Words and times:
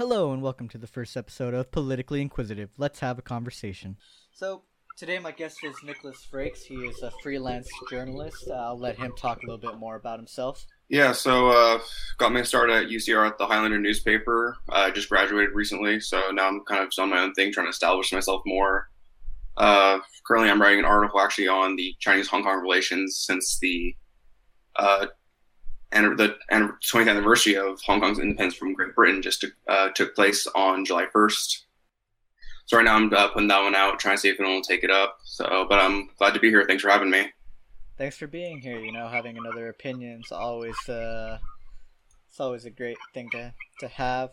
Hello 0.00 0.32
and 0.32 0.40
welcome 0.40 0.66
to 0.70 0.78
the 0.78 0.86
first 0.86 1.14
episode 1.14 1.52
of 1.52 1.70
Politically 1.70 2.22
Inquisitive. 2.22 2.70
Let's 2.78 3.00
have 3.00 3.18
a 3.18 3.22
conversation. 3.22 3.98
So, 4.32 4.62
today 4.96 5.18
my 5.18 5.30
guest 5.30 5.58
is 5.62 5.76
Nicholas 5.84 6.26
Frakes. 6.32 6.62
He 6.62 6.76
is 6.76 7.02
a 7.02 7.12
freelance 7.22 7.68
journalist. 7.90 8.50
I'll 8.50 8.78
let 8.78 8.96
him 8.96 9.12
talk 9.14 9.42
a 9.42 9.46
little 9.46 9.58
bit 9.58 9.78
more 9.78 9.96
about 9.96 10.18
himself. 10.18 10.64
Yeah, 10.88 11.12
so 11.12 11.50
uh, 11.50 11.80
got 12.16 12.32
my 12.32 12.42
start 12.44 12.70
at 12.70 12.86
UCR 12.86 13.26
at 13.26 13.36
the 13.36 13.46
Highlander 13.46 13.78
newspaper. 13.78 14.56
I 14.70 14.88
uh, 14.88 14.90
just 14.90 15.10
graduated 15.10 15.54
recently, 15.54 16.00
so 16.00 16.30
now 16.30 16.48
I'm 16.48 16.64
kind 16.64 16.82
of 16.82 16.90
on 16.98 17.10
my 17.10 17.20
own 17.20 17.34
thing, 17.34 17.52
trying 17.52 17.66
to 17.66 17.70
establish 17.70 18.10
myself 18.10 18.40
more. 18.46 18.88
Uh, 19.58 19.98
currently, 20.26 20.48
I'm 20.48 20.62
writing 20.62 20.78
an 20.78 20.86
article 20.86 21.20
actually 21.20 21.48
on 21.48 21.76
the 21.76 21.94
Chinese 21.98 22.26
Hong 22.28 22.42
Kong 22.42 22.62
relations 22.62 23.18
since 23.18 23.58
the 23.58 23.94
uh, 24.76 25.08
and 25.92 26.18
the 26.18 26.36
20th 26.50 27.08
anniversary 27.08 27.56
of 27.56 27.80
Hong 27.82 28.00
Kong's 28.00 28.18
independence 28.18 28.54
from 28.54 28.74
Great 28.74 28.94
Britain 28.94 29.22
just 29.22 29.40
took, 29.40 29.52
uh, 29.68 29.88
took 29.90 30.14
place 30.14 30.46
on 30.54 30.84
July 30.84 31.06
1st. 31.14 31.62
So 32.66 32.76
right 32.76 32.84
now 32.84 32.94
I'm 32.94 33.12
uh, 33.12 33.28
putting 33.28 33.48
that 33.48 33.62
one 33.62 33.74
out, 33.74 33.98
trying 33.98 34.16
to 34.16 34.20
see 34.20 34.28
if 34.28 34.38
anyone 34.38 34.56
will 34.56 34.62
take 34.62 34.84
it 34.84 34.90
up. 34.90 35.18
So, 35.24 35.66
but 35.68 35.80
I'm 35.80 36.08
glad 36.18 36.34
to 36.34 36.40
be 36.40 36.50
here. 36.50 36.64
Thanks 36.64 36.82
for 36.84 36.90
having 36.90 37.10
me. 37.10 37.32
Thanks 37.98 38.16
for 38.16 38.28
being 38.28 38.60
here. 38.60 38.78
You 38.78 38.92
know, 38.92 39.08
having 39.08 39.36
another 39.36 39.68
opinion 39.68 40.22
is 40.24 40.30
always 40.30 40.88
uh, 40.88 41.38
it's 42.28 42.38
always 42.38 42.64
a 42.64 42.70
great 42.70 42.96
thing 43.12 43.28
to 43.30 43.52
to 43.80 43.88
have. 43.88 44.30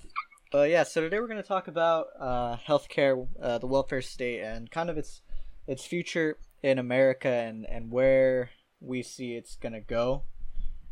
But 0.52 0.70
yeah, 0.70 0.84
so 0.84 1.02
today 1.02 1.20
we're 1.20 1.28
going 1.28 1.42
to 1.42 1.48
talk 1.48 1.68
about 1.68 2.08
uh, 2.20 2.58
healthcare, 2.58 3.28
uh, 3.42 3.58
the 3.58 3.68
welfare 3.68 4.02
state, 4.02 4.42
and 4.42 4.70
kind 4.70 4.90
of 4.90 4.98
its 4.98 5.22
its 5.66 5.84
future 5.84 6.38
in 6.62 6.78
America 6.78 7.28
and 7.28 7.66
and 7.66 7.92
where 7.92 8.52
we 8.80 9.02
see 9.02 9.34
it's 9.34 9.56
going 9.56 9.74
to 9.74 9.82
go. 9.82 10.24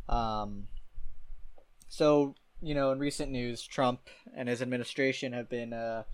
Um, 0.08 0.68
so 1.88 2.34
you 2.62 2.74
know, 2.74 2.90
in 2.90 2.98
recent 2.98 3.30
news, 3.30 3.62
Trump 3.62 4.00
and 4.34 4.48
his 4.48 4.62
administration 4.62 5.32
have 5.32 5.48
been, 5.48 5.72
uh, 5.72 6.04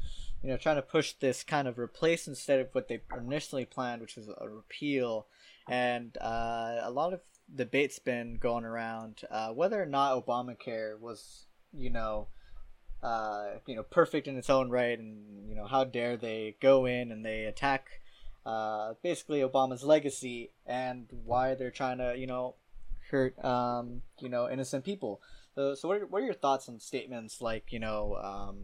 you 0.42 0.50
know, 0.50 0.56
trying 0.56 0.77
to 0.77 0.83
push 0.83 1.12
this 1.14 1.42
kind 1.42 1.69
of 1.69 1.78
replace 1.78 2.27
instead 2.27 2.61
of 2.61 2.69
what 2.72 2.89
they 2.89 3.00
initially 3.17 3.64
planned, 3.64 4.02
which 4.02 4.17
was 4.17 4.28
a 4.28 4.48
repeal. 4.48 5.27
And 5.69 6.17
uh, 6.20 6.80
a 6.83 6.91
lot 6.91 7.12
of 7.12 7.20
debates 7.55 7.98
been 7.98 8.39
going 8.39 8.64
around 8.64 9.22
uh, 9.30 9.50
whether 9.50 9.80
or 9.80 9.86
not 9.86 10.27
Obamacare 10.27 10.98
was, 10.98 11.47
you 11.72 11.91
know, 11.91 12.27
uh, 13.02 13.55
you 13.67 13.77
know, 13.77 13.83
perfect 13.83 14.28
in 14.28 14.36
its 14.36 14.50
own 14.50 14.70
right, 14.70 14.98
and 14.98 15.48
you 15.48 15.56
know, 15.56 15.67
how 15.67 15.84
dare 15.84 16.17
they 16.17 16.56
go 16.61 16.86
in 16.86 17.11
and 17.11 17.24
they 17.24 17.45
attack, 17.45 17.89
uh, 18.47 18.95
basically 19.02 19.41
Obama's 19.41 19.83
legacy 19.83 20.50
and 20.67 21.08
why 21.24 21.55
they're 21.55 21.70
trying 21.70 21.98
to, 21.98 22.14
you 22.17 22.27
know, 22.27 22.55
hurt 23.12 23.44
um, 23.44 24.02
you 24.18 24.28
know 24.28 24.50
innocent 24.50 24.84
people. 24.84 25.20
So, 25.55 25.77
so 25.77 25.86
what 25.86 25.98
are, 25.98 26.06
what 26.06 26.22
are 26.22 26.24
your 26.24 26.34
thoughts 26.34 26.68
on 26.68 26.80
statements 26.80 27.41
like 27.41 27.72
you 27.72 27.78
know 27.78 28.16
um, 28.16 28.56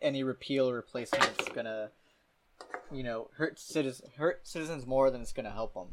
any 0.00 0.22
repeal 0.22 0.70
or 0.70 0.74
replacement 0.76 1.30
is 1.38 1.48
gonna 1.48 1.90
you 2.90 3.02
know 3.02 3.28
hurt 3.36 3.58
citizens 3.58 4.10
hurt 4.16 4.48
citizens 4.48 4.86
more 4.86 5.10
than 5.10 5.20
it's 5.20 5.32
gonna 5.32 5.50
help 5.50 5.74
them? 5.74 5.88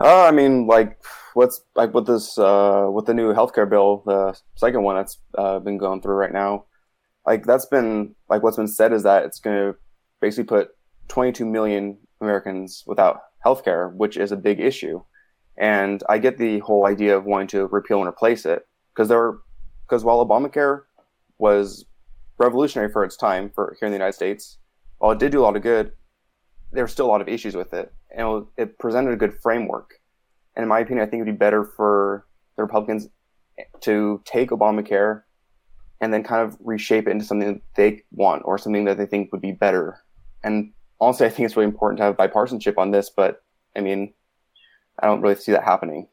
Uh, 0.00 0.24
I 0.24 0.30
mean, 0.30 0.66
like 0.66 0.98
what's 1.34 1.62
like 1.74 1.92
with 1.92 2.06
this 2.06 2.38
uh, 2.38 2.86
with 2.90 3.06
the 3.06 3.14
new 3.14 3.34
healthcare 3.34 3.68
bill, 3.68 4.02
the 4.06 4.38
second 4.54 4.82
one 4.82 4.96
that's 4.96 5.18
uh, 5.36 5.58
been 5.58 5.78
going 5.78 6.00
through 6.00 6.14
right 6.14 6.32
now. 6.32 6.64
Like 7.26 7.44
that's 7.44 7.66
been 7.66 8.14
like 8.28 8.42
what's 8.42 8.56
been 8.56 8.68
said 8.68 8.92
is 8.92 9.02
that 9.02 9.24
it's 9.24 9.40
going 9.40 9.56
to 9.56 9.78
basically 10.20 10.44
put 10.44 10.70
22 11.08 11.44
million 11.44 11.98
Americans 12.20 12.82
without 12.86 13.20
healthcare, 13.44 13.92
which 13.92 14.16
is 14.16 14.32
a 14.32 14.36
big 14.36 14.58
issue. 14.58 15.02
And 15.60 16.02
I 16.08 16.16
get 16.18 16.38
the 16.38 16.58
whole 16.60 16.86
idea 16.86 17.16
of 17.16 17.26
wanting 17.26 17.48
to 17.48 17.66
repeal 17.66 17.98
and 18.00 18.08
replace 18.08 18.46
it 18.46 18.66
because 18.94 19.08
there, 19.08 19.34
because 19.86 20.02
while 20.04 20.26
Obamacare 20.26 20.84
was 21.38 21.84
revolutionary 22.38 22.90
for 22.90 23.04
its 23.04 23.16
time 23.16 23.50
for 23.54 23.76
here 23.78 23.86
in 23.86 23.92
the 23.92 23.98
United 23.98 24.14
States, 24.14 24.56
while 24.98 25.12
it 25.12 25.18
did 25.18 25.32
do 25.32 25.40
a 25.40 25.44
lot 25.44 25.56
of 25.56 25.62
good, 25.62 25.92
there 26.72 26.82
were 26.82 26.88
still 26.88 27.06
a 27.06 27.12
lot 27.12 27.20
of 27.20 27.28
issues 27.28 27.54
with 27.54 27.74
it, 27.74 27.92
and 28.16 28.46
it 28.56 28.78
presented 28.78 29.12
a 29.12 29.16
good 29.16 29.34
framework. 29.42 30.00
And 30.56 30.62
in 30.62 30.68
my 30.68 30.80
opinion, 30.80 31.06
I 31.06 31.10
think 31.10 31.22
it'd 31.22 31.34
be 31.34 31.38
better 31.38 31.64
for 31.64 32.26
the 32.56 32.62
Republicans 32.62 33.08
to 33.80 34.22
take 34.24 34.50
Obamacare 34.50 35.22
and 36.00 36.12
then 36.12 36.22
kind 36.22 36.42
of 36.42 36.56
reshape 36.60 37.06
it 37.06 37.10
into 37.10 37.24
something 37.24 37.54
that 37.54 37.62
they 37.74 38.02
want 38.12 38.42
or 38.46 38.56
something 38.56 38.86
that 38.86 38.96
they 38.96 39.04
think 39.04 39.30
would 39.32 39.42
be 39.42 39.52
better. 39.52 39.98
And 40.42 40.72
honestly, 41.00 41.26
I 41.26 41.28
think 41.28 41.44
it's 41.44 41.56
really 41.56 41.68
important 41.68 41.98
to 41.98 42.04
have 42.04 42.16
bipartisanship 42.16 42.78
on 42.78 42.92
this, 42.92 43.10
but 43.10 43.42
I 43.76 43.80
mean, 43.80 44.14
I 45.00 45.06
don't 45.06 45.20
really 45.20 45.36
see 45.36 45.52
that 45.52 45.64
happening. 45.64 46.08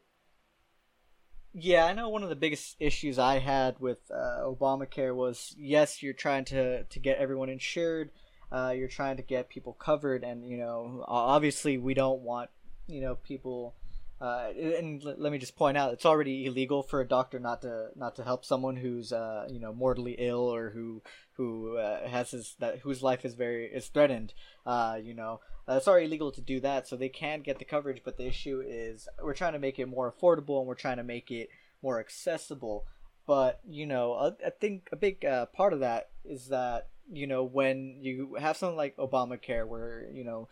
Yeah, 1.53 1.85
I 1.85 1.93
know 1.93 2.09
one 2.09 2.23
of 2.23 2.29
the 2.29 2.35
biggest 2.35 2.75
issues 2.79 3.17
I 3.17 3.39
had 3.39 3.79
with 3.79 3.99
uh, 4.11 4.41
Obamacare 4.43 5.15
was 5.15 5.55
yes, 5.57 6.03
you're 6.03 6.13
trying 6.13 6.45
to, 6.45 6.83
to 6.83 6.99
get 6.99 7.17
everyone 7.17 7.49
insured, 7.49 8.11
uh, 8.51 8.73
you're 8.77 8.87
trying 8.87 9.17
to 9.17 9.23
get 9.23 9.49
people 9.49 9.73
covered, 9.73 10.23
and 10.23 10.47
you 10.47 10.57
know, 10.57 11.03
obviously, 11.07 11.77
we 11.77 11.93
don't 11.93 12.21
want 12.21 12.49
you 12.87 13.01
know 13.01 13.15
people. 13.15 13.75
Uh, 14.19 14.47
and 14.79 15.03
let 15.03 15.31
me 15.31 15.37
just 15.37 15.55
point 15.55 15.77
out, 15.77 15.93
it's 15.93 16.05
already 16.05 16.45
illegal 16.47 16.81
for 16.81 17.01
a 17.01 17.07
doctor 17.07 17.39
not 17.39 17.61
to 17.61 17.89
not 17.95 18.15
to 18.15 18.23
help 18.23 18.43
someone 18.43 18.75
who's 18.75 19.13
uh, 19.13 19.47
you 19.49 19.59
know 19.59 19.71
mortally 19.71 20.15
ill 20.17 20.51
or 20.53 20.71
who 20.71 21.03
who 21.33 21.77
uh, 21.77 22.07
has 22.07 22.31
his 22.31 22.55
that 22.59 22.79
whose 22.79 23.03
life 23.03 23.23
is 23.25 23.35
very 23.35 23.67
is 23.67 23.87
threatened. 23.87 24.33
Uh, 24.65 24.97
you 25.01 25.13
know, 25.13 25.39
uh, 25.69 25.73
it's 25.73 25.87
already 25.87 26.07
illegal 26.07 26.31
to 26.31 26.41
do 26.41 26.59
that, 26.59 26.87
so 26.87 26.95
they 26.95 27.09
can 27.09 27.41
get 27.41 27.59
the 27.59 27.65
coverage. 27.65 28.01
But 28.03 28.17
the 28.17 28.25
issue 28.25 28.63
is 28.65 29.07
we're 29.21 29.35
trying 29.35 29.53
to 29.53 29.59
make 29.59 29.77
it 29.77 29.87
more 29.87 30.11
affordable 30.11 30.57
and 30.57 30.67
we're 30.67 30.73
trying 30.73 30.97
to 30.97 31.03
make 31.03 31.29
it 31.29 31.49
more 31.83 31.99
accessible. 31.99 32.85
But 33.27 33.59
you 33.69 33.85
know, 33.85 34.13
I, 34.13 34.47
I 34.47 34.49
think 34.49 34.89
a 34.91 34.95
big 34.95 35.23
uh, 35.23 35.45
part 35.47 35.73
of 35.73 35.81
that 35.81 36.09
is 36.25 36.47
that 36.47 36.87
you 37.11 37.27
know 37.27 37.43
when 37.43 37.99
you 38.01 38.35
have 38.39 38.57
something 38.57 38.77
like 38.77 38.97
Obamacare, 38.97 39.67
where 39.67 40.07
you 40.11 40.23
know 40.23 40.47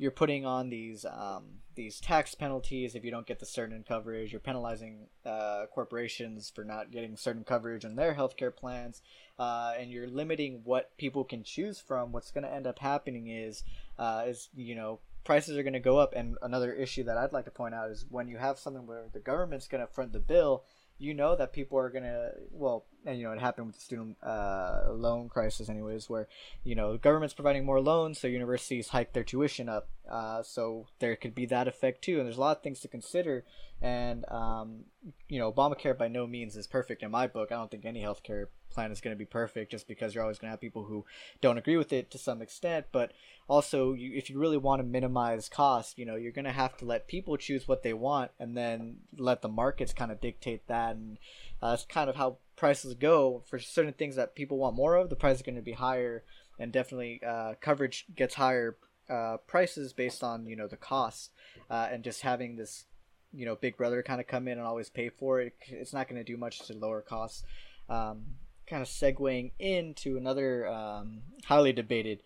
you're 0.00 0.10
putting 0.10 0.46
on 0.46 0.70
these 0.70 1.04
um, 1.04 1.44
these 1.74 2.00
tax 2.00 2.34
penalties 2.34 2.94
if 2.94 3.04
you 3.04 3.10
don't 3.10 3.26
get 3.26 3.38
the 3.38 3.44
certain 3.44 3.84
coverage. 3.86 4.32
You're 4.32 4.40
penalizing 4.40 5.08
uh, 5.26 5.66
corporations 5.74 6.50
for 6.52 6.64
not 6.64 6.90
getting 6.90 7.18
certain 7.18 7.44
coverage 7.44 7.84
on 7.84 7.96
their 7.96 8.14
healthcare 8.14 8.54
plans, 8.54 9.02
uh, 9.38 9.74
and 9.78 9.90
you're 9.90 10.08
limiting 10.08 10.62
what 10.64 10.96
people 10.96 11.22
can 11.22 11.44
choose 11.44 11.78
from. 11.78 12.12
What's 12.12 12.30
going 12.30 12.44
to 12.44 12.52
end 12.52 12.66
up 12.66 12.78
happening 12.78 13.28
is 13.28 13.62
uh, 13.98 14.24
is 14.26 14.48
you 14.56 14.74
know 14.74 15.00
prices 15.22 15.58
are 15.58 15.62
going 15.62 15.74
to 15.74 15.80
go 15.80 15.98
up. 15.98 16.14
And 16.16 16.38
another 16.40 16.72
issue 16.72 17.04
that 17.04 17.18
I'd 17.18 17.34
like 17.34 17.44
to 17.44 17.50
point 17.50 17.74
out 17.74 17.90
is 17.90 18.06
when 18.08 18.26
you 18.26 18.38
have 18.38 18.58
something 18.58 18.86
where 18.86 19.04
the 19.12 19.20
government's 19.20 19.68
going 19.68 19.86
to 19.86 19.92
front 19.92 20.14
the 20.14 20.18
bill, 20.18 20.64
you 21.00 21.14
know 21.14 21.34
that 21.34 21.52
people 21.54 21.78
are 21.78 21.90
to 21.90 22.32
well, 22.52 22.84
and 23.06 23.18
you 23.18 23.24
know 23.24 23.32
it 23.32 23.40
happened 23.40 23.66
with 23.66 23.76
the 23.76 23.82
student 23.82 24.18
uh, 24.22 24.82
loan 24.92 25.30
crisis, 25.30 25.70
anyways, 25.70 26.10
where 26.10 26.28
you 26.62 26.74
know 26.74 26.98
government's 26.98 27.34
providing 27.34 27.64
more 27.64 27.80
loans, 27.80 28.20
so 28.20 28.28
universities 28.28 28.88
hike 28.88 29.14
their 29.14 29.24
tuition 29.24 29.68
up. 29.68 29.88
Uh, 30.08 30.42
so 30.42 30.86
there 30.98 31.16
could 31.16 31.34
be 31.34 31.46
that 31.46 31.66
effect 31.66 32.02
too, 32.02 32.18
and 32.18 32.26
there's 32.26 32.36
a 32.36 32.40
lot 32.40 32.58
of 32.58 32.62
things 32.62 32.80
to 32.80 32.88
consider. 32.88 33.44
And 33.80 34.26
um, 34.30 34.84
you 35.28 35.38
know, 35.38 35.50
Obamacare 35.50 35.96
by 35.96 36.08
no 36.08 36.26
means 36.26 36.54
is 36.54 36.66
perfect 36.66 37.02
in 37.02 37.10
my 37.10 37.26
book. 37.26 37.50
I 37.50 37.54
don't 37.54 37.70
think 37.70 37.86
any 37.86 38.02
healthcare 38.02 38.46
plan 38.70 38.92
is 38.92 39.00
going 39.00 39.14
to 39.14 39.18
be 39.18 39.24
perfect 39.24 39.70
just 39.70 39.88
because 39.88 40.14
you're 40.14 40.22
always 40.22 40.38
going 40.38 40.48
to 40.48 40.52
have 40.52 40.60
people 40.60 40.84
who 40.84 41.04
don't 41.40 41.58
agree 41.58 41.76
with 41.76 41.92
it 41.92 42.10
to 42.10 42.18
some 42.18 42.40
extent 42.40 42.86
but 42.92 43.12
also 43.48 43.92
you, 43.92 44.12
if 44.14 44.30
you 44.30 44.38
really 44.38 44.56
want 44.56 44.80
to 44.80 44.86
minimize 44.86 45.48
cost 45.48 45.98
you 45.98 46.06
know 46.06 46.16
you're 46.16 46.32
going 46.32 46.44
to 46.44 46.52
have 46.52 46.76
to 46.76 46.84
let 46.84 47.08
people 47.08 47.36
choose 47.36 47.66
what 47.66 47.82
they 47.82 47.92
want 47.92 48.30
and 48.38 48.56
then 48.56 48.96
let 49.16 49.42
the 49.42 49.48
markets 49.48 49.92
kind 49.92 50.10
of 50.10 50.20
dictate 50.20 50.66
that 50.68 50.96
and 50.96 51.18
uh, 51.62 51.70
that's 51.70 51.84
kind 51.84 52.08
of 52.08 52.16
how 52.16 52.38
prices 52.60 52.94
go. 52.94 53.42
For 53.46 53.58
certain 53.58 53.94
things 53.94 54.16
that 54.16 54.34
people 54.34 54.58
want 54.58 54.76
more 54.76 54.94
of 54.96 55.08
the 55.08 55.16
price 55.16 55.36
is 55.36 55.42
going 55.42 55.56
to 55.56 55.62
be 55.62 55.72
higher 55.72 56.24
and 56.58 56.70
definitely 56.70 57.20
uh, 57.26 57.54
coverage 57.60 58.04
gets 58.14 58.34
higher 58.34 58.76
uh, 59.08 59.38
prices 59.46 59.92
based 59.92 60.22
on 60.22 60.46
you 60.46 60.54
know 60.54 60.68
the 60.68 60.76
cost 60.76 61.32
uh, 61.70 61.88
and 61.90 62.04
just 62.04 62.20
having 62.20 62.56
this 62.56 62.84
you 63.32 63.46
know 63.46 63.56
big 63.56 63.76
brother 63.76 64.02
kind 64.02 64.20
of 64.20 64.26
come 64.26 64.46
in 64.46 64.58
and 64.58 64.66
always 64.66 64.90
pay 64.90 65.08
for 65.08 65.40
it 65.40 65.54
it's 65.68 65.92
not 65.92 66.06
going 66.06 66.20
to 66.20 66.32
do 66.32 66.36
much 66.36 66.60
to 66.66 66.74
lower 66.74 67.00
costs. 67.00 67.42
Um, 67.88 68.26
kind 68.70 68.82
of 68.82 68.88
segueing 68.88 69.50
into 69.58 70.16
another 70.16 70.66
um, 70.68 71.22
highly 71.44 71.72
debated 71.72 72.22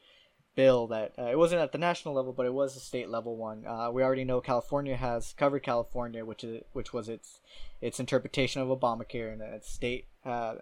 bill 0.55 0.87
that 0.87 1.13
uh, 1.19 1.25
it 1.25 1.39
wasn't 1.39 1.61
at 1.61 1.73
the 1.73 1.79
national 1.79 2.15
level, 2.15 2.33
but 2.33 2.47
it 2.47 2.55
was 2.55 2.77
a 2.77 2.81
state 2.81 3.09
level 3.09 3.37
one. 3.37 3.67
Uh, 3.67 3.91
we 3.91 4.03
already 4.03 4.25
know 4.25 4.41
California 4.41 4.97
has 4.97 5.35
covered 5.37 5.63
California, 5.63 6.25
which 6.25 6.45
is 6.45 6.63
which 6.73 6.93
was 6.93 7.09
its 7.09 7.41
its 7.81 7.99
interpretation 7.99 8.63
of 8.63 8.69
Obamacare, 8.69 9.33
and 9.33 9.43
its 9.43 9.71
state. 9.71 10.07
Uh, 10.25 10.57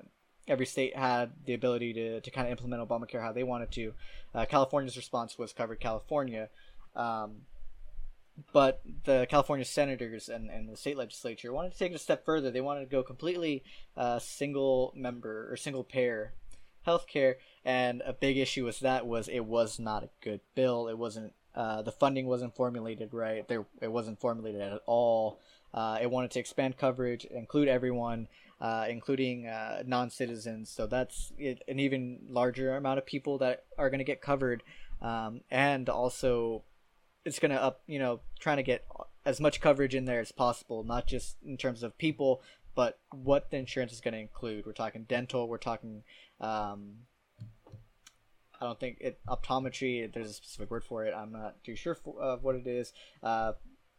every 0.49 0.67
state 0.67 0.96
had 0.96 1.31
the 1.46 1.55
ability 1.55 1.93
to, 1.93 2.20
to 2.20 2.31
kind 2.31 2.46
of 2.46 2.52
implement 2.52 2.87
Obamacare 2.87 3.23
how 3.23 3.32
they 3.32 3.44
wanted 3.44 3.70
to. 3.70 3.93
Uh, 4.35 4.44
California's 4.44 4.96
response 4.96 5.38
was 5.38 5.52
covered 5.52 5.78
California. 5.78 6.49
Um, 6.96 7.43
but 8.52 8.81
the 9.05 9.26
California 9.29 9.64
senators 9.64 10.29
and, 10.29 10.50
and 10.50 10.69
the 10.69 10.76
state 10.76 10.96
legislature 10.96 11.52
wanted 11.52 11.73
to 11.73 11.79
take 11.79 11.93
it 11.93 11.96
a 11.96 11.99
step 11.99 12.25
further. 12.25 12.50
They 12.50 12.61
wanted 12.61 12.81
to 12.81 12.87
go 12.87 13.02
completely 13.02 13.62
uh, 13.96 14.19
single 14.19 14.93
member 14.96 15.50
or 15.50 15.56
single 15.56 15.84
payer 15.84 16.32
healthcare, 16.87 17.37
and 17.64 18.02
a 18.05 18.12
big 18.12 18.37
issue 18.37 18.64
with 18.64 18.81
that 18.81 19.06
was 19.06 19.29
it 19.29 19.44
was 19.44 19.79
not 19.79 20.02
a 20.02 20.11
good 20.20 20.40
bill. 20.55 20.88
It 20.88 20.99
wasn't 20.99 21.32
uh, 21.55 21.82
the 21.82 21.93
funding 21.93 22.26
wasn't 22.26 22.56
formulated 22.56 23.12
right. 23.12 23.46
There 23.46 23.67
it 23.81 23.93
wasn't 23.93 24.20
formulated 24.20 24.61
at 24.61 24.81
all. 24.87 25.38
Uh, 25.75 25.99
it 26.00 26.11
wanted 26.11 26.31
to 26.32 26.40
expand 26.40 26.76
coverage, 26.76 27.25
include 27.25 27.69
everyone, 27.69 28.28
uh, 28.61 28.87
including 28.90 29.46
uh, 29.46 29.82
non-citizens. 29.87 30.69
So 30.69 30.87
that's 30.87 31.32
an 31.38 31.81
even 31.81 32.19
larger 32.28 32.76
amount 32.76 32.99
of 32.99 33.06
people 33.06 33.38
that 33.38 33.64
are 33.78 33.88
going 33.88 33.99
to 33.99 34.05
get 34.05 34.20
covered, 34.20 34.62
um, 35.00 35.40
and 35.50 35.88
also 35.88 36.62
it's 37.24 37.38
going 37.38 37.50
to 37.52 37.62
up, 37.62 37.82
you 37.86 37.98
know, 37.98 38.20
trying 38.40 38.56
to 38.56 38.62
get 38.62 38.84
as 39.24 39.40
much 39.40 39.60
coverage 39.60 39.94
in 39.94 40.04
there 40.04 40.20
as 40.20 40.32
possible, 40.32 40.82
not 40.84 41.06
just 41.06 41.36
in 41.44 41.56
terms 41.56 41.82
of 41.82 41.96
people, 41.98 42.42
but 42.74 42.98
what 43.10 43.50
the 43.50 43.56
insurance 43.56 43.92
is 43.92 44.00
going 44.00 44.14
to 44.14 44.20
include. 44.20 44.66
We're 44.66 44.72
talking 44.72 45.04
dental. 45.04 45.48
We're 45.48 45.58
talking. 45.58 46.02
Um, 46.40 46.94
I 48.60 48.64
don't 48.64 48.78
think 48.78 48.98
it 49.00 49.19
optometry. 49.28 50.12
There's 50.12 50.30
a 50.30 50.34
specific 50.34 50.70
word 50.70 50.84
for 50.84 51.04
it. 51.04 51.14
I'm 51.14 51.32
not 51.32 51.62
too 51.64 51.76
sure 51.76 51.96
of 52.20 52.42
what 52.44 52.54
it 52.54 52.66
is. 52.66 52.92
Uh, 53.22 53.52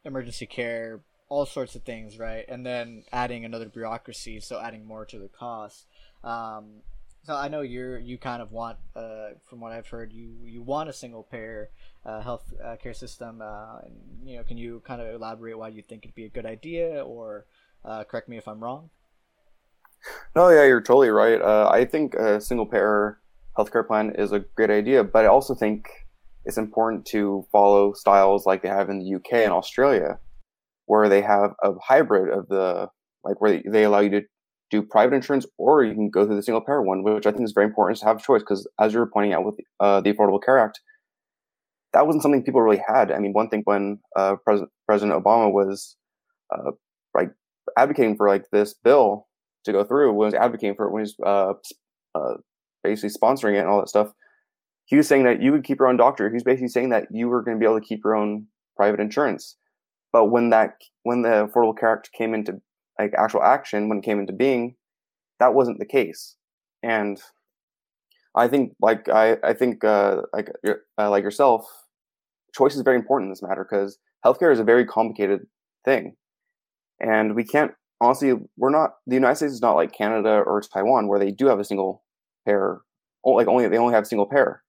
emergency 0.06 0.46
care, 0.46 1.02
all 1.30 1.46
sorts 1.46 1.76
of 1.76 1.84
things, 1.84 2.18
right? 2.18 2.46
And 2.48 2.66
then 2.66 3.04
adding 3.12 3.46
another 3.46 3.68
bureaucracy, 3.68 4.40
so 4.40 4.60
adding 4.60 4.86
more 4.86 5.06
to 5.06 5.20
the 5.20 5.28
cost. 5.28 5.86
Um, 6.24 6.82
so 7.24 7.36
I 7.36 7.48
know 7.48 7.62
you're 7.62 8.00
you 8.00 8.18
kind 8.18 8.42
of 8.42 8.52
want, 8.52 8.78
uh, 8.96 9.30
from 9.50 9.62
what 9.62 9.72
I've 9.72 9.88
heard, 9.88 10.12
you 10.12 10.36
you 10.46 10.62
want 10.62 10.90
a 10.90 10.94
single 10.94 11.24
payer 11.24 11.70
uh, 12.06 12.22
health 12.22 12.54
uh, 12.64 12.76
care 12.76 12.94
system. 12.94 13.42
Uh, 13.42 13.80
and, 13.86 13.96
you 14.30 14.38
know, 14.38 14.44
can 14.44 14.58
you 14.58 14.82
kind 14.86 15.02
of 15.02 15.14
elaborate 15.14 15.58
why 15.58 15.70
you 15.70 15.82
think 15.82 16.04
it'd 16.04 16.16
be 16.16 16.26
a 16.26 16.30
good 16.30 16.46
idea, 16.46 17.04
or 17.04 17.46
uh, 17.86 18.04
correct 18.04 18.28
me 18.28 18.38
if 18.38 18.48
I'm 18.48 18.60
wrong? 18.60 18.90
No, 20.36 20.50
yeah, 20.50 20.66
you're 20.66 20.82
totally 20.82 21.10
right. 21.10 21.42
Uh, 21.42 21.70
I 21.72 21.86
think 21.86 22.14
a 22.16 22.42
single 22.42 22.66
payer 22.66 23.20
healthcare 23.58 23.88
plan 23.88 24.14
is 24.16 24.34
a 24.34 24.40
great 24.40 24.70
idea, 24.70 25.04
but 25.04 25.24
I 25.24 25.28
also 25.28 25.56
think 25.56 25.88
it's 26.44 26.58
important 26.58 27.06
to 27.06 27.46
follow 27.54 27.94
styles 27.94 28.46
like 28.46 28.62
they 28.62 28.68
have 28.68 28.90
in 28.90 29.00
the 29.00 29.16
UK 29.16 29.46
and 29.46 29.54
Australia, 29.54 30.20
where 30.88 31.08
they 31.08 31.22
have 31.22 31.54
a 31.64 31.72
hybrid 31.80 32.38
of 32.38 32.50
the 32.50 32.90
like 33.24 33.40
where 33.40 33.62
they 33.66 33.84
allow 33.86 34.00
you 34.00 34.10
to 34.10 34.22
do 34.74 34.82
private 34.82 35.14
insurance 35.14 35.46
or 35.60 35.84
you 35.84 35.94
can 35.94 36.10
go 36.10 36.26
through 36.26 36.36
the 36.36 36.42
single 36.42 36.62
payer 36.62 36.82
one, 36.82 37.04
which 37.04 37.28
I 37.28 37.32
think 37.32 37.44
is 37.44 37.52
very 37.54 37.68
important 37.68 38.00
to 38.00 38.06
have 38.06 38.18
a 38.18 38.22
choice 38.22 38.42
because 38.42 38.68
as 38.80 38.92
you're 38.92 39.06
pointing 39.06 39.32
out 39.32 39.46
with 39.46 39.56
uh, 39.80 40.02
the 40.02 40.12
Affordable 40.12 40.44
Care 40.44 40.58
Act, 40.58 40.82
that 41.94 42.08
wasn't 42.08 42.24
something 42.24 42.44
people 42.44 42.62
really 42.62 42.82
had. 42.86 43.12
I 43.12 43.20
mean, 43.20 43.34
one 43.34 43.50
thing 43.50 43.62
when 43.66 44.00
uh, 44.16 44.36
President 44.44 44.72
President 44.88 45.24
Obama 45.24 45.54
was 45.54 45.96
uh, 46.52 46.72
like 47.14 47.30
advocating 47.78 48.18
for 48.18 48.28
like 48.28 48.46
this 48.52 48.74
bill 48.74 49.28
to 49.66 49.72
go 49.72 49.84
through, 49.84 50.12
was 50.14 50.34
advocating 50.34 50.76
for 50.76 50.88
it 50.88 50.92
when 50.92 51.04
he's 51.04 51.16
uh, 51.24 51.54
uh, 52.16 52.34
basically 52.84 53.12
sponsoring 53.12 53.54
it 53.54 53.60
and 53.60 53.70
all 53.70 53.80
that 53.80 53.90
stuff. 53.90 54.12
He 54.86 54.98
was 54.98 55.08
saying 55.08 55.24
that 55.26 55.42
you 55.42 55.52
would 55.52 55.64
keep 55.64 55.80
your 55.80 55.88
own 55.88 55.98
doctor. 55.98 56.28
He 56.30 56.34
was 56.34 56.44
basically 56.44 56.68
saying 56.68 56.90
that 56.90 57.06
you 57.12 57.30
were 57.30 57.44
going 57.44 57.58
to 57.58 57.60
be 57.60 57.66
able 57.66 57.80
to 57.80 57.86
keep 57.86 58.02
your 58.04 58.16
own 58.16 58.48
private 58.76 59.00
insurance. 59.00 59.56
But 60.12 60.32
when 60.32 60.50
that 60.50 60.74
when 61.04 61.22
the 61.22 61.48
Affordable 61.48 61.78
Care 61.78 61.94
Act 61.94 62.10
came 62.18 62.34
into 62.34 62.60
like 63.00 63.14
actual 63.18 63.44
action, 63.44 63.90
when 63.90 64.00
it 64.00 64.04
came 64.04 64.20
into 64.20 64.34
being, 64.34 64.76
that 65.40 65.54
wasn't 65.54 65.80
the 65.80 65.86
case. 65.86 66.36
And 66.82 67.20
I 68.36 68.48
think 68.48 68.74
like 68.82 69.10
I 69.10 69.38
I 69.44 69.54
think 69.54 69.84
uh, 69.84 70.22
like 70.34 70.50
uh, 70.66 71.10
like 71.10 71.24
yourself, 71.24 71.66
choice 72.56 72.76
is 72.76 72.82
very 72.82 72.98
important 72.98 73.28
in 73.28 73.32
this 73.32 73.44
matter 73.44 73.66
because 73.70 73.98
healthcare 74.26 74.52
is 74.52 74.60
a 74.60 74.64
very 74.64 74.86
complicated 74.86 75.42
thing, 75.86 76.16
and 77.00 77.36
we 77.36 77.44
can't 77.44 77.72
honestly 78.02 78.34
we're 78.58 78.70
not 78.70 78.92
the 79.08 79.16
United 79.16 79.36
States 79.36 79.54
is 79.54 79.62
not 79.62 79.76
like 79.76 79.94
Canada 79.96 80.44
or 80.46 80.62
Taiwan 80.62 81.08
where 81.08 81.20
they 81.20 81.32
do 81.32 81.48
have 81.48 81.60
a 81.60 81.64
single 81.64 82.04
payer 82.46 82.82
like 83.26 83.48
only 83.48 83.68
they 83.68 83.78
only 83.78 83.94
have 83.94 84.06
single 84.08 84.26
payer, 84.26 84.64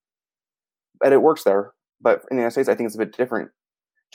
but 1.00 1.12
it 1.12 1.22
works 1.22 1.44
there. 1.44 1.72
But 2.00 2.22
in 2.30 2.36
the 2.36 2.42
United 2.42 2.52
States, 2.52 2.68
I 2.68 2.74
think 2.74 2.86
it's 2.86 2.96
a 2.96 2.98
bit 2.98 3.16
different 3.16 3.50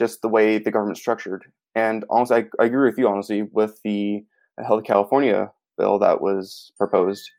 just 0.00 0.22
the 0.22 0.28
way 0.28 0.58
the 0.58 0.70
government's 0.70 1.00
structured. 1.00 1.44
And 1.74 2.04
honestly, 2.08 2.38
I, 2.38 2.62
I 2.62 2.64
agree 2.64 2.88
with 2.88 2.98
you, 2.98 3.06
honestly, 3.06 3.42
with 3.42 3.78
the 3.84 4.24
Health 4.58 4.84
California 4.84 5.52
bill 5.76 5.98
that 5.98 6.20
was 6.20 6.72
proposed. 6.78 7.30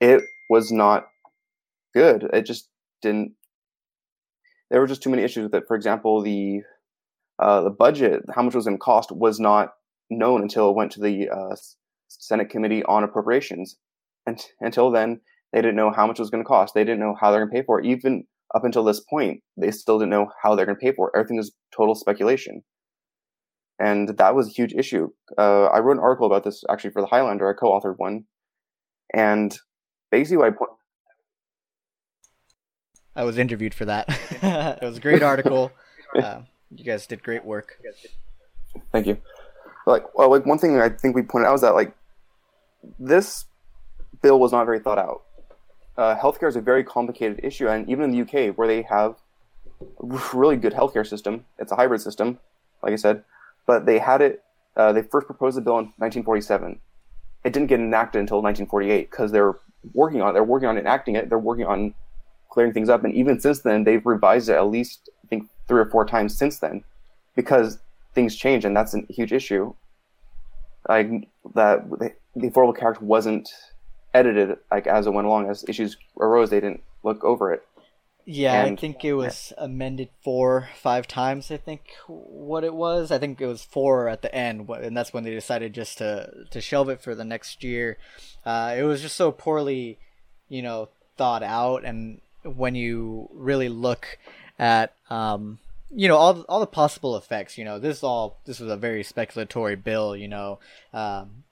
It 0.00 0.22
was 0.48 0.72
not 0.72 1.06
good. 1.94 2.28
It 2.32 2.46
just 2.46 2.70
didn't. 3.02 3.32
There 4.70 4.80
were 4.80 4.86
just 4.86 5.02
too 5.02 5.10
many 5.10 5.22
issues 5.22 5.44
with 5.44 5.54
it. 5.54 5.68
For 5.68 5.76
example, 5.76 6.22
the 6.22 6.62
uh, 7.38 7.60
the 7.60 7.70
budget, 7.70 8.22
how 8.34 8.42
much 8.42 8.54
was 8.54 8.64
to 8.64 8.78
cost, 8.78 9.12
was 9.12 9.38
not 9.38 9.74
known 10.10 10.40
until 10.42 10.70
it 10.70 10.76
went 10.76 10.90
to 10.92 11.00
the 11.00 11.28
uh, 11.28 11.54
Senate 12.08 12.48
Committee 12.48 12.82
on 12.84 13.04
Appropriations. 13.04 13.76
And 14.26 14.42
until 14.60 14.90
then, 14.90 15.20
they 15.52 15.60
didn't 15.60 15.76
know 15.76 15.92
how 15.92 16.06
much 16.06 16.18
it 16.18 16.22
was 16.22 16.30
going 16.30 16.42
to 16.42 16.48
cost. 16.48 16.74
They 16.74 16.84
didn't 16.84 17.00
know 17.00 17.14
how 17.20 17.30
they're 17.30 17.40
going 17.40 17.50
to 17.50 17.60
pay 17.60 17.66
for 17.66 17.80
it. 17.80 17.86
Even 17.86 18.24
up 18.54 18.64
until 18.64 18.84
this 18.84 19.00
point, 19.00 19.42
they 19.56 19.70
still 19.70 19.98
didn't 19.98 20.10
know 20.10 20.30
how 20.42 20.54
they're 20.54 20.66
going 20.66 20.76
to 20.76 20.80
pay 20.80 20.92
for 20.92 21.08
it. 21.08 21.18
Everything 21.18 21.38
is 21.38 21.52
total 21.74 21.94
speculation. 21.94 22.62
And 23.78 24.16
that 24.18 24.34
was 24.34 24.48
a 24.48 24.52
huge 24.52 24.72
issue. 24.74 25.10
Uh, 25.36 25.66
I 25.66 25.78
wrote 25.78 25.96
an 25.96 26.02
article 26.02 26.26
about 26.26 26.44
this 26.44 26.64
actually 26.68 26.90
for 26.90 27.00
the 27.00 27.06
Highlander. 27.06 27.48
I 27.48 27.58
co-authored 27.58 27.94
one, 27.98 28.24
and 29.14 29.56
basically, 30.10 30.38
what 30.38 30.46
I 30.48 30.50
point. 30.50 30.70
I 33.14 33.22
was 33.22 33.38
interviewed 33.38 33.74
for 33.74 33.84
that. 33.84 34.08
it 34.42 34.84
was 34.84 34.96
a 34.96 35.00
great 35.00 35.22
article. 35.32 35.70
Uh, 36.16 36.40
you 36.74 36.84
guys 36.84 37.06
did 37.06 37.22
great 37.22 37.44
work. 37.44 37.80
Thank 38.90 39.06
you. 39.06 39.18
Like, 39.86 40.12
well, 40.16 40.28
like 40.28 40.44
one 40.44 40.58
thing 40.58 40.80
I 40.80 40.88
think 40.88 41.14
we 41.14 41.22
pointed 41.22 41.46
out 41.46 41.52
was 41.52 41.60
that 41.60 41.74
like 41.74 41.94
this 42.98 43.44
bill 44.22 44.40
was 44.40 44.50
not 44.50 44.64
very 44.64 44.80
thought 44.80 44.98
out 44.98 45.22
uh, 45.98 46.16
healthcare 46.16 46.48
is 46.48 46.54
a 46.54 46.60
very 46.60 46.84
complicated 46.84 47.40
issue, 47.42 47.68
and 47.68 47.88
even 47.90 48.04
in 48.04 48.10
the 48.12 48.22
UK, 48.22 48.56
where 48.56 48.68
they 48.68 48.82
have 48.82 49.16
a 49.80 50.20
really 50.32 50.56
good 50.56 50.72
healthcare 50.72 51.06
system, 51.06 51.44
it's 51.58 51.72
a 51.72 51.76
hybrid 51.76 52.00
system, 52.00 52.38
like 52.82 52.92
I 52.92 52.96
said, 52.96 53.24
but 53.66 53.84
they 53.84 53.98
had 53.98 54.22
it. 54.22 54.44
Uh, 54.76 54.92
they 54.92 55.02
first 55.02 55.26
proposed 55.26 55.56
the 55.56 55.60
bill 55.60 55.78
in 55.78 55.86
1947. 55.96 56.78
It 57.44 57.52
didn't 57.52 57.66
get 57.66 57.80
enacted 57.80 58.20
until 58.20 58.40
1948 58.40 59.10
because 59.10 59.32
they're 59.32 59.58
working 59.92 60.22
on 60.22 60.30
it. 60.30 60.32
They're 60.34 60.44
working 60.44 60.68
on 60.68 60.78
enacting 60.78 61.16
it. 61.16 61.28
They're 61.28 61.38
working 61.38 61.66
on 61.66 61.94
clearing 62.48 62.72
things 62.72 62.88
up, 62.88 63.02
and 63.02 63.12
even 63.12 63.40
since 63.40 63.60
then, 63.60 63.82
they've 63.82 64.06
revised 64.06 64.48
it 64.48 64.52
at 64.54 64.68
least 64.68 65.10
I 65.24 65.26
think 65.26 65.48
three 65.66 65.80
or 65.80 65.90
four 65.90 66.06
times 66.06 66.38
since 66.38 66.60
then, 66.60 66.84
because 67.34 67.80
things 68.14 68.36
change, 68.36 68.64
and 68.64 68.76
that's 68.76 68.94
a 68.94 69.00
huge 69.10 69.32
issue. 69.32 69.74
Like 70.88 71.28
that, 71.56 71.90
the, 71.90 72.12
the 72.36 72.50
Affordable 72.50 72.76
Care 72.76 72.90
Act 72.90 73.02
wasn't 73.02 73.50
edited 74.14 74.58
like 74.70 74.86
as 74.86 75.06
it 75.06 75.12
went 75.12 75.26
along. 75.26 75.48
As 75.48 75.64
issues 75.68 75.96
arose, 76.18 76.50
they 76.50 76.60
didn't 76.60 76.82
look 77.02 77.24
over 77.24 77.52
it. 77.52 77.62
Yeah, 78.30 78.64
and, 78.64 78.76
I 78.76 78.80
think 78.80 79.06
it 79.06 79.14
was 79.14 79.54
amended 79.56 80.10
four, 80.22 80.68
five 80.76 81.08
times. 81.08 81.50
I 81.50 81.56
think 81.56 81.94
what 82.06 82.62
it 82.62 82.74
was. 82.74 83.10
I 83.10 83.16
think 83.16 83.40
it 83.40 83.46
was 83.46 83.64
four 83.64 84.06
at 84.08 84.20
the 84.20 84.34
end, 84.34 84.68
and 84.68 84.94
that's 84.94 85.14
when 85.14 85.24
they 85.24 85.30
decided 85.30 85.72
just 85.72 85.96
to 85.96 86.30
to 86.50 86.60
shelve 86.60 86.90
it 86.90 87.00
for 87.00 87.14
the 87.14 87.24
next 87.24 87.64
year. 87.64 87.96
Uh, 88.44 88.74
it 88.76 88.82
was 88.82 89.00
just 89.00 89.16
so 89.16 89.32
poorly, 89.32 89.98
you 90.50 90.60
know, 90.60 90.90
thought 91.16 91.42
out, 91.42 91.86
and 91.86 92.20
when 92.42 92.74
you 92.74 93.30
really 93.32 93.70
look 93.70 94.18
at, 94.58 94.92
um, 95.08 95.58
you 95.90 96.06
know, 96.06 96.18
all 96.18 96.42
all 96.50 96.60
the 96.60 96.66
possible 96.66 97.16
effects. 97.16 97.56
You 97.56 97.64
know, 97.64 97.78
this 97.78 98.02
all 98.02 98.36
this 98.44 98.60
was 98.60 98.70
a 98.70 98.76
very 98.76 99.04
speculatory 99.04 99.82
bill. 99.82 100.14
You 100.14 100.28
know, 100.28 100.58
um, 100.92 101.44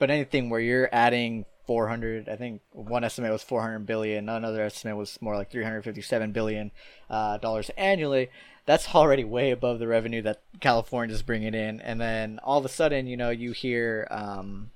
but 0.00 0.10
anything 0.10 0.50
where 0.50 0.58
you're 0.58 0.88
adding 0.90 1.44
400 1.70 2.28
i 2.28 2.34
think 2.34 2.62
one 2.72 3.04
estimate 3.04 3.30
was 3.30 3.44
400 3.44 3.86
billion. 3.86 4.28
Another 4.28 4.62
estimate 4.62 4.96
was 4.96 5.16
more 5.22 5.36
like 5.36 5.52
357 5.52 6.32
billion 6.32 6.72
uh, 7.08 7.38
dollars 7.38 7.70
annually. 7.76 8.28
That's 8.66 8.92
already 8.92 9.22
way 9.22 9.52
above 9.52 9.78
the 9.78 9.86
revenue 9.86 10.20
that 10.22 10.42
california 10.58 11.14
is 11.14 11.22
bringing 11.22 11.54
in. 11.54 11.80
And 11.80 12.00
then 12.00 12.40
all 12.42 12.58
of 12.58 12.64
a 12.64 12.68
sudden 12.68 13.06
you 13.06 13.16
know 13.16 13.30
you 13.30 13.52
hear 13.52 14.08
um, 14.10 14.72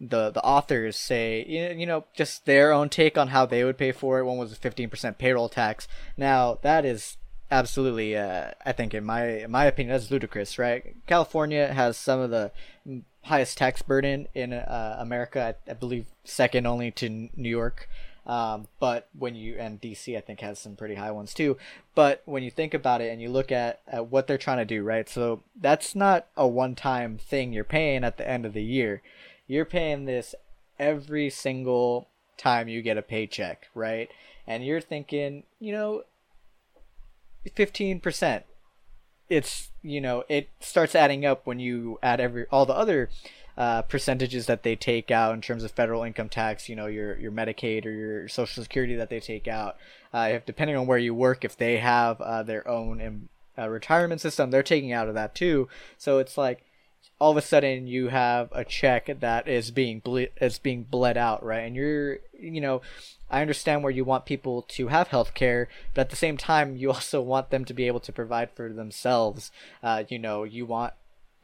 the 0.00 0.30
the 0.30 0.44
authors 0.44 0.96
say 0.96 1.44
you 1.44 1.86
know 1.86 2.04
just 2.14 2.46
their 2.46 2.70
own 2.70 2.88
take 2.88 3.18
on 3.18 3.28
how 3.28 3.44
they 3.44 3.64
would 3.64 3.76
pay 3.76 3.90
for 3.90 4.20
it. 4.20 4.24
One 4.26 4.38
was 4.38 4.52
a 4.52 4.56
15% 4.56 5.18
payroll 5.18 5.48
tax. 5.48 5.88
Now 6.16 6.60
that 6.62 6.84
is 6.84 7.16
absolutely 7.48 8.16
uh, 8.16 8.50
i 8.64 8.72
think 8.72 8.92
in 8.92 9.04
my 9.04 9.24
in 9.44 9.50
my 9.52 9.66
opinion 9.66 9.92
that's 9.92 10.10
ludicrous 10.10 10.56
right? 10.56 10.94
California 11.06 11.72
has 11.72 11.96
some 11.96 12.20
of 12.20 12.30
the 12.30 12.52
highest 13.26 13.58
tax 13.58 13.82
burden 13.82 14.28
in 14.34 14.52
uh, 14.52 14.96
America. 14.98 15.56
I, 15.66 15.70
I, 15.70 15.74
believe 15.74 16.06
second 16.24 16.66
only 16.66 16.90
to 16.92 17.08
New 17.08 17.48
York. 17.48 17.88
Um, 18.24 18.66
but 18.80 19.08
when 19.16 19.36
you 19.36 19.56
and 19.58 19.80
DC, 19.80 20.16
I 20.16 20.20
think 20.20 20.40
has 20.40 20.58
some 20.58 20.74
pretty 20.74 20.96
high 20.96 21.12
ones 21.12 21.32
too. 21.32 21.56
But 21.94 22.22
when 22.24 22.42
you 22.42 22.50
think 22.50 22.74
about 22.74 23.00
it 23.00 23.12
and 23.12 23.20
you 23.20 23.28
look 23.28 23.52
at, 23.52 23.80
at 23.86 24.10
what 24.10 24.26
they're 24.26 24.38
trying 24.38 24.58
to 24.58 24.64
do, 24.64 24.82
right? 24.82 25.08
So 25.08 25.42
that's 25.60 25.94
not 25.94 26.26
a 26.36 26.46
one-time 26.46 27.18
thing 27.18 27.52
you're 27.52 27.64
paying 27.64 28.02
at 28.02 28.16
the 28.16 28.28
end 28.28 28.44
of 28.44 28.52
the 28.52 28.64
year. 28.64 29.02
You're 29.46 29.64
paying 29.64 30.06
this 30.06 30.34
every 30.78 31.30
single 31.30 32.08
time 32.36 32.68
you 32.68 32.82
get 32.82 32.98
a 32.98 33.02
paycheck, 33.02 33.68
right? 33.74 34.10
And 34.46 34.64
you're 34.64 34.80
thinking, 34.80 35.44
you 35.60 35.72
know, 35.72 36.02
fifteen 37.54 38.00
percent 38.00 38.44
it's 39.28 39.70
you 39.82 40.00
know 40.00 40.24
it 40.28 40.48
starts 40.60 40.94
adding 40.94 41.24
up 41.24 41.46
when 41.46 41.58
you 41.58 41.98
add 42.02 42.20
every 42.20 42.46
all 42.50 42.66
the 42.66 42.74
other 42.74 43.10
uh, 43.56 43.82
percentages 43.82 44.46
that 44.46 44.62
they 44.62 44.76
take 44.76 45.10
out 45.10 45.32
in 45.32 45.40
terms 45.40 45.64
of 45.64 45.70
federal 45.70 46.02
income 46.02 46.28
tax, 46.28 46.68
you 46.68 46.76
know, 46.76 46.86
your 46.86 47.18
your 47.18 47.32
Medicaid 47.32 47.86
or 47.86 47.90
your 47.90 48.28
Social 48.28 48.62
Security 48.62 48.94
that 48.96 49.08
they 49.08 49.20
take 49.20 49.48
out. 49.48 49.76
Uh, 50.12 50.28
if 50.32 50.46
depending 50.46 50.76
on 50.76 50.86
where 50.86 50.98
you 50.98 51.14
work, 51.14 51.44
if 51.44 51.56
they 51.56 51.78
have 51.78 52.20
uh, 52.20 52.42
their 52.42 52.66
own 52.68 53.28
uh, 53.58 53.68
retirement 53.68 54.20
system, 54.20 54.50
they're 54.50 54.62
taking 54.62 54.92
out 54.92 55.08
of 55.08 55.14
that 55.14 55.34
too. 55.34 55.68
So 55.96 56.18
it's 56.18 56.36
like 56.36 56.64
all 57.18 57.30
of 57.30 57.36
a 57.36 57.42
sudden 57.42 57.86
you 57.86 58.08
have 58.08 58.50
a 58.52 58.64
check 58.64 59.08
that 59.20 59.48
is 59.48 59.70
being 59.70 60.00
ble- 60.00 60.26
is 60.40 60.58
being 60.58 60.82
bled 60.84 61.16
out, 61.16 61.42
right? 61.42 61.60
And 61.60 61.74
you're, 61.74 62.18
you 62.38 62.60
know, 62.60 62.82
I 63.30 63.40
understand 63.40 63.82
where 63.82 63.92
you 63.92 64.04
want 64.04 64.26
people 64.26 64.62
to 64.62 64.88
have 64.88 65.08
health 65.08 65.34
care, 65.34 65.68
but 65.94 66.02
at 66.02 66.10
the 66.10 66.16
same 66.16 66.36
time, 66.36 66.76
you 66.76 66.88
also 66.92 67.20
want 67.22 67.50
them 67.50 67.64
to 67.64 67.74
be 67.74 67.86
able 67.86 68.00
to 68.00 68.12
provide 68.12 68.50
for 68.50 68.72
themselves. 68.72 69.50
Uh, 69.82 70.04
you 70.08 70.18
know, 70.18 70.44
you 70.44 70.66
want 70.66 70.92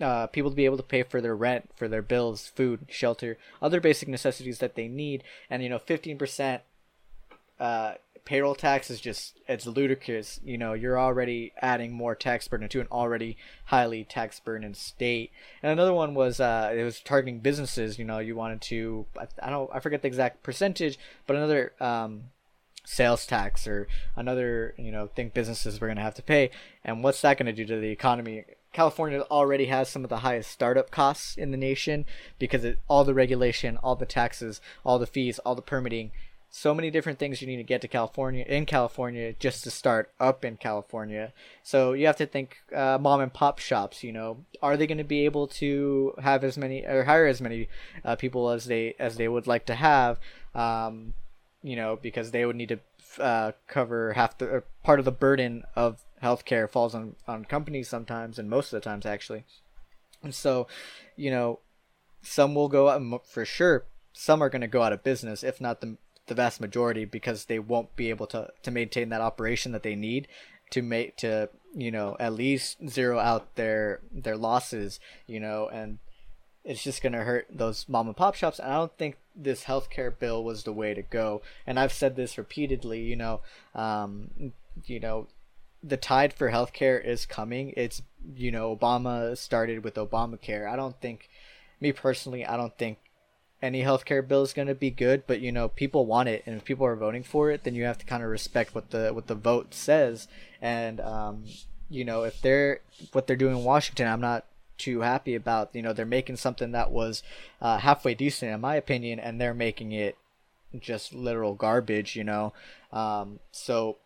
uh, 0.00 0.26
people 0.26 0.50
to 0.50 0.57
be 0.57 0.64
able 0.64 0.76
to 0.76 0.83
pay 0.83 1.02
for 1.02 1.21
their 1.21 1.37
rent, 1.37 1.71
for 1.75 1.88
their 1.88 2.02
bills, 2.02 2.52
food, 2.55 2.87
shelter, 2.88 3.38
other 3.62 3.81
basic 3.81 4.09
necessities 4.09 4.59
that 4.59 4.75
they 4.75 4.88
need. 4.88 5.25
And 5.49 5.62
you 5.62 5.69
know, 5.69 5.79
fifteen 5.79 6.19
percent 6.19 6.62
uh, 7.59 7.95
payroll 8.25 8.55
tax 8.55 8.91
is 8.91 9.00
just 9.00 9.38
it's 9.49 9.67
ludicrous. 9.67 10.41
You 10.45 10.59
know, 10.59 10.73
you're 10.73 10.99
already 10.99 11.52
adding 11.61 11.93
more 11.93 12.14
tax 12.14 12.49
burden 12.49 12.69
to 12.69 12.81
an 12.81 12.87
already 12.91 13.37
highly 13.67 14.05
tax 14.05 14.41
burden 14.41 14.75
state. 14.75 15.33
And 15.62 15.73
another 15.73 15.93
one 15.93 16.14
was 16.14 16.41
uh, 16.41 16.73
it 16.75 16.85
was 16.85 17.00
targeting 17.00 17.41
businesses. 17.41 17.99
You 17.99 18.05
know, 18.05 18.19
you 18.19 18.37
wanted 18.37 18.61
to 18.62 19.07
I, 19.19 19.26
I 19.43 19.50
don't 19.50 19.71
I 19.73 19.81
forget 19.81 20.02
the 20.02 20.09
exact 20.09 20.43
percentage, 20.43 20.99
but 21.26 21.37
another 21.37 21.73
um, 21.81 22.25
sales 22.85 23.26
tax 23.26 23.67
or 23.67 23.88
another 24.17 24.75
you 24.79 24.91
know 24.93 25.07
thing 25.07 25.31
businesses 25.33 25.81
were 25.81 25.88
going 25.88 25.97
to 25.97 26.02
have 26.02 26.14
to 26.14 26.23
pay. 26.23 26.50
And 26.85 27.02
what's 27.02 27.21
that 27.23 27.38
going 27.38 27.47
to 27.47 27.52
do 27.52 27.67
to 27.67 27.81
the 27.81 27.91
economy? 27.91 28.45
California 28.73 29.21
already 29.31 29.67
has 29.67 29.91
some 29.91 30.02
of 30.02 30.09
the 30.09 30.19
highest 30.19 30.50
startup 30.50 30.91
costs 30.91 31.37
in 31.37 31.50
the 31.50 31.59
nation 31.59 32.07
because 32.38 32.64
it, 32.64 32.79
all 32.88 33.05
the 33.05 33.12
regulation, 33.12 33.76
all 33.76 33.97
the 33.97 34.07
taxes, 34.07 34.62
all 34.83 34.99
the 34.99 35.07
fees, 35.07 35.38
all 35.41 35.55
the 35.55 35.61
permitting 35.61 36.11
so 36.54 36.75
many 36.75 36.90
different 36.90 37.18
things 37.18 37.40
you 37.40 37.49
need 37.49 37.56
to 37.56 37.62
get 37.62 37.80
to 37.80 37.88
California 37.88 38.44
in 38.47 38.66
California 38.66 39.32
just 39.32 39.64
to 39.64 39.71
start 39.71 40.12
up 40.21 40.44
in 40.44 40.59
California. 40.59 41.32
So 41.62 41.94
you 41.94 42.06
have 42.06 42.18
to 42.18 42.26
think 42.26 42.59
uh, 42.76 42.99
mom 43.00 43.23
and 43.23 43.32
pop 43.32 43.59
shops. 43.59 44.04
You 44.04 44.12
know, 44.12 44.44
are 44.62 44.76
they 44.76 44.87
going 44.87 44.99
to 44.99 45.04
be 45.04 45.25
able 45.25 45.47
to 45.49 46.14
have 46.23 46.44
as 46.44 46.59
many 46.59 46.85
or 46.85 47.04
hire 47.04 47.26
as 47.26 47.40
many 47.40 47.68
uh, 48.04 48.16
people 48.16 48.50
as 48.50 48.66
they 48.66 48.94
as 48.99 49.16
they 49.16 49.28
would 49.28 49.47
like 49.47 49.64
to 49.66 49.75
have? 49.75 50.21
Um, 50.54 51.14
you 51.62 51.75
know, 51.75 51.99
because 52.00 52.32
they 52.32 52.44
would 52.44 52.56
need 52.56 52.68
to 52.68 52.80
uh, 53.18 53.52
cover 53.66 54.12
half 54.12 54.37
the 54.37 54.62
part 54.82 54.99
of 54.99 55.06
the 55.06 55.11
burden 55.11 55.64
of 55.75 56.04
healthcare 56.23 56.68
falls 56.68 56.94
on 56.94 57.16
on 57.26 57.47
companies 57.47 57.88
sometimes, 57.88 58.38
and 58.38 58.50
most 58.50 58.75
of 58.75 58.82
the 58.82 58.85
times 58.85 59.06
actually. 59.06 59.44
And 60.23 60.35
so, 60.35 60.66
you 61.16 61.30
know, 61.30 61.61
some 62.21 62.54
will 62.54 62.68
go 62.68 62.90
out 62.90 63.26
for 63.26 63.47
sure. 63.47 63.87
Some 64.12 64.42
are 64.42 64.50
going 64.50 64.61
to 64.61 64.68
go 64.68 64.82
out 64.82 64.92
of 64.92 65.02
business, 65.02 65.42
if 65.42 65.59
not 65.59 65.80
the 65.80 65.97
the 66.32 66.42
vast 66.42 66.62
majority 66.62 67.04
because 67.04 67.44
they 67.44 67.58
won't 67.58 67.94
be 67.94 68.08
able 68.08 68.26
to 68.26 68.50
to 68.62 68.70
maintain 68.70 69.10
that 69.10 69.20
operation 69.20 69.72
that 69.72 69.82
they 69.82 69.94
need 69.94 70.26
to 70.70 70.80
make 70.80 71.14
to 71.18 71.50
you 71.74 71.90
know 71.90 72.16
at 72.18 72.32
least 72.32 72.78
zero 72.88 73.18
out 73.18 73.54
their 73.56 74.00
their 74.10 74.36
losses 74.36 74.98
you 75.26 75.38
know 75.38 75.68
and 75.68 75.98
it's 76.64 76.82
just 76.82 77.02
going 77.02 77.12
to 77.12 77.24
hurt 77.24 77.46
those 77.52 77.88
mom 77.88 78.06
and 78.06 78.16
pop 78.16 78.34
shops. 78.34 78.58
And 78.58 78.72
i 78.72 78.76
don't 78.76 78.96
think 78.96 79.18
this 79.34 79.64
healthcare 79.64 80.16
bill 80.16 80.44
was 80.44 80.62
the 80.62 80.72
way 80.72 80.94
to 80.94 81.02
go. 81.02 81.42
And 81.66 81.78
i've 81.78 81.92
said 81.92 82.16
this 82.16 82.38
repeatedly 82.38 83.00
you 83.00 83.16
know 83.16 83.40
um, 83.74 84.52
you 84.86 85.00
know 85.00 85.26
the 85.82 85.96
tide 85.96 86.32
for 86.32 86.50
healthcare 86.50 87.04
is 87.04 87.26
coming. 87.26 87.74
It's 87.76 88.00
you 88.36 88.50
know 88.50 88.74
obama 88.74 89.36
started 89.36 89.84
with 89.84 89.96
obamacare. 89.96 90.66
I 90.66 90.76
don't 90.76 90.98
think 91.00 91.28
me 91.82 91.92
personally 91.92 92.46
i 92.46 92.56
don't 92.56 92.78
think 92.78 92.98
any 93.62 93.83
healthcare 93.83 94.26
bill 94.26 94.42
is 94.42 94.52
going 94.52 94.69
to 94.69 94.75
be 94.75 94.90
good, 94.90 95.23
but 95.26 95.40
you 95.40 95.52
know 95.52 95.69
people 95.69 96.04
want 96.04 96.28
it, 96.28 96.42
and 96.45 96.57
if 96.57 96.64
people 96.64 96.85
are 96.85 96.97
voting 96.97 97.23
for 97.23 97.50
it, 97.50 97.62
then 97.62 97.75
you 97.75 97.85
have 97.85 97.99
to 97.99 98.04
kind 98.04 98.23
of 98.23 98.28
respect 98.28 98.75
what 98.75 98.90
the 98.90 99.11
what 99.14 99.28
the 99.28 99.35
vote 99.37 99.73
says. 99.73 100.26
And 100.61 101.00
um, 101.00 101.45
you 101.88 102.04
know 102.04 102.25
if 102.25 102.42
they're 102.42 102.81
what 103.12 103.26
they're 103.26 103.37
doing 103.37 103.57
in 103.57 103.64
Washington, 103.64 104.09
I'm 104.09 104.21
not 104.21 104.45
too 104.76 105.02
happy 105.02 105.37
about. 105.37 105.71
You 105.75 105.83
know 105.83 105.92
they're 105.92 106.04
making 106.04 106.37
something 106.37 106.73
that 106.73 106.90
was 106.90 107.23
uh, 107.61 107.78
halfway 107.78 108.14
decent 108.14 108.52
in 108.52 108.61
my 108.61 108.75
opinion, 108.75 109.21
and 109.21 109.40
they're 109.40 109.54
making 109.54 109.92
it 109.92 110.16
just 110.78 111.14
literal 111.14 111.54
garbage. 111.54 112.16
You 112.16 112.25
know, 112.25 112.52
um, 112.92 113.38
so 113.52 113.99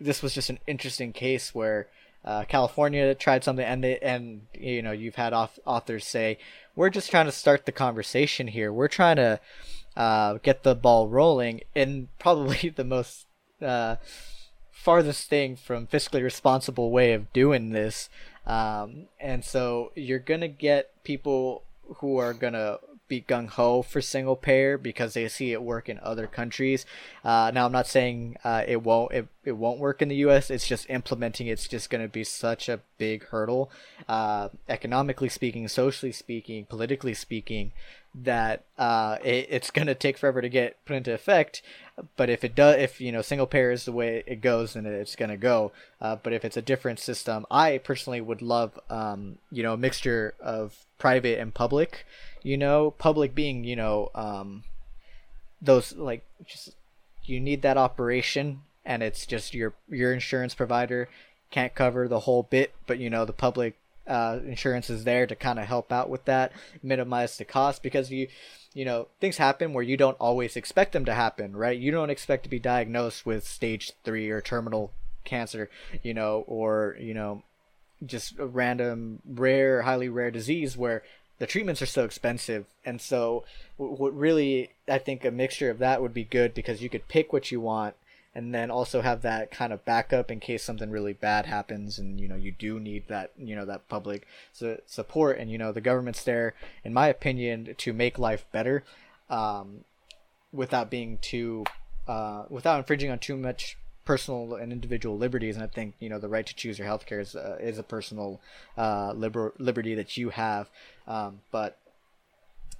this 0.00 0.20
was 0.20 0.34
just 0.34 0.50
an 0.50 0.58
interesting 0.66 1.12
case 1.12 1.54
where. 1.54 1.86
Uh, 2.24 2.44
California 2.44 3.14
tried 3.14 3.44
something, 3.44 3.64
and 3.64 3.84
they 3.84 4.00
and 4.00 4.48
you 4.52 4.82
know 4.82 4.90
you've 4.90 5.14
had 5.14 5.32
authors 5.32 6.04
say, 6.04 6.38
we're 6.76 6.90
just 6.90 7.10
trying 7.10 7.26
to 7.26 7.32
start 7.32 7.66
the 7.66 7.72
conversation 7.72 8.48
here. 8.48 8.72
We're 8.72 8.86
trying 8.88 9.16
to 9.16 9.40
uh, 9.96 10.34
get 10.42 10.62
the 10.62 10.74
ball 10.74 11.08
rolling 11.08 11.62
in 11.74 12.08
probably 12.18 12.68
the 12.76 12.84
most 12.84 13.26
uh, 13.60 13.96
farthest 14.70 15.28
thing 15.28 15.56
from 15.56 15.86
fiscally 15.86 16.22
responsible 16.22 16.90
way 16.90 17.12
of 17.14 17.32
doing 17.32 17.70
this. 17.70 18.08
Um, 18.46 19.06
and 19.18 19.44
so 19.44 19.90
you're 19.96 20.20
gonna 20.20 20.48
get 20.48 21.02
people 21.02 21.64
who 21.96 22.18
are 22.18 22.32
gonna 22.32 22.78
be 23.08 23.22
gung 23.22 23.48
ho 23.48 23.82
for 23.82 24.00
single 24.00 24.36
payer 24.36 24.76
because 24.76 25.14
they 25.14 25.28
see 25.28 25.52
it 25.52 25.62
work 25.62 25.88
in 25.88 25.98
other 26.02 26.26
countries. 26.26 26.84
Uh, 27.24 27.50
now 27.54 27.66
I'm 27.66 27.72
not 27.72 27.86
saying 27.86 28.36
uh, 28.44 28.64
it 28.66 28.82
won't 28.82 29.12
it, 29.12 29.28
it 29.44 29.52
won't 29.52 29.78
work 29.78 30.02
in 30.02 30.08
the 30.08 30.16
U.S. 30.16 30.50
It's 30.50 30.66
just 30.66 30.90
implementing. 30.90 31.46
It's 31.46 31.68
just 31.68 31.90
going 31.90 32.02
to 32.02 32.08
be 32.08 32.24
such 32.24 32.68
a 32.68 32.80
big 32.98 33.24
hurdle, 33.26 33.70
uh, 34.08 34.48
economically 34.68 35.28
speaking, 35.28 35.68
socially 35.68 36.12
speaking, 36.12 36.64
politically 36.64 37.14
speaking, 37.14 37.72
that 38.14 38.64
uh, 38.78 39.18
it, 39.22 39.46
it's 39.50 39.70
going 39.70 39.86
to 39.86 39.94
take 39.94 40.18
forever 40.18 40.40
to 40.40 40.48
get 40.48 40.82
put 40.84 40.96
into 40.96 41.12
effect. 41.12 41.62
But 42.16 42.28
if 42.28 42.44
it 42.44 42.54
does, 42.54 42.76
if 42.76 43.00
you 43.00 43.12
know 43.12 43.22
single 43.22 43.46
payer 43.46 43.70
is 43.70 43.84
the 43.84 43.92
way 43.92 44.22
it 44.26 44.40
goes, 44.40 44.74
then 44.74 44.84
it's 44.84 45.16
going 45.16 45.30
to 45.30 45.36
go. 45.36 45.72
Uh, 46.00 46.16
but 46.16 46.32
if 46.32 46.44
it's 46.44 46.56
a 46.56 46.62
different 46.62 46.98
system, 46.98 47.46
I 47.50 47.78
personally 47.78 48.20
would 48.20 48.42
love 48.42 48.78
um, 48.90 49.38
you 49.50 49.62
know 49.62 49.74
a 49.74 49.78
mixture 49.78 50.34
of 50.40 50.86
private 50.98 51.38
and 51.38 51.54
public 51.54 52.06
you 52.46 52.56
know 52.56 52.92
public 52.92 53.34
being 53.34 53.64
you 53.64 53.74
know 53.74 54.08
um 54.14 54.62
those 55.60 55.96
like 55.96 56.24
just 56.46 56.76
you 57.24 57.40
need 57.40 57.62
that 57.62 57.76
operation 57.76 58.60
and 58.84 59.02
it's 59.02 59.26
just 59.26 59.52
your 59.52 59.74
your 59.88 60.12
insurance 60.12 60.54
provider 60.54 61.08
can't 61.50 61.74
cover 61.74 62.06
the 62.06 62.20
whole 62.20 62.44
bit 62.44 62.72
but 62.86 62.98
you 63.00 63.10
know 63.10 63.24
the 63.24 63.32
public 63.32 63.76
uh, 64.06 64.38
insurance 64.46 64.88
is 64.88 65.02
there 65.02 65.26
to 65.26 65.34
kind 65.34 65.58
of 65.58 65.66
help 65.66 65.90
out 65.90 66.08
with 66.08 66.24
that 66.26 66.52
minimize 66.80 67.36
the 67.36 67.44
cost 67.44 67.82
because 67.82 68.12
you 68.12 68.28
you 68.72 68.84
know 68.84 69.08
things 69.20 69.38
happen 69.38 69.72
where 69.72 69.82
you 69.82 69.96
don't 69.96 70.16
always 70.20 70.54
expect 70.54 70.92
them 70.92 71.04
to 71.04 71.14
happen 71.14 71.56
right? 71.56 71.80
You 71.80 71.90
don't 71.90 72.10
expect 72.10 72.44
to 72.44 72.48
be 72.48 72.60
diagnosed 72.60 73.26
with 73.26 73.44
stage 73.44 73.90
3 74.04 74.30
or 74.30 74.40
terminal 74.40 74.92
cancer 75.24 75.68
you 76.04 76.14
know 76.14 76.44
or 76.46 76.96
you 77.00 77.12
know 77.12 77.42
just 78.04 78.38
a 78.38 78.46
random 78.46 79.20
rare 79.26 79.82
highly 79.82 80.08
rare 80.08 80.30
disease 80.30 80.76
where 80.76 81.02
the 81.38 81.46
treatments 81.46 81.82
are 81.82 81.86
so 81.86 82.04
expensive. 82.04 82.66
And 82.84 83.00
so 83.00 83.44
what 83.76 84.16
really 84.16 84.70
i 84.88 84.98
think 84.98 85.24
a 85.24 85.30
mixture 85.30 85.70
of 85.70 85.78
that 85.78 86.00
would 86.00 86.14
be 86.14 86.24
good 86.24 86.54
because 86.54 86.82
you 86.82 86.88
could 86.88 87.08
pick 87.08 87.32
what 87.32 87.50
you 87.52 87.60
want 87.60 87.94
and 88.34 88.54
then 88.54 88.70
also 88.70 89.00
have 89.00 89.22
that 89.22 89.50
kind 89.50 89.72
of 89.72 89.84
backup 89.86 90.30
in 90.30 90.38
case 90.38 90.62
something 90.62 90.90
really 90.90 91.14
bad 91.14 91.46
happens 91.46 91.98
and 91.98 92.20
you 92.20 92.28
know 92.28 92.36
you 92.36 92.52
do 92.52 92.78
need 92.78 93.02
that 93.08 93.30
you 93.38 93.56
know 93.56 93.64
that 93.64 93.88
public 93.88 94.26
support. 94.86 95.38
And 95.38 95.50
you 95.50 95.56
know 95.56 95.72
the 95.72 95.80
government's 95.80 96.22
there 96.22 96.54
in 96.84 96.92
my 96.92 97.08
opinion 97.08 97.74
to 97.78 97.92
make 97.92 98.18
life 98.18 98.44
better 98.52 98.84
um, 99.30 99.84
without 100.52 100.90
being 100.90 101.18
too 101.22 101.64
uh, 102.06 102.44
without 102.50 102.78
infringing 102.78 103.10
on 103.10 103.18
too 103.18 103.36
much 103.38 103.78
personal 104.06 104.54
and 104.54 104.72
individual 104.72 105.18
liberties, 105.18 105.56
and 105.56 105.64
I 105.64 105.66
think 105.66 105.94
you 106.00 106.08
know 106.08 106.18
the 106.18 106.28
right 106.28 106.46
to 106.46 106.54
choose 106.54 106.78
your 106.78 106.88
healthcare 106.88 107.20
is 107.20 107.36
uh, 107.36 107.58
is 107.60 107.78
a 107.78 107.82
personal 107.82 108.40
uh, 108.78 109.12
liber- 109.14 109.52
liberty 109.58 109.94
that 109.94 110.16
you 110.16 110.30
have. 110.30 110.70
Um, 111.06 111.40
but 111.50 111.76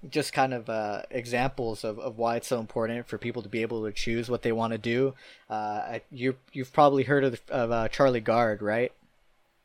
just 0.08 0.32
kind 0.32 0.54
of 0.54 0.70
uh, 0.70 1.02
examples 1.10 1.82
of, 1.84 1.98
of 1.98 2.16
why 2.16 2.36
it's 2.36 2.46
so 2.46 2.60
important 2.60 3.06
for 3.06 3.18
people 3.18 3.42
to 3.42 3.48
be 3.48 3.62
able 3.62 3.84
to 3.84 3.92
choose 3.92 4.30
what 4.30 4.42
they 4.42 4.52
want 4.52 4.72
to 4.72 4.78
do. 4.78 5.14
Uh, 5.50 5.98
you 6.10 6.36
you've 6.52 6.72
probably 6.72 7.04
heard 7.04 7.24
of 7.24 7.40
of 7.50 7.70
uh, 7.70 7.88
Charlie 7.88 8.20
Gard, 8.20 8.62
right? 8.62 8.92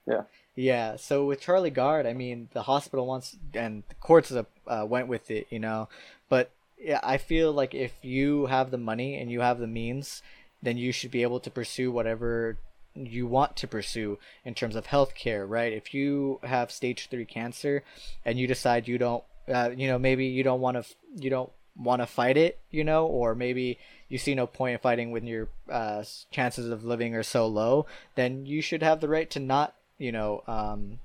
Yeah. 0.06 0.24
Yeah. 0.56 0.96
So 0.98 1.25
with 1.25 1.39
Charlie 1.39 1.70
Gard, 1.70 2.06
I 2.06 2.13
mean, 2.13 2.50
the 2.53 2.63
hospital 2.63 3.06
wants 3.06 3.38
and 3.53 3.84
the 3.88 3.96
courts 3.96 4.32
uh, 4.32 4.86
went 4.88 5.08
with 5.08 5.32
it, 5.32 5.48
you 5.50 5.60
know, 5.60 5.88
but 6.27 6.51
yeah, 6.77 7.00
I 7.03 7.18
feel 7.18 7.51
like 7.51 7.74
if 7.75 7.94
you 8.01 8.48
have 8.48 8.72
the 8.72 8.77
money 8.77 9.15
and 9.15 9.32
you 9.32 9.41
have 9.41 9.60
the 9.60 9.68
means 9.68 10.24
then 10.62 10.77
you 10.77 10.91
should 10.91 11.12
be 11.12 11.24
able 11.24 11.39
to 11.39 11.51
pursue 11.51 11.91
whatever 11.91 12.58
you 12.96 13.25
want 13.25 13.56
to 13.56 13.68
pursue 13.68 14.20
in 14.44 14.53
terms 14.53 14.75
of 14.75 14.88
healthcare, 14.88 15.48
right? 15.48 15.72
If 15.72 15.94
you 15.94 16.39
have 16.44 16.72
stage 16.72 17.08
three 17.10 17.25
cancer 17.25 17.84
and 18.25 18.38
you 18.38 18.48
decide 18.48 18.88
you 18.88 18.98
don't, 18.98 19.24
uh, 19.48 19.72
you 19.75 19.88
know, 19.88 19.98
maybe 19.98 20.25
you 20.25 20.44
don't 20.44 20.62
want 20.62 20.77
to, 20.77 20.96
you 21.18 21.30
don't 21.30 21.51
want 21.75 22.01
to 22.01 22.06
fight 22.06 22.38
it, 22.38 22.60
you 22.70 22.84
know, 22.84 23.06
or 23.06 23.34
maybe 23.34 23.80
you 24.10 24.18
see 24.18 24.36
no 24.36 24.46
point 24.46 24.74
in 24.74 24.80
fighting 24.80 25.12
when 25.12 25.25
your 25.25 25.48
uh, 25.70 26.03
chances 26.32 26.70
of 26.70 26.84
living 26.84 27.15
are 27.15 27.24
so 27.24 27.48
low, 27.48 27.86
then 28.15 28.46
you 28.46 28.62
should 28.62 28.84
have 28.84 29.00
the 29.00 29.08
right 29.08 29.30
to 29.30 29.39
not, 29.39 29.74
you 29.98 30.12
know, 30.12 30.44
um, 30.48 31.00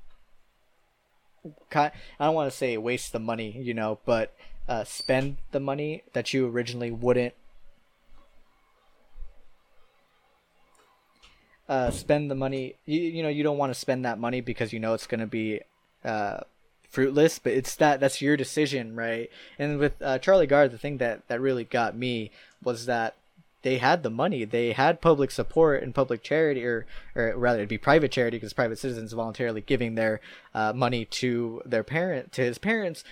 I 1.74 1.92
don't 2.18 2.34
want 2.34 2.50
to 2.50 2.56
say 2.56 2.76
waste 2.76 3.12
the 3.12 3.20
money, 3.20 3.56
you 3.56 3.74
know, 3.74 4.00
but 4.04 4.34
uh, 4.68 4.82
spend 4.82 5.36
the 5.52 5.60
money 5.60 6.02
that 6.12 6.34
you 6.34 6.48
originally 6.48 6.90
wouldn't 6.90 7.34
uh, 11.68 11.90
spend 11.90 12.30
the 12.30 12.34
money. 12.34 12.74
You, 12.84 13.00
you 13.00 13.22
know, 13.22 13.28
you 13.28 13.42
don't 13.42 13.58
want 13.58 13.72
to 13.72 13.78
spend 13.78 14.04
that 14.04 14.18
money 14.18 14.40
because 14.40 14.72
you 14.72 14.80
know 14.80 14.94
it's 14.94 15.06
going 15.06 15.20
to 15.20 15.26
be 15.26 15.60
uh, 16.04 16.40
fruitless 16.88 17.38
but 17.38 17.52
it's 17.52 17.76
that 17.76 18.00
that's 18.00 18.22
your 18.22 18.36
decision 18.36 18.96
right 18.96 19.30
and 19.58 19.78
with 19.78 20.00
uh, 20.00 20.18
charlie 20.18 20.46
gard 20.46 20.70
the 20.70 20.78
thing 20.78 20.96
that 20.96 21.26
that 21.28 21.40
really 21.40 21.64
got 21.64 21.94
me 21.94 22.30
was 22.62 22.86
that 22.86 23.14
they 23.62 23.78
had 23.78 24.02
the 24.02 24.08
money 24.08 24.44
they 24.44 24.72
had 24.72 25.00
public 25.00 25.30
support 25.30 25.82
and 25.82 25.94
public 25.94 26.22
charity 26.22 26.64
or 26.64 26.86
or 27.14 27.34
rather 27.36 27.58
it'd 27.58 27.68
be 27.68 27.76
private 27.76 28.10
charity 28.10 28.36
because 28.36 28.52
private 28.52 28.78
citizens 28.78 29.12
voluntarily 29.12 29.60
giving 29.60 29.94
their 29.94 30.20
uh, 30.54 30.72
money 30.72 31.04
to 31.04 31.60
their 31.66 31.82
parent 31.82 32.32
to 32.32 32.42
his 32.42 32.56
parents 32.56 33.04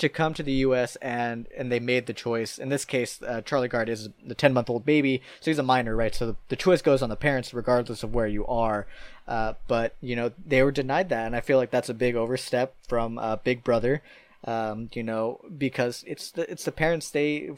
to 0.00 0.08
come 0.08 0.34
to 0.34 0.42
the 0.42 0.52
U.S. 0.52 0.96
and 0.96 1.46
and 1.56 1.70
they 1.70 1.80
made 1.80 2.06
the 2.06 2.12
choice. 2.12 2.58
In 2.58 2.68
this 2.68 2.84
case, 2.84 3.20
uh, 3.22 3.42
Charlie 3.42 3.68
Gard 3.68 3.88
is 3.88 4.08
the 4.24 4.34
ten 4.34 4.52
month 4.52 4.68
old 4.68 4.84
baby, 4.84 5.22
so 5.40 5.50
he's 5.50 5.58
a 5.58 5.62
minor, 5.62 5.94
right? 5.94 6.14
So 6.14 6.26
the, 6.26 6.36
the 6.48 6.56
choice 6.56 6.82
goes 6.82 7.02
on 7.02 7.08
the 7.08 7.16
parents 7.16 7.54
regardless 7.54 8.02
of 8.02 8.14
where 8.14 8.26
you 8.26 8.46
are. 8.46 8.86
Uh, 9.28 9.54
but 9.68 9.94
you 10.00 10.16
know 10.16 10.32
they 10.44 10.62
were 10.62 10.72
denied 10.72 11.08
that, 11.10 11.26
and 11.26 11.36
I 11.36 11.40
feel 11.40 11.58
like 11.58 11.70
that's 11.70 11.88
a 11.88 11.94
big 11.94 12.16
overstep 12.16 12.74
from 12.88 13.18
uh, 13.18 13.36
Big 13.36 13.62
Brother. 13.62 14.02
Um, 14.44 14.88
you 14.94 15.02
know 15.02 15.40
because 15.56 16.02
it's 16.06 16.30
the 16.30 16.50
it's 16.50 16.64
the 16.64 16.72
parents 16.72 17.10
they 17.10 17.50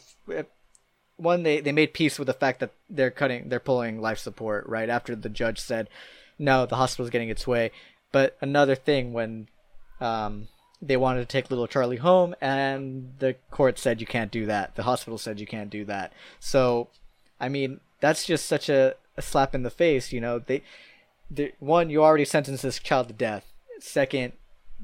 one 1.16 1.44
they, 1.44 1.60
they 1.60 1.70
made 1.70 1.94
peace 1.94 2.18
with 2.18 2.26
the 2.26 2.34
fact 2.34 2.58
that 2.58 2.72
they're 2.90 3.12
cutting 3.12 3.48
they're 3.48 3.60
pulling 3.60 4.00
life 4.00 4.18
support 4.18 4.66
right 4.66 4.88
after 4.88 5.14
the 5.14 5.28
judge 5.28 5.60
said 5.60 5.88
no 6.40 6.66
the 6.66 6.74
hospital's 6.74 7.10
getting 7.10 7.28
its 7.28 7.46
way 7.46 7.70
but 8.10 8.36
another 8.40 8.74
thing 8.74 9.12
when 9.12 9.46
um, 10.00 10.48
they 10.82 10.96
wanted 10.96 11.20
to 11.20 11.26
take 11.26 11.48
little 11.48 11.68
Charlie 11.68 11.98
home, 11.98 12.34
and 12.40 13.14
the 13.20 13.36
court 13.52 13.78
said 13.78 14.00
you 14.00 14.06
can't 14.06 14.32
do 14.32 14.46
that. 14.46 14.74
The 14.74 14.82
hospital 14.82 15.16
said 15.16 15.38
you 15.38 15.46
can't 15.46 15.70
do 15.70 15.84
that. 15.84 16.12
So, 16.40 16.88
I 17.40 17.48
mean, 17.48 17.80
that's 18.00 18.26
just 18.26 18.46
such 18.46 18.68
a, 18.68 18.96
a 19.16 19.22
slap 19.22 19.54
in 19.54 19.62
the 19.62 19.70
face. 19.70 20.12
You 20.12 20.20
know, 20.20 20.40
they, 20.40 20.62
they, 21.30 21.52
one, 21.60 21.88
you 21.88 22.02
already 22.02 22.24
sentenced 22.24 22.64
this 22.64 22.80
child 22.80 23.06
to 23.08 23.14
death. 23.14 23.46
Second, 23.78 24.32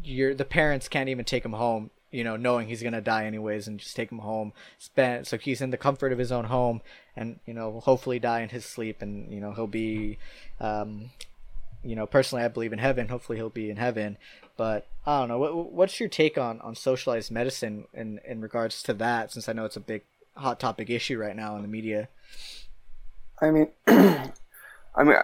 you're 0.05 0.35
the 0.35 0.45
parents 0.45 0.89
can't 0.89 1.09
even 1.09 1.25
take 1.25 1.45
him 1.45 1.53
home. 1.53 1.91
You 2.13 2.25
know, 2.25 2.37
knowing 2.37 2.69
he's 2.69 2.83
gonna 2.83 3.03
die 3.03 3.27
anyways, 3.27 3.67
and 3.69 3.81
just 3.81 3.97
take 3.97 4.11
him 4.11 4.21
home. 4.21 4.53
Spend 4.79 5.27
so 5.27 5.37
he's 5.37 5.61
in 5.61 5.71
the 5.71 5.77
comfort 5.77 6.13
of 6.13 6.19
his 6.19 6.33
own 6.33 6.45
home, 6.45 6.81
and 7.17 7.41
you 7.45 7.53
know, 7.53 7.81
hopefully 7.81 8.19
die 8.19 8.41
in 8.41 8.49
his 8.49 8.65
sleep, 8.65 9.03
and 9.03 9.31
you 9.33 9.41
know, 9.41 9.53
he'll 9.53 9.67
be, 9.67 10.17
um, 10.61 11.11
you 11.89 11.97
know, 11.97 12.07
personally, 12.07 12.45
I 12.45 12.49
believe 12.49 12.75
in 12.75 12.79
heaven. 12.79 13.09
Hopefully, 13.09 13.39
he'll 13.39 13.49
be 13.49 13.71
in 13.71 13.79
heaven. 13.79 14.19
But 14.59 14.87
I 15.07 15.21
don't 15.21 15.29
know. 15.29 15.39
What, 15.39 15.73
what's 15.73 15.99
your 15.99 16.11
take 16.11 16.37
on, 16.37 16.61
on 16.61 16.75
socialized 16.75 17.31
medicine 17.31 17.87
in, 17.95 18.21
in 18.27 18.43
regards 18.43 18.83
to 18.85 18.95
that? 18.95 19.33
Since 19.33 19.49
I 19.49 19.55
know 19.55 19.65
it's 19.65 19.77
a 19.77 19.81
big 19.81 20.03
hot 20.37 20.61
topic 20.61 20.91
issue 20.91 21.19
right 21.19 21.35
now 21.35 21.57
in 21.57 21.63
the 21.63 21.69
media. 21.69 22.09
I 23.41 23.51
mean, 23.51 23.69
I 23.87 25.03
mean, 25.03 25.17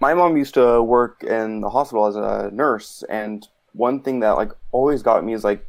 my 0.00 0.14
mom 0.14 0.38
used 0.38 0.54
to 0.54 0.82
work 0.82 1.22
in 1.22 1.60
the 1.60 1.68
hospital 1.68 2.06
as 2.06 2.16
a 2.16 2.50
nurse, 2.54 3.04
and 3.10 3.46
one 3.74 4.00
thing 4.00 4.20
that 4.20 4.30
like 4.30 4.52
always 4.72 5.02
got 5.02 5.22
me 5.24 5.34
is 5.34 5.44
like, 5.44 5.66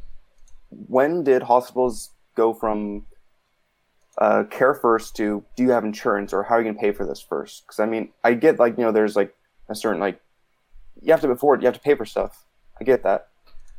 when 0.70 1.22
did 1.22 1.42
hospitals 1.42 2.12
go 2.34 2.54
from 2.54 3.04
uh, 4.16 4.44
care 4.44 4.72
first 4.72 5.16
to 5.16 5.44
do 5.54 5.64
you 5.64 5.70
have 5.70 5.84
insurance 5.84 6.32
or 6.32 6.44
how 6.44 6.54
are 6.54 6.62
you 6.62 6.70
gonna 6.70 6.80
pay 6.80 6.92
for 6.92 7.04
this 7.04 7.20
first? 7.20 7.66
Because 7.66 7.78
I 7.78 7.84
mean, 7.84 8.08
I 8.24 8.32
get 8.32 8.58
like 8.58 8.78
you 8.78 8.84
know 8.84 8.92
there's 8.92 9.16
like 9.16 9.34
a 9.68 9.74
certain 9.74 10.00
like 10.00 10.20
you 11.00 11.12
have 11.12 11.20
to 11.20 11.30
afford 11.30 11.62
you 11.62 11.66
have 11.66 11.74
to 11.74 11.80
pay 11.80 11.94
for 11.94 12.04
stuff, 12.04 12.44
I 12.80 12.84
get 12.84 13.02
that. 13.02 13.28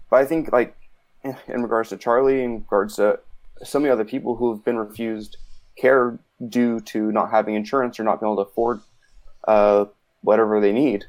But 0.10 0.22
I 0.22 0.26
think 0.26 0.52
like 0.52 0.76
in 1.24 1.62
regards 1.62 1.90
to 1.90 1.98
Charlie, 1.98 2.44
in 2.44 2.56
regards 2.56 2.98
to 2.98 3.20
so 3.64 3.80
many 3.80 3.92
other 3.92 4.06
people 4.06 4.36
who 4.36 4.54
have 4.54 4.64
been 4.64 4.78
refused 4.78 5.38
care 5.78 6.20
due 6.50 6.80
to 6.82 7.12
not 7.12 7.32
having 7.32 7.56
insurance 7.56 8.00
or 8.00 8.04
not 8.04 8.20
being 8.20 8.32
able 8.32 8.44
to 8.44 8.50
afford 8.50 8.82
uh, 9.48 9.86
whatever 10.22 10.60
they 10.60 10.72
need 10.72 11.06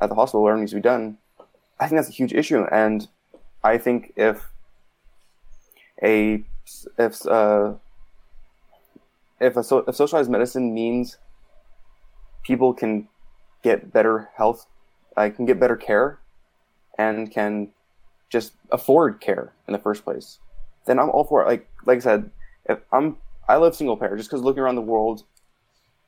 at 0.00 0.08
the 0.08 0.14
hospital, 0.14 0.42
whatever 0.42 0.60
needs 0.60 0.72
to 0.72 0.76
be 0.76 0.82
done, 0.82 1.18
I 1.80 1.88
think 1.88 1.98
that's 1.98 2.08
a 2.08 2.12
huge 2.12 2.32
issue. 2.32 2.64
And 2.70 3.08
I 3.62 3.78
think 3.78 4.12
if 4.16 4.48
a 6.02 6.44
if 6.98 7.26
uh, 7.26 7.74
if 9.40 9.56
a 9.56 9.64
so, 9.64 9.78
if 9.78 9.96
socialized 9.96 10.30
medicine 10.30 10.74
means 10.74 11.18
people 12.42 12.72
can 12.72 13.08
get 13.62 13.92
better 13.92 14.30
health, 14.36 14.66
I 15.16 15.30
can 15.30 15.46
get 15.46 15.60
better 15.60 15.76
care, 15.76 16.18
and 16.98 17.30
can 17.30 17.68
just 18.28 18.52
afford 18.70 19.20
care 19.20 19.52
in 19.66 19.72
the 19.72 19.78
first 19.78 20.04
place, 20.04 20.38
then 20.86 20.98
I'm 20.98 21.10
all 21.10 21.24
for 21.24 21.42
it. 21.42 21.46
Like 21.46 21.68
like 21.86 21.98
I 21.98 22.00
said, 22.00 22.30
if 22.66 22.78
I'm 22.92 23.16
I 23.48 23.56
live 23.56 23.74
single 23.74 23.96
payer 23.96 24.16
just 24.16 24.28
because 24.28 24.42
looking 24.42 24.62
around 24.62 24.76
the 24.76 24.82
world, 24.82 25.24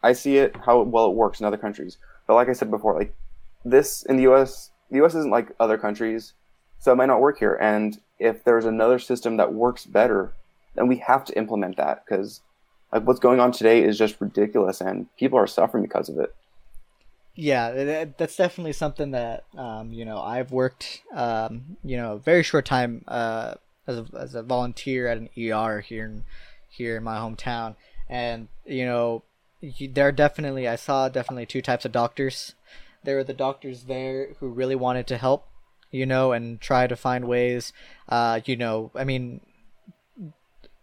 I 0.02 0.12
see 0.12 0.36
it 0.36 0.56
how 0.66 0.82
well 0.82 1.06
it 1.06 1.14
works 1.14 1.40
in 1.40 1.46
other 1.46 1.56
countries. 1.56 1.96
But 2.26 2.34
like 2.34 2.48
I 2.48 2.52
said 2.52 2.70
before, 2.70 2.94
like 2.94 3.14
this 3.64 4.02
in 4.02 4.16
the 4.16 4.24
U.S. 4.24 4.70
The 4.90 4.96
U.S. 4.96 5.14
isn't 5.14 5.30
like 5.30 5.52
other 5.60 5.78
countries, 5.78 6.34
so 6.78 6.92
it 6.92 6.96
might 6.96 7.06
not 7.06 7.20
work 7.20 7.38
here. 7.38 7.54
And 7.54 8.00
if 8.18 8.44
there's 8.44 8.64
another 8.64 8.98
system 8.98 9.36
that 9.36 9.54
works 9.54 9.86
better, 9.86 10.32
then 10.74 10.88
we 10.88 10.96
have 10.98 11.24
to 11.26 11.38
implement 11.38 11.76
that 11.76 12.04
because 12.04 12.40
like 12.92 13.06
what's 13.06 13.20
going 13.20 13.40
on 13.40 13.52
today 13.52 13.82
is 13.82 13.96
just 13.96 14.20
ridiculous, 14.20 14.80
and 14.80 15.06
people 15.16 15.38
are 15.38 15.46
suffering 15.46 15.82
because 15.82 16.08
of 16.08 16.18
it 16.18 16.34
yeah 17.34 18.06
that's 18.18 18.36
definitely 18.36 18.72
something 18.72 19.12
that 19.12 19.44
um, 19.56 19.92
you 19.92 20.04
know 20.04 20.20
i've 20.20 20.52
worked 20.52 21.02
um, 21.14 21.76
you 21.84 21.96
know 21.96 22.18
very 22.18 22.42
short 22.42 22.66
time 22.66 23.04
uh, 23.08 23.54
as, 23.86 23.98
a, 23.98 24.06
as 24.18 24.34
a 24.34 24.42
volunteer 24.42 25.06
at 25.06 25.18
an 25.18 25.28
er 25.36 25.80
here 25.80 26.04
in 26.04 26.24
here 26.70 26.96
in 26.96 27.02
my 27.02 27.18
hometown. 27.18 27.74
And 28.08 28.48
you 28.64 28.86
know 28.86 29.22
there 29.92 30.08
are 30.08 30.12
definitely 30.12 30.66
i 30.66 30.74
saw 30.74 31.10
definitely 31.10 31.46
two 31.46 31.62
types 31.62 31.84
of 31.84 31.92
doctors. 31.92 32.54
There 33.02 33.16
were 33.16 33.24
the 33.24 33.34
doctors 33.34 33.84
there 33.84 34.34
who 34.38 34.48
really 34.48 34.76
wanted 34.76 35.06
to 35.08 35.18
help 35.18 35.46
you 35.90 36.06
know 36.06 36.32
and 36.32 36.60
try 36.60 36.86
to 36.86 36.96
find 36.96 37.26
ways 37.26 37.72
uh, 38.08 38.40
you 38.44 38.56
know 38.56 38.92
i 38.94 39.02
mean 39.02 39.40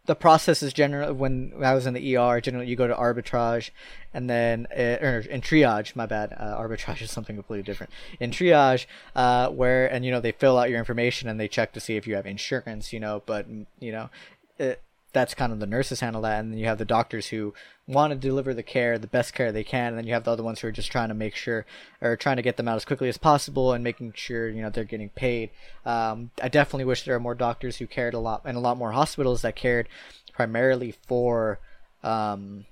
the 0.08 0.15
process 0.15 0.63
is 0.63 0.74
generally 0.74 1.13
when 1.13 1.54
I 1.62 1.74
was 1.74 1.86
in 1.86 1.93
the 1.93 2.17
ER. 2.17 2.41
Generally, 2.41 2.67
you 2.67 2.76
go 2.76 2.88
to 2.88 2.96
arbitrage, 2.96 3.70
and 4.13 4.30
then 4.30 4.65
uh, 4.76 5.06
or 5.06 5.20
in 5.20 5.41
triage. 5.41 5.96
My 5.96 6.06
bad. 6.06 6.34
Uh, 6.36 6.58
arbitrage 6.58 7.02
is 7.04 7.12
something 7.12 7.36
completely 7.36 7.63
different. 7.63 7.91
In 8.20 8.32
triage, 8.32 8.86
uh, 9.15 9.50
where 9.50 9.86
and 9.86 10.04
you 10.04 10.12
know 10.12 10.22
they 10.22 10.32
fill 10.32 10.58
out 10.58 10.70
your 10.70 10.80
information 10.80 11.30
and 11.30 11.39
they 11.39 11.48
check 11.48 11.74
to 11.74 11.80
see 11.80 11.98
if 11.98 12.08
you 12.08 12.15
have 12.15 12.26
insurance. 12.26 12.91
You 12.91 13.02
know, 13.02 13.22
but 13.26 13.48
you 13.80 13.91
know, 13.91 14.10
it, 14.58 14.82
that's 15.13 15.34
kind 15.34 15.52
of 15.52 15.60
the 15.60 15.65
nurses 15.65 16.00
handle 16.00 16.22
that, 16.22 16.39
and 16.39 16.52
then 16.52 16.60
you 16.60 16.65
have 16.65 16.78
the 16.78 16.86
doctors 16.86 17.28
who 17.28 17.54
want 17.88 18.12
to 18.12 18.17
deliver 18.17 18.54
the 18.54 18.63
care, 18.63 19.00
the 19.00 19.08
best 19.08 19.34
care 19.34 19.52
they 19.52 19.63
can, 19.63 19.88
and 19.88 19.98
then 19.98 20.06
you 20.06 20.13
have 20.13 20.26
the 20.26 20.32
other 20.32 20.43
ones 20.43 20.60
who 20.60 20.67
are 20.67 20.72
just 20.72 20.91
trying 20.91 21.08
to 21.08 21.15
make 21.15 21.36
sure 21.36 21.65
or 22.02 22.15
trying 22.15 22.36
to 22.36 22.41
get 22.41 22.58
them 22.58 22.67
out 22.67 22.76
as 22.76 22.86
quickly 22.86 23.08
as 23.08 23.17
possible 23.17 23.74
and 23.74 23.84
making 23.84 24.13
sure 24.15 24.50
you 24.50 24.62
know 24.62 24.70
they're 24.70 24.84
getting 24.84 25.10
paid. 25.10 25.50
Um, 25.86 26.32
I 26.41 26.50
definitely 26.50 26.86
wish 26.86 27.04
there 27.04 27.15
were 27.15 27.20
more 27.20 27.36
doctors 27.36 27.78
who 27.78 27.88
cared 27.88 28.13
a 28.13 28.20
lot, 28.20 28.41
and 28.46 28.58
a 28.58 28.62
lot 28.62 28.78
more 28.78 28.91
hospitals 28.91 29.41
that 29.41 29.56
cared 29.56 29.88
primarily 30.34 30.93
for 31.08 31.60
um, 32.04 32.65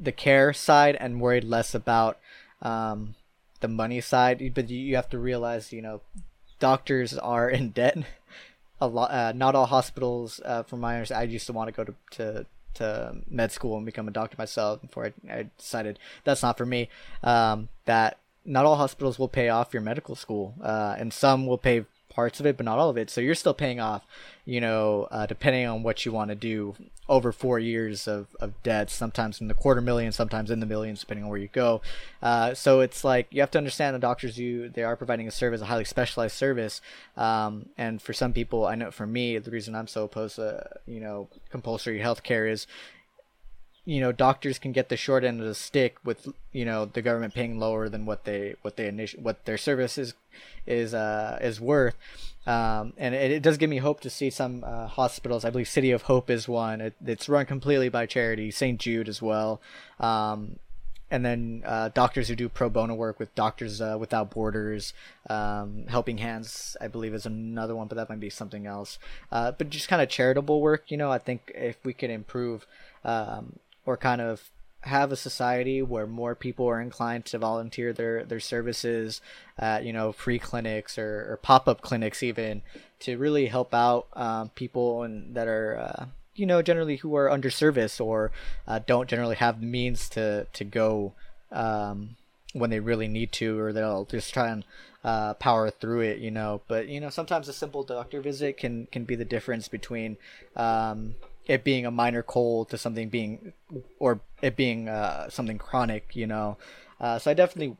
the 0.00 0.12
care 0.12 0.52
side 0.52 0.96
and 0.96 1.20
worried 1.20 1.44
less 1.44 1.74
about 1.74 2.18
um, 2.62 3.14
the 3.60 3.68
money 3.68 4.00
side. 4.00 4.52
But 4.54 4.70
you 4.70 4.96
have 4.96 5.10
to 5.10 5.18
realize, 5.18 5.72
you 5.72 5.82
know, 5.82 6.00
doctors 6.58 7.16
are 7.18 7.50
in 7.50 7.70
debt 7.70 7.98
a 8.80 8.86
lot. 8.86 9.10
Uh, 9.10 9.32
not 9.32 9.54
all 9.54 9.66
hospitals, 9.66 10.40
uh, 10.44 10.62
from 10.62 10.84
I 10.84 11.22
used 11.22 11.46
to 11.46 11.52
want 11.52 11.68
to 11.68 11.72
go 11.72 11.84
to, 11.84 11.94
to 12.12 12.46
to 12.74 13.16
med 13.28 13.50
school 13.50 13.76
and 13.76 13.84
become 13.84 14.08
a 14.08 14.10
doctor 14.10 14.36
myself 14.38 14.80
before 14.80 15.06
I, 15.06 15.32
I 15.32 15.50
decided 15.58 15.98
that's 16.24 16.42
not 16.42 16.56
for 16.56 16.66
me. 16.66 16.88
Um, 17.22 17.68
that 17.86 18.18
not 18.44 18.64
all 18.66 18.76
hospitals 18.76 19.18
will 19.18 19.28
pay 19.28 19.48
off 19.48 19.72
your 19.72 19.82
medical 19.82 20.14
school, 20.14 20.54
uh, 20.62 20.94
and 20.98 21.12
some 21.12 21.46
will 21.46 21.58
pay 21.58 21.84
parts 22.18 22.40
of 22.40 22.46
it, 22.46 22.56
but 22.56 22.66
not 22.66 22.80
all 22.80 22.90
of 22.90 22.98
it. 22.98 23.08
So 23.10 23.20
you're 23.20 23.36
still 23.36 23.54
paying 23.54 23.78
off, 23.78 24.02
you 24.44 24.60
know, 24.60 25.06
uh, 25.12 25.26
depending 25.26 25.68
on 25.68 25.84
what 25.84 26.04
you 26.04 26.10
want 26.10 26.30
to 26.30 26.34
do, 26.34 26.74
over 27.08 27.30
four 27.30 27.60
years 27.60 28.08
of, 28.08 28.26
of 28.40 28.60
debt, 28.64 28.90
sometimes 28.90 29.40
in 29.40 29.46
the 29.46 29.54
quarter 29.54 29.80
million, 29.80 30.10
sometimes 30.10 30.50
in 30.50 30.58
the 30.58 30.66
millions, 30.66 30.98
depending 30.98 31.22
on 31.22 31.30
where 31.30 31.38
you 31.38 31.48
go. 31.52 31.80
Uh, 32.20 32.54
so 32.54 32.80
it's 32.80 33.04
like 33.04 33.28
you 33.30 33.40
have 33.40 33.52
to 33.52 33.58
understand 33.58 33.94
the 33.94 34.00
doctors 34.00 34.36
you 34.36 34.68
they 34.68 34.82
are 34.82 34.96
providing 34.96 35.28
a 35.28 35.30
service, 35.30 35.60
a 35.60 35.66
highly 35.66 35.84
specialized 35.84 36.34
service. 36.34 36.80
Um, 37.16 37.68
and 37.78 38.02
for 38.02 38.12
some 38.12 38.32
people, 38.32 38.66
I 38.66 38.74
know 38.74 38.90
for 38.90 39.06
me, 39.06 39.38
the 39.38 39.52
reason 39.52 39.76
I'm 39.76 39.86
so 39.86 40.02
opposed 40.02 40.36
to 40.36 40.68
you 40.88 40.98
know 40.98 41.28
compulsory 41.50 42.00
health 42.00 42.24
care 42.24 42.48
is 42.48 42.66
you 43.88 44.02
know 44.02 44.12
doctors 44.12 44.58
can 44.58 44.70
get 44.70 44.90
the 44.90 44.98
short 44.98 45.24
end 45.24 45.40
of 45.40 45.46
the 45.46 45.54
stick 45.54 45.96
with 46.04 46.28
you 46.52 46.62
know 46.62 46.84
the 46.84 47.00
government 47.00 47.32
paying 47.32 47.58
lower 47.58 47.88
than 47.88 48.04
what 48.04 48.24
they 48.24 48.54
what 48.60 48.76
they 48.76 48.86
initial 48.86 49.22
what 49.22 49.46
their 49.46 49.56
service 49.56 49.96
is 49.96 50.12
is 50.66 50.92
uh 50.92 51.38
is 51.40 51.58
worth 51.58 51.96
um 52.46 52.92
and 52.98 53.14
it, 53.14 53.30
it 53.30 53.42
does 53.42 53.56
give 53.56 53.70
me 53.70 53.78
hope 53.78 54.00
to 54.00 54.10
see 54.10 54.28
some 54.28 54.62
uh, 54.62 54.86
hospitals 54.86 55.42
i 55.42 55.48
believe 55.48 55.66
city 55.66 55.90
of 55.90 56.02
hope 56.02 56.28
is 56.28 56.46
one 56.46 56.82
it, 56.82 56.94
it's 57.06 57.30
run 57.30 57.46
completely 57.46 57.88
by 57.88 58.04
charity 58.04 58.50
st 58.50 58.78
jude 58.78 59.08
as 59.08 59.22
well 59.22 59.58
um 60.00 60.58
and 61.10 61.24
then 61.24 61.62
uh, 61.64 61.88
doctors 61.94 62.28
who 62.28 62.36
do 62.36 62.50
pro 62.50 62.68
bono 62.68 62.92
work 62.92 63.18
with 63.18 63.34
Doctors 63.34 63.80
uh, 63.80 63.96
Without 63.98 64.28
Borders, 64.30 64.92
um, 65.30 65.86
Helping 65.88 66.18
Hands, 66.18 66.76
I 66.82 66.88
believe, 66.88 67.14
is 67.14 67.24
another 67.24 67.74
one, 67.74 67.88
but 67.88 67.94
that 67.94 68.10
might 68.10 68.20
be 68.20 68.28
something 68.28 68.66
else. 68.66 68.98
Uh, 69.32 69.52
but 69.52 69.70
just 69.70 69.88
kind 69.88 70.02
of 70.02 70.10
charitable 70.10 70.60
work, 70.60 70.90
you 70.90 70.98
know. 70.98 71.10
I 71.10 71.16
think 71.16 71.50
if 71.54 71.78
we 71.82 71.94
could 71.94 72.10
improve 72.10 72.66
um, 73.06 73.58
or 73.88 73.96
kind 73.96 74.20
of 74.20 74.50
have 74.82 75.10
a 75.10 75.16
society 75.16 75.80
where 75.80 76.06
more 76.06 76.34
people 76.34 76.66
are 76.66 76.78
inclined 76.78 77.24
to 77.24 77.38
volunteer 77.38 77.90
their 77.94 78.22
their 78.22 78.38
services 78.38 79.22
at 79.58 79.82
you 79.82 79.94
know 79.94 80.12
free 80.12 80.38
clinics 80.38 80.98
or, 80.98 81.26
or 81.32 81.38
pop-up 81.42 81.80
clinics 81.80 82.22
even 82.22 82.60
to 83.00 83.16
really 83.16 83.46
help 83.46 83.72
out 83.72 84.06
um, 84.12 84.50
people 84.50 85.02
and 85.04 85.34
that 85.34 85.48
are 85.48 85.78
uh, 85.78 86.04
you 86.34 86.44
know 86.44 86.60
generally 86.60 86.96
who 86.96 87.16
are 87.16 87.30
under 87.30 87.48
service 87.48 87.98
or 87.98 88.30
uh, 88.66 88.78
don't 88.86 89.08
generally 89.08 89.36
have 89.36 89.60
the 89.60 89.66
means 89.66 90.06
to 90.10 90.46
to 90.52 90.64
go 90.64 91.14
um, 91.50 92.16
when 92.52 92.68
they 92.68 92.80
really 92.80 93.08
need 93.08 93.32
to 93.32 93.58
or 93.58 93.72
they'll 93.72 94.04
just 94.04 94.34
try 94.34 94.48
and 94.48 94.64
uh, 95.02 95.32
power 95.34 95.70
through 95.70 96.00
it 96.00 96.18
you 96.18 96.30
know. 96.30 96.60
But 96.68 96.88
you 96.88 97.00
know 97.00 97.08
sometimes 97.08 97.48
a 97.48 97.54
simple 97.54 97.84
doctor 97.84 98.20
visit 98.20 98.58
can 98.58 98.86
can 98.92 99.04
be 99.04 99.14
the 99.14 99.24
difference 99.24 99.66
between 99.66 100.18
um, 100.56 101.14
it 101.48 101.64
being 101.64 101.86
a 101.86 101.90
minor 101.90 102.22
cold 102.22 102.68
to 102.70 102.78
something 102.78 103.08
being 103.08 103.52
or 103.98 104.20
it 104.42 104.54
being 104.54 104.88
uh, 104.88 105.28
something 105.28 105.58
chronic 105.58 106.14
you 106.14 106.26
know? 106.26 106.56
Uh, 107.00 107.18
so 107.18 107.30
i 107.30 107.34
definitely 107.34 107.76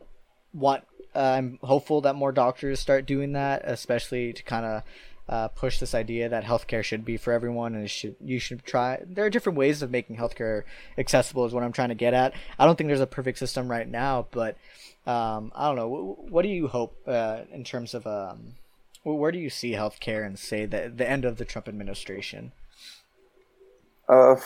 want 0.52 0.84
uh, 1.14 1.20
i'm 1.20 1.58
hopeful 1.62 2.00
that 2.00 2.16
more 2.16 2.32
doctors 2.32 2.80
start 2.80 3.06
doing 3.06 3.32
that 3.32 3.62
especially 3.64 4.32
to 4.32 4.42
kind 4.42 4.64
of 4.64 4.82
uh, 5.28 5.48
push 5.48 5.78
this 5.78 5.94
idea 5.94 6.28
that 6.28 6.44
healthcare 6.44 6.82
should 6.82 7.04
be 7.04 7.16
for 7.16 7.32
everyone 7.32 7.74
and 7.74 7.90
should 7.90 8.16
you 8.24 8.38
should 8.38 8.64
try 8.64 9.02
there 9.06 9.26
are 9.26 9.30
different 9.30 9.58
ways 9.58 9.82
of 9.82 9.90
making 9.90 10.16
healthcare 10.16 10.62
accessible 10.96 11.44
is 11.44 11.52
what 11.52 11.62
i'm 11.62 11.72
trying 11.72 11.90
to 11.90 11.94
get 11.94 12.14
at. 12.14 12.32
I 12.58 12.64
don't 12.64 12.76
think 12.76 12.88
there's 12.88 13.00
a 13.00 13.06
perfect 13.06 13.38
system 13.38 13.70
right 13.70 13.86
now 13.86 14.26
but 14.30 14.56
um, 15.06 15.52
i 15.54 15.66
don't 15.66 15.76
know. 15.76 16.16
What 16.28 16.42
do 16.42 16.48
you 16.48 16.68
hope 16.68 16.96
uh, 17.06 17.40
in 17.52 17.62
terms 17.64 17.92
of 17.92 18.06
um, 18.06 18.54
where 19.02 19.32
do 19.32 19.38
you 19.38 19.50
see 19.50 19.72
healthcare 19.72 20.26
and 20.26 20.38
say 20.38 20.64
the, 20.64 20.92
the 20.94 21.08
end 21.08 21.24
of 21.26 21.36
the 21.36 21.44
trump 21.44 21.68
administration 21.68 22.52
uh, 24.08 24.36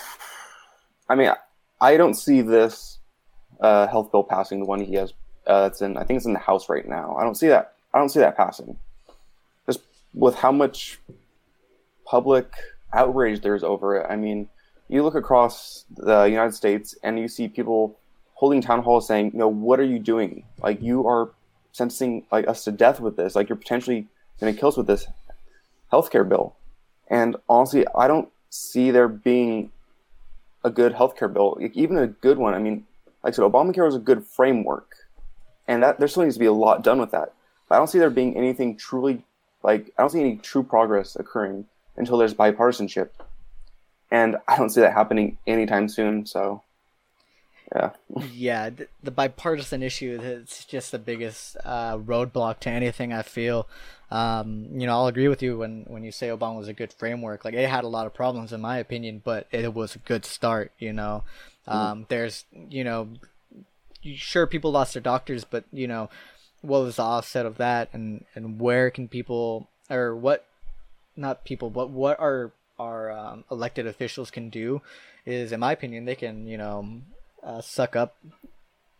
I 1.08 1.14
mean, 1.14 1.32
I 1.80 1.96
don't 1.96 2.14
see 2.14 2.40
this 2.40 2.98
uh, 3.60 3.86
health 3.86 4.10
bill 4.10 4.24
passing. 4.24 4.60
The 4.60 4.66
one 4.66 4.80
he 4.80 4.94
has 4.94 5.12
uh, 5.46 5.62
that's 5.62 5.82
in, 5.82 5.96
I 5.96 6.04
think 6.04 6.18
it's 6.18 6.26
in 6.26 6.32
the 6.32 6.38
House 6.38 6.68
right 6.68 6.86
now. 6.86 7.16
I 7.16 7.24
don't 7.24 7.34
see 7.34 7.48
that. 7.48 7.74
I 7.94 7.98
don't 7.98 8.08
see 8.08 8.20
that 8.20 8.36
passing. 8.36 8.76
Just 9.66 9.80
with 10.14 10.36
how 10.36 10.52
much 10.52 10.98
public 12.04 12.52
outrage 12.92 13.40
there's 13.40 13.62
over 13.62 13.96
it. 13.96 14.06
I 14.08 14.16
mean, 14.16 14.48
you 14.88 15.02
look 15.02 15.14
across 15.14 15.84
the 15.96 16.24
United 16.24 16.54
States 16.54 16.94
and 17.02 17.18
you 17.18 17.28
see 17.28 17.48
people 17.48 17.98
holding 18.34 18.60
town 18.60 18.82
halls 18.82 19.06
saying, 19.06 19.32
"You 19.32 19.38
know, 19.38 19.48
what 19.48 19.80
are 19.80 19.84
you 19.84 19.98
doing? 19.98 20.44
Like, 20.62 20.82
you 20.82 21.06
are 21.06 21.30
sentencing 21.72 22.26
like 22.30 22.46
us 22.48 22.64
to 22.64 22.72
death 22.72 23.00
with 23.00 23.16
this. 23.16 23.34
Like, 23.34 23.48
you're 23.48 23.56
potentially 23.56 24.06
going 24.40 24.52
to 24.52 24.58
kill 24.58 24.68
us 24.68 24.76
with 24.76 24.86
this 24.86 25.06
healthcare 25.92 26.28
bill." 26.28 26.54
And 27.08 27.36
honestly, 27.48 27.86
I 27.94 28.08
don't 28.08 28.28
see 28.52 28.90
there 28.90 29.08
being 29.08 29.70
a 30.62 30.70
good 30.70 30.92
healthcare 30.92 31.32
bill, 31.32 31.58
even 31.72 31.96
a 31.96 32.06
good 32.06 32.36
one. 32.38 32.54
I 32.54 32.58
mean, 32.58 32.86
like 33.24 33.32
I 33.32 33.36
said, 33.36 33.44
Obamacare 33.44 33.86
was 33.86 33.96
a 33.96 34.00
good 34.00 34.24
framework, 34.24 34.94
and 35.66 35.82
that 35.82 35.98
there 35.98 36.06
still 36.06 36.22
needs 36.22 36.36
to 36.36 36.40
be 36.40 36.46
a 36.46 36.52
lot 36.52 36.84
done 36.84 37.00
with 37.00 37.10
that. 37.12 37.32
But 37.68 37.76
I 37.76 37.78
don't 37.78 37.88
see 37.88 37.98
there 37.98 38.10
being 38.10 38.36
anything 38.36 38.76
truly 38.76 39.22
like 39.62 39.92
I 39.96 40.02
don't 40.02 40.10
see 40.10 40.20
any 40.20 40.36
true 40.36 40.62
progress 40.62 41.16
occurring 41.16 41.66
until 41.96 42.18
there's 42.18 42.34
bipartisanship, 42.34 43.08
and 44.10 44.36
I 44.46 44.56
don't 44.56 44.70
see 44.70 44.82
that 44.82 44.92
happening 44.92 45.38
anytime 45.46 45.88
soon. 45.88 46.26
So, 46.26 46.62
yeah, 47.74 47.90
yeah, 48.32 48.70
the, 48.70 48.88
the 49.02 49.10
bipartisan 49.10 49.82
issue 49.82 50.18
is 50.20 50.64
just 50.66 50.92
the 50.92 50.98
biggest 50.98 51.56
uh, 51.64 51.96
roadblock 51.96 52.60
to 52.60 52.70
anything. 52.70 53.12
I 53.12 53.22
feel 53.22 53.66
um, 54.12 54.68
you 54.74 54.86
know, 54.86 54.92
I'll 54.92 55.06
agree 55.06 55.28
with 55.28 55.42
you 55.42 55.56
when, 55.56 55.86
when 55.88 56.04
you 56.04 56.12
say 56.12 56.28
Obama 56.28 56.58
was 56.58 56.68
a 56.68 56.74
good 56.74 56.92
framework. 56.92 57.46
Like, 57.46 57.54
it 57.54 57.66
had 57.66 57.82
a 57.82 57.88
lot 57.88 58.06
of 58.06 58.12
problems, 58.12 58.52
in 58.52 58.60
my 58.60 58.76
opinion, 58.76 59.22
but 59.24 59.46
it 59.50 59.72
was 59.72 59.94
a 59.94 60.00
good 60.00 60.26
start, 60.26 60.70
you 60.78 60.92
know. 60.92 61.24
Mm-hmm. 61.66 61.78
Um, 61.78 62.04
mm. 62.04 62.08
There's, 62.08 62.44
you 62.68 62.84
know, 62.84 63.08
sure, 64.04 64.46
people 64.46 64.70
lost 64.70 64.92
their 64.92 65.00
doctors, 65.00 65.44
but, 65.44 65.64
you 65.72 65.88
know, 65.88 66.10
what 66.60 66.82
was 66.82 66.96
the 66.96 67.02
offset 67.02 67.46
of 67.46 67.56
that? 67.56 67.88
And, 67.94 68.26
and 68.34 68.60
where 68.60 68.90
can 68.90 69.08
people, 69.08 69.68
or 69.88 70.14
what, 70.14 70.44
not 71.16 71.46
people, 71.46 71.70
but 71.70 71.88
what 71.88 72.20
our, 72.20 72.52
our 72.78 73.10
um, 73.10 73.44
elected 73.50 73.86
officials 73.86 74.30
can 74.30 74.50
do 74.50 74.82
is, 75.24 75.52
in 75.52 75.60
my 75.60 75.72
opinion, 75.72 76.04
they 76.04 76.16
can, 76.16 76.46
you 76.46 76.58
know, 76.58 77.00
uh, 77.42 77.60
suck 77.60 77.96
up 77.96 78.16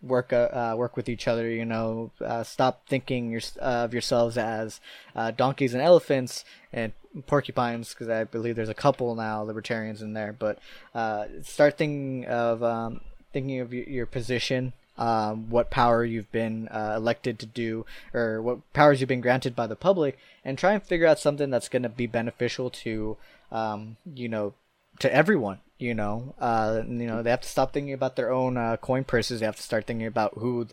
work 0.02 0.32
uh, 0.32 0.48
uh, 0.52 0.74
work 0.76 0.96
with 0.96 1.08
each 1.08 1.28
other. 1.28 1.48
You 1.48 1.64
know, 1.64 2.10
uh, 2.20 2.42
stop 2.42 2.86
thinking 2.86 3.30
your, 3.30 3.40
uh, 3.60 3.84
of 3.84 3.92
yourselves 3.92 4.36
as 4.36 4.80
uh, 5.14 5.30
donkeys 5.30 5.74
and 5.74 5.82
elephants 5.82 6.44
and 6.72 6.92
porcupines, 7.26 7.90
because 7.90 8.08
I 8.08 8.24
believe 8.24 8.56
there's 8.56 8.68
a 8.68 8.74
couple 8.74 9.14
now 9.14 9.42
libertarians 9.42 10.02
in 10.02 10.12
there. 10.12 10.32
But 10.32 10.58
uh, 10.94 11.26
start 11.42 11.78
thinking 11.78 12.26
of 12.26 12.62
um, 12.62 13.00
thinking 13.32 13.60
of 13.60 13.72
your 13.72 14.06
position. 14.06 14.72
Um, 14.98 15.48
what 15.48 15.70
power 15.70 16.04
you've 16.04 16.30
been 16.30 16.68
elected 16.70 17.38
to 17.38 17.46
do, 17.46 17.86
or 18.12 18.42
what 18.42 18.72
powers 18.74 19.00
you've 19.00 19.08
been 19.08 19.22
granted 19.22 19.56
by 19.56 19.66
the 19.66 19.74
public, 19.74 20.18
and 20.44 20.58
try 20.58 20.74
and 20.74 20.82
figure 20.82 21.06
out 21.06 21.18
something 21.18 21.48
that's 21.48 21.70
going 21.70 21.82
to 21.82 21.88
be 21.88 22.06
beneficial 22.06 22.68
to, 22.68 23.16
um, 23.50 23.96
you 24.04 24.28
know, 24.28 24.52
to 25.00 25.12
everyone 25.14 25.60
you 25.82 25.94
know? 25.94 26.34
Uh, 26.38 26.82
you 26.86 27.06
know 27.06 27.22
they 27.22 27.30
have 27.30 27.40
to 27.40 27.48
stop 27.48 27.72
thinking 27.72 27.92
about 27.92 28.16
their 28.16 28.32
own 28.32 28.56
uh, 28.56 28.76
coin 28.76 29.04
purses. 29.04 29.40
They 29.40 29.46
have 29.46 29.56
to 29.56 29.62
start 29.62 29.86
thinking 29.86 30.06
about 30.06 30.34
who 30.38 30.68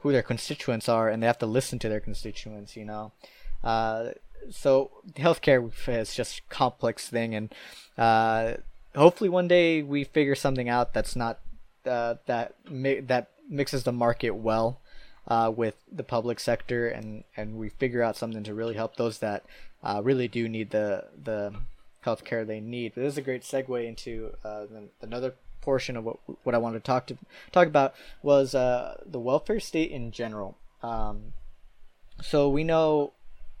who 0.00 0.12
their 0.12 0.22
constituents 0.22 0.88
are 0.88 1.08
and 1.08 1.22
they 1.22 1.26
have 1.26 1.38
to 1.38 1.46
listen 1.46 1.78
to 1.80 1.88
their 1.88 2.00
constituents 2.00 2.76
you 2.76 2.84
know? 2.84 3.12
Uh, 3.62 4.10
so 4.50 4.90
healthcare 5.14 5.70
is 5.88 6.14
just 6.14 6.48
complex 6.48 7.08
thing 7.08 7.34
and 7.34 7.54
uh, 7.98 8.54
hopefully 8.94 9.28
one 9.28 9.48
day 9.48 9.82
we 9.82 10.04
figure 10.04 10.36
something 10.36 10.68
out 10.68 10.94
that's 10.94 11.16
not 11.16 11.40
uh, 11.84 12.14
that 12.26 12.54
mi- 12.70 13.00
that 13.00 13.30
mixes 13.48 13.82
the 13.82 13.92
market 13.92 14.30
well 14.30 14.80
uh, 15.26 15.52
with 15.54 15.74
the 15.90 16.04
public 16.04 16.38
sector 16.38 16.88
and 16.88 17.24
and 17.36 17.56
we 17.56 17.68
figure 17.68 18.02
out 18.02 18.16
something 18.16 18.44
to 18.44 18.54
really 18.54 18.74
help 18.74 18.96
those 18.96 19.18
that 19.18 19.44
really 20.02 20.28
do 20.28 20.48
need 20.48 20.70
the 20.70 21.04
the 21.20 21.52
healthcare 22.08 22.46
they 22.46 22.60
need. 22.60 22.92
But 22.94 23.02
this 23.02 23.14
is 23.14 23.18
a 23.18 23.22
great 23.22 23.42
segue 23.42 23.86
into 23.86 24.32
uh, 24.44 24.66
another 25.00 25.34
portion 25.60 25.96
of 25.96 26.04
what 26.04 26.18
what 26.44 26.54
I 26.54 26.58
wanted 26.58 26.78
to 26.78 26.84
talk 26.84 27.06
to 27.08 27.18
talk 27.52 27.66
about 27.66 27.94
was 28.22 28.54
uh, 28.54 29.00
the 29.04 29.20
welfare 29.20 29.60
state 29.60 29.90
in 29.90 30.10
general. 30.12 30.56
Um, 30.82 31.34
so 32.22 32.48
we 32.48 32.64
know, 32.64 33.12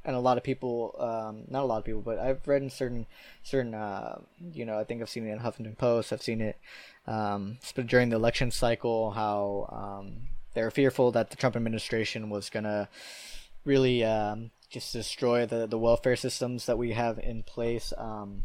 and 0.04 0.16
a 0.16 0.20
lot 0.20 0.38
of 0.38 0.44
people, 0.44 0.94
um, 0.98 1.44
not 1.48 1.62
a 1.62 1.66
lot 1.66 1.78
of 1.78 1.84
people, 1.84 2.00
but 2.00 2.18
I've 2.18 2.46
read 2.46 2.62
in 2.62 2.70
certain 2.70 3.06
certain, 3.42 3.74
uh, 3.74 4.20
you 4.52 4.64
know, 4.64 4.78
I 4.78 4.84
think 4.84 5.02
I've 5.02 5.10
seen 5.10 5.26
it 5.26 5.32
in 5.32 5.40
Huffington 5.40 5.76
Post. 5.76 6.12
I've 6.12 6.22
seen 6.22 6.40
it 6.40 6.56
um, 7.06 7.58
during 7.86 8.08
the 8.08 8.16
election 8.16 8.50
cycle 8.50 9.12
how 9.12 9.68
um, 9.70 10.28
they're 10.54 10.70
fearful 10.70 11.12
that 11.12 11.30
the 11.30 11.36
Trump 11.36 11.56
administration 11.56 12.30
was 12.30 12.50
gonna 12.50 12.88
really 13.64 14.04
um, 14.04 14.50
just 14.70 14.92
destroy 14.92 15.46
the 15.46 15.66
the 15.66 15.78
welfare 15.78 16.16
systems 16.16 16.66
that 16.66 16.78
we 16.78 16.92
have 16.92 17.18
in 17.18 17.42
place. 17.42 17.92
Um, 17.96 18.44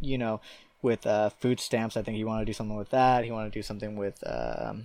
you 0.00 0.16
know, 0.16 0.40
with 0.82 1.06
uh, 1.06 1.30
food 1.30 1.60
stamps, 1.60 1.96
I 1.96 2.02
think 2.02 2.16
he 2.16 2.24
wanted 2.24 2.40
to 2.40 2.46
do 2.46 2.52
something 2.52 2.76
with 2.76 2.90
that. 2.90 3.24
He 3.24 3.30
wanted 3.30 3.52
to 3.52 3.58
do 3.58 3.62
something 3.62 3.96
with 3.96 4.22
um, 4.26 4.84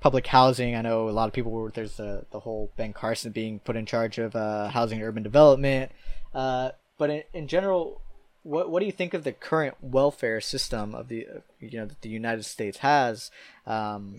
public 0.00 0.26
housing. 0.26 0.74
I 0.74 0.82
know 0.82 1.08
a 1.08 1.10
lot 1.10 1.28
of 1.28 1.34
people 1.34 1.52
were 1.52 1.70
there's 1.70 1.96
the 1.96 2.24
the 2.30 2.40
whole 2.40 2.70
Ben 2.76 2.92
Carson 2.92 3.32
being 3.32 3.58
put 3.60 3.76
in 3.76 3.86
charge 3.86 4.18
of 4.18 4.34
uh, 4.36 4.68
housing 4.68 4.98
and 4.98 5.08
urban 5.08 5.22
development. 5.22 5.92
Uh, 6.34 6.70
but 6.96 7.10
in, 7.10 7.22
in 7.32 7.48
general, 7.48 8.00
what 8.42 8.70
what 8.70 8.80
do 8.80 8.86
you 8.86 8.92
think 8.92 9.14
of 9.14 9.24
the 9.24 9.32
current 9.32 9.76
welfare 9.80 10.40
system 10.40 10.94
of 10.94 11.08
the 11.08 11.26
you 11.60 11.78
know 11.78 11.86
that 11.86 12.00
the 12.02 12.08
United 12.08 12.44
States 12.44 12.78
has? 12.78 13.30
Um, 13.66 14.16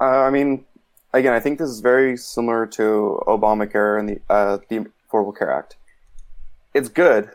uh, 0.00 0.04
I 0.04 0.30
mean, 0.30 0.64
again, 1.12 1.32
I 1.32 1.40
think 1.40 1.58
this 1.58 1.70
is 1.70 1.80
very 1.80 2.16
similar 2.16 2.66
to 2.66 3.22
Obamacare 3.26 3.98
and 3.98 4.08
the 4.08 4.20
uh, 4.28 4.58
the 4.68 4.86
Affordable 5.10 5.36
Care 5.36 5.50
Act. 5.50 5.76
It's 6.74 6.88
good, 6.88 7.30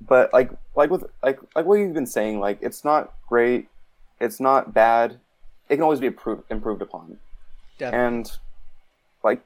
but 0.00 0.32
like 0.32 0.50
like 0.74 0.90
with 0.90 1.04
like 1.22 1.38
like 1.54 1.66
what 1.66 1.78
you've 1.78 1.94
been 1.94 2.06
saying, 2.06 2.40
like 2.40 2.58
it's 2.60 2.84
not 2.84 3.14
great, 3.28 3.68
it's 4.20 4.40
not 4.40 4.74
bad. 4.74 5.18
It 5.68 5.76
can 5.76 5.82
always 5.82 6.00
be 6.00 6.06
improved 6.06 6.44
improved 6.50 6.82
upon. 6.82 7.18
Definitely. 7.78 8.06
And 8.06 8.32
like 9.22 9.42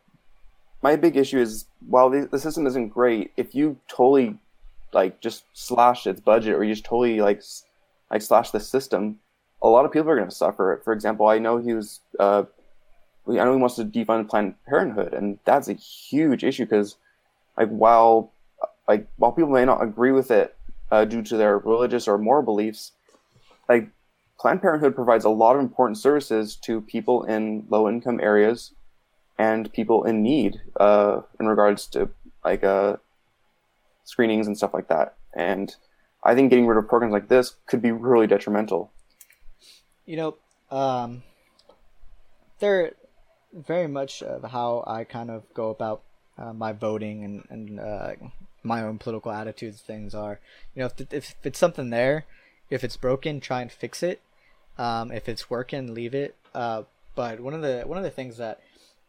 my 0.83 0.96
big 0.96 1.16
issue 1.16 1.38
is 1.38 1.66
while 1.87 2.11
the, 2.11 2.29
the 2.31 2.38
system 2.38 2.66
isn't 2.66 2.88
great, 2.88 3.33
if 3.37 3.55
you 3.55 3.79
totally 3.88 4.38
like 4.92 5.20
just 5.20 5.44
slash 5.53 6.07
its 6.07 6.20
budget 6.20 6.55
or 6.55 6.64
you 6.64 6.73
just 6.73 6.85
totally 6.85 7.20
like 7.20 7.42
like 8.11 8.23
slash 8.23 8.51
the 8.51 8.61
system, 8.61 9.18
a 9.62 9.68
lot 9.68 9.85
of 9.85 9.92
people 9.92 10.11
are 10.11 10.16
going 10.16 10.29
to 10.29 10.35
suffer. 10.35 10.81
For 10.85 10.92
example, 10.92 11.29
I 11.29 11.38
know 11.38 11.59
he 11.59 11.75
was 11.75 12.01
uh, 12.18 12.44
I 13.38 13.45
know 13.45 13.55
he 13.55 13.61
wants 13.61 13.77
to 13.77 13.85
defund 13.85 14.29
Planned 14.29 14.55
Parenthood, 14.66 15.12
and 15.12 15.38
that's 15.45 15.69
a 15.69 15.75
huge 15.75 16.43
issue 16.43 16.64
because, 16.64 16.97
like, 17.57 17.69
while 17.69 18.33
like 18.88 19.07
while 19.16 19.33
people 19.33 19.51
may 19.51 19.64
not 19.64 19.83
agree 19.83 20.11
with 20.11 20.31
it 20.31 20.57
uh, 20.90 21.05
due 21.05 21.23
to 21.23 21.37
their 21.37 21.59
religious 21.59 22.09
or 22.09 22.19
moral 22.19 22.43
beliefs, 22.43 22.93
like 23.69 23.88
Planned 24.38 24.62
Parenthood 24.62 24.95
provides 24.95 25.25
a 25.25 25.31
lot 25.31 25.55
of 25.55 25.61
important 25.61 25.99
services 25.99 26.57
to 26.57 26.81
people 26.81 27.23
in 27.25 27.66
low 27.69 27.88
income 27.88 28.19
areas 28.21 28.73
and 29.38 29.73
people 29.73 30.05
in 30.05 30.23
need 30.23 30.61
uh, 30.79 31.21
in 31.38 31.47
regards 31.47 31.87
to 31.88 32.09
like 32.45 32.64
uh, 32.64 32.97
screenings 34.05 34.47
and 34.47 34.57
stuff 34.57 34.75
like 34.75 34.88
that. 34.88 35.14
And 35.35 35.75
I 36.25 36.35
think 36.35 36.51
getting 36.51 36.66
rid 36.66 36.77
of 36.77 36.88
programs 36.88 37.12
like 37.12 37.29
this 37.29 37.55
could 37.66 37.81
be 37.81 37.93
really 37.93 38.27
detrimental. 38.27 38.90
You 40.05 40.16
know, 40.16 40.37
um, 40.77 41.23
they're 42.59 42.93
very 43.53 43.89
much 43.89 44.23
of 44.23 44.51
how 44.51 44.85
I 44.87 45.05
kind 45.05 45.31
of 45.31 45.43
go 45.55 45.71
about 45.71 46.03
uh, 46.39 46.53
my 46.53 46.73
voting 46.73 47.25
and 47.25 47.45
and 47.51 47.81
uh, 47.81 48.13
my 48.63 48.83
own 48.83 48.99
political 48.99 49.33
attitudes. 49.33 49.81
Things 49.81 50.15
are, 50.15 50.41
you 50.75 50.81
know, 50.81 50.87
if, 50.87 51.13
if 51.13 51.35
it's 51.45 51.59
something 51.59 51.91
there, 51.91 52.25
if 52.69 52.85
it's 52.85 52.97
broken, 52.97 53.41
try 53.41 53.63
and 53.63 53.71
fix 53.71 54.03
it. 54.03 54.21
Um, 54.79 55.13
if 55.13 55.29
it's 55.29 55.51
working, 55.51 55.93
leave 55.93 56.15
it. 56.15 56.35
Uh, 56.55 56.85
but 57.15 57.41
one 57.41 57.55
of 57.55 57.63
the 57.63 57.83
one 57.83 57.99
of 57.99 58.05
the 58.05 58.11
things 58.11 58.37
that 58.39 58.61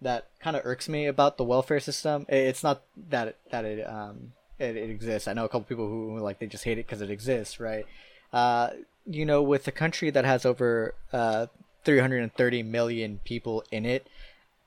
that 0.02 0.28
kind 0.40 0.56
of 0.56 0.66
irks 0.66 0.90
me 0.90 1.06
about 1.06 1.38
the 1.38 1.44
welfare 1.44 1.80
system, 1.80 2.26
it's 2.28 2.64
not 2.64 2.82
that 3.10 3.30
it, 3.30 3.38
that 3.52 3.66
it 3.66 3.84
um 3.88 4.34
it, 4.60 4.76
it 4.76 4.90
exists. 4.90 5.28
I 5.28 5.34
know 5.34 5.46
a 5.46 5.50
couple 5.50 5.64
people 5.64 5.88
who 5.88 6.18
like 6.20 6.40
they 6.40 6.48
just 6.48 6.64
hate 6.64 6.78
it 6.78 6.88
because 6.88 7.02
it 7.02 7.10
exists, 7.10 7.60
right? 7.60 7.86
Uh, 8.34 8.72
you 9.06 9.26
know, 9.26 9.42
with 9.42 9.68
a 9.68 9.72
country 9.72 10.10
that 10.10 10.26
has 10.26 10.46
over 10.46 10.96
uh 11.14 11.48
330 11.84 12.64
million 12.64 13.20
people 13.24 13.64
in 13.72 13.86
it, 13.86 14.08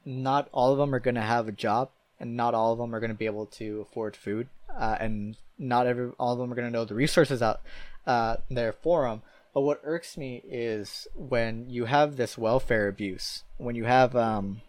not 0.05 0.49
all 0.53 0.73
of 0.73 0.79
them 0.79 0.95
are 0.95 1.01
going 1.01 1.15
to 1.15 1.21
have 1.21 1.49
a 1.49 1.53
job 1.53 1.91
and 2.21 2.37
not 2.37 2.55
all 2.55 2.73
of 2.73 2.79
them 2.79 2.95
are 2.95 3.01
going 3.01 3.11
to 3.11 3.17
be 3.17 3.27
able 3.27 3.47
to 3.47 3.81
afford 3.81 4.17
food 4.17 4.49
uh, 4.77 4.97
and 5.01 5.37
not 5.59 5.87
every 5.87 6.11
all 6.19 6.33
of 6.33 6.39
them 6.39 6.53
are 6.53 6.55
going 6.55 6.67
to 6.67 6.73
know 6.73 6.85
the 6.85 6.95
resources 6.95 7.43
out 7.43 7.61
uh, 8.07 8.37
there 8.51 8.73
for 8.73 9.09
them 9.09 9.23
but 9.53 9.63
what 9.63 9.81
irks 9.85 10.17
me 10.17 10.43
is 10.49 11.07
when 11.15 11.69
you 11.69 11.85
have 11.85 12.17
this 12.17 12.37
welfare 12.37 12.89
abuse 12.89 13.45
when 13.57 13.75
you 13.75 13.85
have 13.85 14.15
um, 14.15 14.61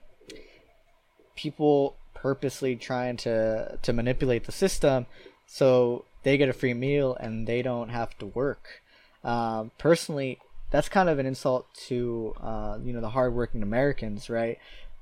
people 1.36 1.96
purposely 2.14 2.76
trying 2.76 3.18
to 3.18 3.78
to 3.82 3.94
manipulate 3.94 4.46
the 4.46 4.52
system 4.52 5.06
so 5.46 6.06
they 6.24 6.38
get 6.38 6.50
a 6.50 6.54
free 6.54 6.74
meal 6.74 7.16
and 7.20 7.48
they 7.48 7.62
don't 7.62 7.90
have 7.90 8.18
to 8.18 8.26
work 8.26 8.82
um, 9.24 9.72
personally 9.78 10.40
that's 10.72 10.90
kind 10.90 11.10
of 11.10 11.20
an 11.20 11.26
insult 11.26 11.74
to 11.74 12.34
uh, 12.42 12.78
you 12.84 12.92
know 12.92 13.02
the 13.02 13.10
hardworking 13.10 13.64
Americans, 13.64 14.30
right? 14.30 14.58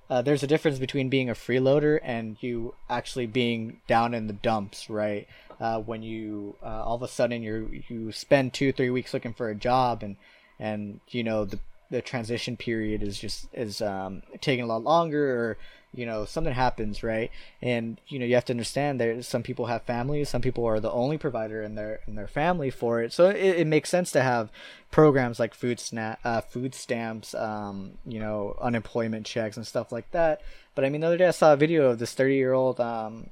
Uh, 0.09 0.21
there's 0.21 0.43
a 0.43 0.47
difference 0.47 0.79
between 0.79 1.09
being 1.09 1.29
a 1.29 1.33
freeloader 1.33 1.99
and 2.03 2.37
you 2.41 2.75
actually 2.89 3.25
being 3.25 3.81
down 3.87 4.13
in 4.13 4.27
the 4.27 4.33
dumps, 4.33 4.89
right? 4.89 5.27
Uh, 5.59 5.79
when 5.79 6.03
you 6.03 6.55
uh, 6.61 6.83
all 6.83 6.95
of 6.95 7.03
a 7.03 7.07
sudden 7.07 7.41
you 7.41 7.83
you 7.87 8.11
spend 8.11 8.53
two 8.53 8.71
three 8.71 8.89
weeks 8.89 9.13
looking 9.13 9.33
for 9.33 9.49
a 9.49 9.55
job 9.55 10.03
and 10.03 10.17
and 10.59 10.99
you 11.09 11.23
know 11.23 11.45
the 11.45 11.59
the 11.89 12.01
transition 12.01 12.57
period 12.57 13.03
is 13.03 13.19
just 13.19 13.47
is 13.53 13.81
um, 13.81 14.23
taking 14.41 14.63
a 14.63 14.67
lot 14.67 14.83
longer 14.83 15.31
or 15.31 15.57
you 15.93 16.05
know 16.05 16.25
something 16.25 16.53
happens 16.53 17.03
right? 17.03 17.31
And 17.61 17.99
you 18.07 18.19
know 18.19 18.25
you 18.25 18.35
have 18.35 18.45
to 18.45 18.53
understand 18.53 18.99
that 18.99 19.25
some 19.25 19.43
people 19.43 19.67
have 19.67 19.83
families 19.83 20.29
some 20.29 20.41
people 20.41 20.65
are 20.65 20.79
the 20.79 20.91
only 20.91 21.17
provider 21.17 21.61
in 21.61 21.75
their 21.75 22.01
in 22.07 22.15
their 22.15 22.27
family 22.27 22.69
for 22.69 23.01
it. 23.01 23.13
So 23.13 23.29
it, 23.29 23.37
it 23.37 23.67
makes 23.67 23.89
sense 23.89 24.11
to 24.11 24.21
have 24.21 24.51
programs 24.91 25.39
like 25.39 25.53
food 25.53 25.79
snap 25.79 26.19
uh, 26.23 26.41
food 26.41 26.75
stamps 26.75 27.33
um, 27.35 27.97
you 28.05 28.19
know 28.19 28.57
unemployment 28.61 29.25
checks 29.25 29.57
and 29.57 29.65
stuff 29.65 29.91
like 29.91 30.09
that. 30.11 30.41
But 30.75 30.85
i 30.85 30.89
mean 30.89 31.01
the 31.01 31.07
other 31.07 31.17
day 31.17 31.27
i 31.27 31.31
saw 31.31 31.53
a 31.53 31.57
video 31.57 31.91
of 31.91 31.99
this 31.99 32.13
30 32.13 32.35
year 32.35 32.53
old 32.53 32.79
um, 32.79 33.29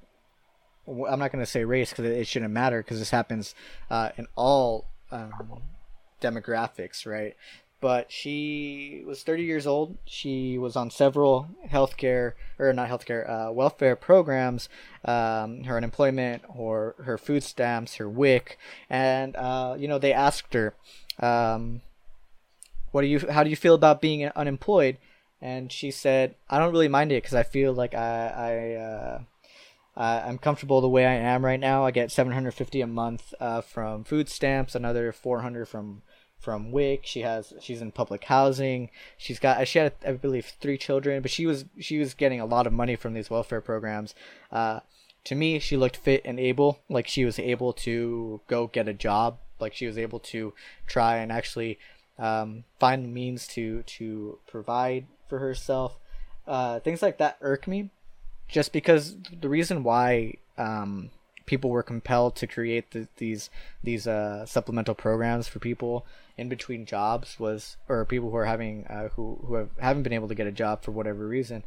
i'm 0.88 1.20
not 1.20 1.32
going 1.32 1.44
to 1.44 1.50
say 1.50 1.64
race 1.64 1.90
because 1.92 2.06
it, 2.06 2.28
shouldn't 2.28 2.52
matter 2.52 2.82
because 2.82 3.00
this 3.00 3.10
happens 3.10 3.56
uh, 3.90 4.10
in 4.18 4.28
all 4.36 4.86
um, 5.12 5.62
demographics 6.22 7.06
right 7.06 7.36
but 7.82 8.12
she 8.12 9.02
was 9.06 9.24
30 9.24 9.44
years 9.44 9.66
old. 9.66 9.98
She 10.06 10.58
was 10.60 10.76
on 10.76 10.92
several 10.92 11.48
healthcare 11.68 12.34
or 12.60 12.72
not 12.72 12.90
healthcare 12.90 13.28
uh, 13.28 13.52
welfare 13.52 13.96
programs, 13.96 14.70
um, 15.04 15.64
her 15.64 15.78
unemployment 15.78 16.44
or 16.48 16.96
her 17.04 17.18
food 17.18 17.44
stamps, 17.44 17.96
her 17.96 18.08
WIC, 18.08 18.58
and 18.90 19.36
uh, 19.36 19.76
you 19.78 19.88
know 19.88 19.98
they 19.98 20.14
asked 20.14 20.54
her, 20.54 20.76
um, 21.20 21.82
"What 22.92 23.02
do 23.02 23.08
you? 23.08 23.20
How 23.20 23.44
do 23.44 23.50
you 23.50 23.56
feel 23.56 23.74
about 23.74 24.00
being 24.00 24.24
unemployed?" 24.30 24.98
And 25.42 25.72
she 25.72 25.90
said, 25.90 26.36
"I 26.50 26.60
don't 26.60 26.72
really 26.72 26.88
mind 26.88 27.12
it 27.12 27.24
because 27.24 27.36
I 27.36 27.44
feel 27.44 27.74
like 27.74 27.96
I 27.96 28.28
I." 28.28 28.76
Uh, 28.76 29.20
I'm 29.98 30.38
comfortable 30.38 30.80
the 30.80 30.88
way 30.88 31.06
I 31.06 31.16
am 31.16 31.44
right 31.44 31.60
now. 31.60 31.84
I 31.86 31.92
get 31.92 32.12
750 32.12 32.80
a 32.80 32.88
month 32.88 33.34
uh, 33.42 33.60
from 33.60 34.06
food 34.06 34.30
stamps, 34.30 34.74
another 34.74 35.12
400 35.12 35.68
from 35.68 36.02
from 36.42 36.72
WIC. 36.72 37.06
She 37.06 37.22
has 37.22 37.54
she's 37.62 37.82
in 37.82 37.92
public 37.92 38.26
housing. 38.26 38.90
She's 39.18 39.40
got 39.40 39.68
she 39.68 39.80
had 39.80 39.94
I 40.06 40.14
believe 40.14 40.54
three 40.60 40.78
children, 40.78 41.22
but 41.22 41.32
she 41.32 41.46
was 41.46 41.66
she 41.80 42.00
was 42.00 42.14
getting 42.14 42.42
a 42.42 42.46
lot 42.46 42.68
of 42.68 42.74
money 42.74 42.96
from 42.96 43.14
these 43.14 43.30
welfare 43.30 43.62
programs. 43.62 44.14
Uh, 44.52 44.82
to 45.26 45.36
me, 45.36 45.60
she 45.60 45.78
looked 45.78 45.98
fit 45.98 46.22
and 46.26 46.40
able, 46.40 46.80
like 46.90 47.08
she 47.08 47.26
was 47.26 47.38
able 47.38 47.74
to 47.74 48.42
go 48.48 48.68
get 48.68 48.88
a 48.88 48.94
job, 48.94 49.38
like 49.60 49.76
she 49.76 49.86
was 49.86 49.98
able 49.98 50.20
to 50.20 50.54
try 50.88 51.18
and 51.18 51.32
actually 51.32 51.78
um, 52.18 52.64
find 52.80 53.14
means 53.14 53.48
to 53.50 53.84
to 53.84 54.40
provide 54.48 55.06
for 55.30 55.40
herself. 55.40 56.00
Uh, 56.48 56.80
things 56.80 57.04
like 57.04 57.20
that 57.20 57.38
irk 57.42 57.68
me, 57.68 57.92
just 58.48 58.74
because 58.74 59.16
the 59.40 59.48
reason 59.48 59.84
why 59.84 60.34
um, 60.58 61.12
people 61.46 61.70
were 61.70 61.84
compelled 61.84 62.36
to 62.36 62.48
create 62.48 62.92
the, 62.92 63.08
these 63.18 63.50
these 63.84 64.08
uh, 64.08 64.46
supplemental 64.46 64.96
programs 64.96 65.48
for 65.48 65.60
people 65.60 66.06
in 66.38 66.50
between 66.50 66.86
jobs 66.86 67.40
was 67.40 67.78
or 67.88 68.06
people 68.06 68.30
who 68.32 68.38
are 68.38 68.46
having 68.46 68.86
uh, 68.88 69.10
who 69.10 69.40
who 69.46 69.56
have, 69.56 69.70
haven't 69.80 70.04
been 70.04 70.14
able 70.14 70.28
to 70.28 70.36
get 70.36 70.48
a 70.48 70.52
job 70.52 70.84
for 70.84 70.92
whatever 70.92 71.28
reason 71.28 71.64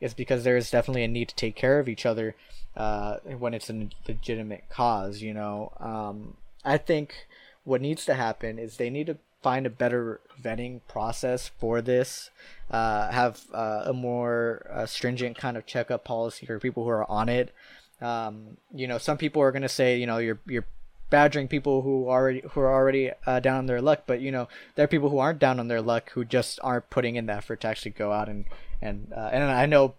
is 0.00 0.14
because 0.14 0.44
there 0.44 0.56
is 0.56 0.70
definitely 0.70 1.04
a 1.04 1.08
need 1.08 1.28
to 1.28 1.34
take 1.34 1.56
care 1.56 1.80
of 1.80 1.88
each 1.88 2.06
other 2.06 2.36
uh, 2.76 3.16
when 3.38 3.54
it's 3.54 3.70
a 3.70 3.88
legitimate 4.06 4.64
cause 4.68 5.22
you 5.22 5.34
know? 5.34 5.72
Um, 5.80 6.36
i 6.64 6.76
think 6.76 7.26
what 7.64 7.80
needs 7.80 8.04
to 8.06 8.14
happen 8.14 8.58
is 8.58 8.76
they 8.76 8.90
need 8.90 9.06
to 9.06 9.18
find 9.42 9.66
a 9.66 9.70
better 9.70 10.20
vetting 10.42 10.80
process 10.88 11.50
for 11.58 11.80
this 11.80 12.30
uh, 12.70 13.10
have 13.10 13.40
uh, 13.52 13.82
a 13.86 13.92
more 13.92 14.66
uh, 14.70 14.86
stringent 14.86 15.36
kind 15.38 15.56
of 15.56 15.66
checkup 15.66 16.04
policy 16.04 16.46
for 16.46 16.58
people 16.58 16.84
who 16.84 16.90
are 16.90 17.10
on 17.10 17.28
it. 17.28 17.52
Um, 18.00 18.58
you 18.72 18.86
know 18.86 18.98
some 18.98 19.16
people 19.16 19.42
are 19.42 19.50
going 19.50 19.62
to 19.62 19.68
say 19.68 19.98
you 19.98 20.06
know 20.06 20.18
you're 20.18 20.38
you're 20.46 20.66
badgering 21.10 21.48
people 21.48 21.82
who 21.82 22.08
already 22.08 22.42
who 22.50 22.60
are 22.60 22.72
already 22.72 23.10
uh, 23.26 23.40
down 23.40 23.58
on 23.58 23.66
their 23.66 23.80
luck. 23.80 24.04
But 24.06 24.20
you 24.20 24.30
know, 24.30 24.48
there 24.74 24.84
are 24.84 24.88
people 24.88 25.10
who 25.10 25.18
aren't 25.18 25.38
down 25.38 25.60
on 25.60 25.68
their 25.68 25.82
luck 25.82 26.10
who 26.10 26.24
just 26.24 26.58
aren't 26.62 26.90
putting 26.90 27.16
in 27.16 27.26
the 27.26 27.34
effort 27.34 27.60
to 27.60 27.68
actually 27.68 27.92
go 27.92 28.12
out 28.12 28.28
and 28.28 28.44
and 28.80 29.12
uh, 29.14 29.30
and 29.32 29.44
I 29.44 29.66
know 29.66 29.94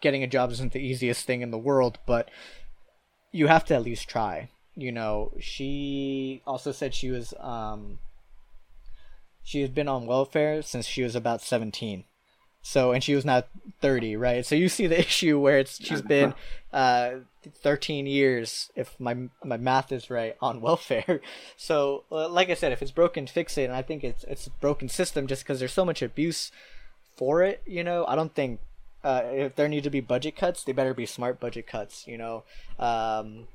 getting 0.00 0.22
a 0.22 0.28
job 0.28 0.50
isn't 0.52 0.72
the 0.72 0.80
easiest 0.80 1.26
thing 1.26 1.42
in 1.42 1.50
the 1.50 1.58
world, 1.58 1.98
but 2.06 2.30
you 3.32 3.46
have 3.46 3.64
to 3.66 3.74
at 3.74 3.82
least 3.82 4.08
try. 4.08 4.48
You 4.74 4.92
know, 4.92 5.32
she 5.38 6.42
also 6.46 6.72
said 6.72 6.94
she 6.94 7.10
was 7.10 7.34
um 7.38 7.98
she 9.42 9.60
has 9.60 9.70
been 9.70 9.88
on 9.88 10.06
welfare 10.06 10.62
since 10.62 10.86
she 10.86 11.02
was 11.02 11.16
about 11.16 11.40
17 11.40 12.04
so 12.62 12.92
and 12.92 13.02
she 13.02 13.14
was 13.14 13.24
not 13.24 13.48
30 13.80 14.16
right? 14.16 14.44
So 14.44 14.54
you 14.54 14.68
see 14.68 14.86
the 14.86 14.98
issue 15.06 15.38
where 15.38 15.58
it's 15.58 15.82
she's 15.82 16.02
been 16.02 16.34
uh 16.72 17.10
13 17.62 18.06
years 18.06 18.70
if 18.76 18.98
my 19.00 19.16
my 19.44 19.56
math 19.56 19.92
is 19.92 20.10
right 20.10 20.36
on 20.40 20.60
welfare. 20.60 21.20
So 21.56 22.04
uh, 22.12 22.28
like 22.28 22.50
i 22.50 22.54
said 22.54 22.72
if 22.72 22.82
it's 22.82 22.90
broken 22.90 23.26
fix 23.26 23.56
it. 23.58 23.64
And 23.64 23.72
i 23.72 23.82
think 23.82 24.04
it's 24.04 24.24
it's 24.24 24.46
a 24.46 24.50
broken 24.50 24.88
system 24.88 25.26
just 25.26 25.42
because 25.42 25.58
there's 25.58 25.72
so 25.72 25.84
much 25.84 26.02
abuse 26.02 26.52
for 27.16 27.42
it 27.42 27.62
you 27.66 27.84
know? 27.84 28.04
I 28.06 28.16
don't 28.16 28.34
think 28.34 28.60
uh, 29.02 29.22
if 29.24 29.56
there 29.56 29.66
need 29.66 29.84
to 29.84 29.90
be 29.90 30.00
budget 30.00 30.36
cuts 30.36 30.62
they 30.64 30.72
better 30.72 30.92
be 30.94 31.06
smart 31.06 31.40
budget 31.40 31.66
cuts 31.66 32.06
you 32.06 32.18
know? 32.18 32.44
Um 32.78 33.46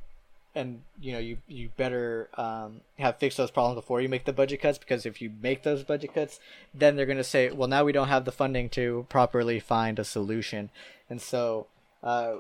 and 0.55 0.81
you 0.99 1.11
know 1.11 1.19
you 1.19 1.37
you 1.47 1.69
better 1.75 2.29
um, 2.35 2.81
have 2.97 3.17
fixed 3.17 3.37
those 3.37 3.51
problems 3.51 3.75
before 3.75 4.01
you 4.01 4.09
make 4.09 4.25
the 4.25 4.33
budget 4.33 4.61
cuts 4.61 4.77
because 4.77 5.05
if 5.05 5.21
you 5.21 5.31
make 5.41 5.63
those 5.63 5.83
budget 5.83 6.13
cuts 6.13 6.39
then 6.73 6.95
they're 6.95 7.05
going 7.05 7.17
to 7.17 7.23
say 7.23 7.51
well 7.51 7.67
now 7.67 7.83
we 7.83 7.91
don't 7.91 8.07
have 8.07 8.25
the 8.25 8.31
funding 8.31 8.69
to 8.69 9.05
properly 9.09 9.59
find 9.59 9.99
a 9.99 10.03
solution. 10.03 10.69
And 11.09 11.21
so 11.21 11.67
uh, 12.01 12.35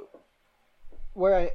where 1.13 1.35
I 1.35 1.51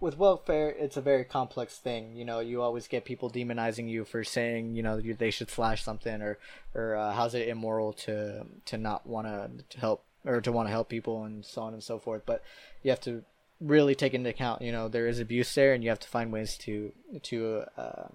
with 0.00 0.18
welfare 0.18 0.68
it's 0.68 0.98
a 0.98 1.00
very 1.00 1.24
complex 1.24 1.78
thing. 1.78 2.14
You 2.14 2.26
know 2.26 2.40
you 2.40 2.60
always 2.60 2.86
get 2.86 3.04
people 3.04 3.30
demonizing 3.30 3.88
you 3.88 4.04
for 4.04 4.22
saying 4.22 4.74
you 4.76 4.82
know 4.82 5.00
they 5.00 5.30
should 5.30 5.50
slash 5.50 5.82
something 5.82 6.20
or 6.20 6.38
or 6.74 6.96
uh, 6.96 7.12
how's 7.12 7.34
it 7.34 7.48
immoral 7.48 7.94
to 7.94 8.44
to 8.66 8.76
not 8.76 9.06
want 9.06 9.26
to 9.26 9.78
help 9.78 10.04
or 10.26 10.40
to 10.40 10.52
want 10.52 10.68
to 10.68 10.72
help 10.72 10.88
people 10.88 11.24
and 11.24 11.44
so 11.44 11.62
on 11.62 11.72
and 11.72 11.82
so 11.82 11.98
forth. 11.98 12.22
But 12.26 12.42
you 12.82 12.90
have 12.90 13.00
to 13.02 13.24
really 13.60 13.94
take 13.94 14.14
into 14.14 14.28
account 14.28 14.60
you 14.60 14.72
know 14.72 14.88
there 14.88 15.06
is 15.06 15.20
abuse 15.20 15.54
there 15.54 15.72
and 15.72 15.82
you 15.82 15.88
have 15.88 16.00
to 16.00 16.08
find 16.08 16.32
ways 16.32 16.58
to 16.58 16.92
to 17.22 17.64
uh, 17.76 18.08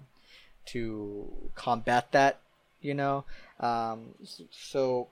to 0.66 1.32
combat 1.54 2.12
that 2.12 2.40
you 2.80 2.94
know? 2.94 3.24
Um, 3.58 4.14
so 4.50 5.08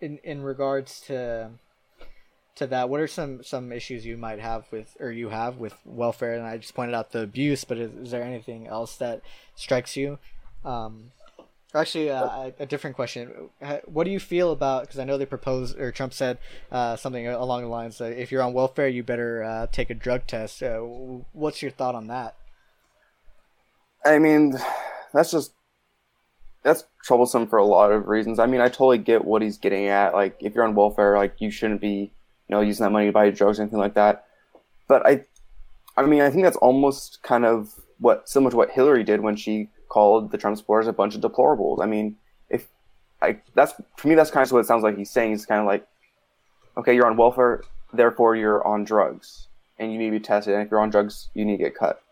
in 0.00 0.18
in 0.18 0.42
regards 0.42 1.00
to 1.02 1.50
to 2.54 2.66
that 2.66 2.88
what 2.88 3.00
are 3.00 3.06
some 3.06 3.42
some 3.42 3.72
issues 3.72 4.04
you 4.04 4.16
might 4.16 4.38
have 4.38 4.64
with 4.70 4.96
or 5.00 5.10
you 5.10 5.28
have 5.30 5.58
with 5.58 5.74
welfare? 5.84 6.34
And 6.34 6.46
i 6.46 6.56
just 6.56 6.74
pointed 6.74 6.94
out 6.94 7.12
the 7.12 7.22
abuse 7.22 7.64
but 7.64 7.78
is, 7.78 7.92
is 7.94 8.10
there 8.10 8.22
anything 8.22 8.66
else 8.66 8.96
that 8.96 9.22
strikes 9.54 9.96
you? 9.96 10.18
Um, 10.64 11.12
Actually, 11.74 12.10
uh, 12.10 12.50
a 12.58 12.66
different 12.66 12.96
question. 12.96 13.48
What 13.86 14.04
do 14.04 14.10
you 14.10 14.20
feel 14.20 14.52
about? 14.52 14.82
Because 14.82 14.98
I 14.98 15.04
know 15.04 15.16
they 15.16 15.24
proposed, 15.24 15.78
or 15.78 15.90
Trump 15.90 16.12
said 16.12 16.36
uh, 16.70 16.96
something 16.96 17.26
along 17.26 17.62
the 17.62 17.68
lines 17.68 17.96
that 17.96 18.12
if 18.12 18.30
you're 18.30 18.42
on 18.42 18.52
welfare, 18.52 18.88
you 18.88 19.02
better 19.02 19.42
uh, 19.42 19.66
take 19.72 19.88
a 19.88 19.94
drug 19.94 20.26
test. 20.26 20.62
Uh, 20.62 20.80
what's 21.32 21.62
your 21.62 21.70
thought 21.70 21.94
on 21.94 22.08
that? 22.08 22.36
I 24.04 24.18
mean, 24.18 24.58
that's 25.14 25.30
just 25.30 25.54
that's 26.62 26.84
troublesome 27.02 27.46
for 27.46 27.58
a 27.58 27.64
lot 27.64 27.90
of 27.90 28.06
reasons. 28.06 28.38
I 28.38 28.46
mean, 28.46 28.60
I 28.60 28.68
totally 28.68 28.98
get 28.98 29.24
what 29.24 29.40
he's 29.40 29.56
getting 29.56 29.86
at. 29.86 30.12
Like, 30.12 30.36
if 30.40 30.54
you're 30.54 30.64
on 30.64 30.74
welfare, 30.74 31.16
like 31.16 31.36
you 31.40 31.50
shouldn't 31.50 31.80
be, 31.80 32.12
you 32.48 32.50
know, 32.50 32.60
using 32.60 32.84
that 32.84 32.90
money 32.90 33.06
to 33.06 33.12
buy 33.12 33.30
drugs 33.30 33.58
or 33.58 33.62
anything 33.62 33.78
like 33.78 33.94
that. 33.94 34.26
But 34.88 35.06
I, 35.06 35.24
I 35.96 36.04
mean, 36.04 36.20
I 36.20 36.28
think 36.28 36.44
that's 36.44 36.56
almost 36.58 37.22
kind 37.22 37.46
of 37.46 37.72
what 37.98 38.28
similar 38.28 38.50
to 38.50 38.56
what 38.58 38.70
Hillary 38.70 39.04
did 39.04 39.20
when 39.20 39.36
she 39.36 39.70
called 39.92 40.30
the 40.30 40.38
Trump 40.38 40.56
supporters 40.56 40.86
a 40.86 40.92
bunch 40.92 41.14
of 41.14 41.20
deplorables. 41.20 41.82
I 41.82 41.86
mean, 41.86 42.16
if 42.48 42.66
I 43.20 43.36
that's 43.54 43.74
for 43.96 44.08
me, 44.08 44.14
that's 44.14 44.30
kind 44.30 44.44
of 44.44 44.50
what 44.50 44.60
it 44.60 44.66
sounds 44.66 44.82
like 44.82 44.96
he's 44.96 45.10
saying. 45.10 45.32
He's 45.32 45.44
kind 45.44 45.60
of 45.60 45.66
like, 45.66 45.86
okay, 46.78 46.94
you're 46.94 47.06
on 47.06 47.18
welfare, 47.18 47.62
therefore 47.92 48.34
you're 48.34 48.66
on 48.66 48.84
drugs, 48.84 49.48
and 49.78 49.92
you 49.92 49.98
need 49.98 50.06
to 50.06 50.12
be 50.12 50.20
tested. 50.20 50.54
And 50.54 50.64
if 50.64 50.70
you're 50.70 50.80
on 50.80 50.88
drugs, 50.88 51.28
you 51.34 51.44
need 51.44 51.58
to 51.58 51.64
get 51.64 51.74
cut. 51.74 52.02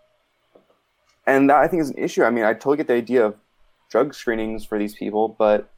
And 1.26 1.48
that 1.48 1.56
I 1.56 1.68
think 1.68 1.80
is 1.80 1.90
an 1.90 1.98
issue. 1.98 2.22
I 2.22 2.30
mean, 2.30 2.44
I 2.44 2.52
totally 2.52 2.76
get 2.76 2.86
the 2.86 2.94
idea 2.94 3.24
of 3.24 3.36
drug 3.88 4.12
screenings 4.12 4.64
for 4.64 4.78
these 4.78 4.94
people, 4.94 5.34
but 5.38 5.70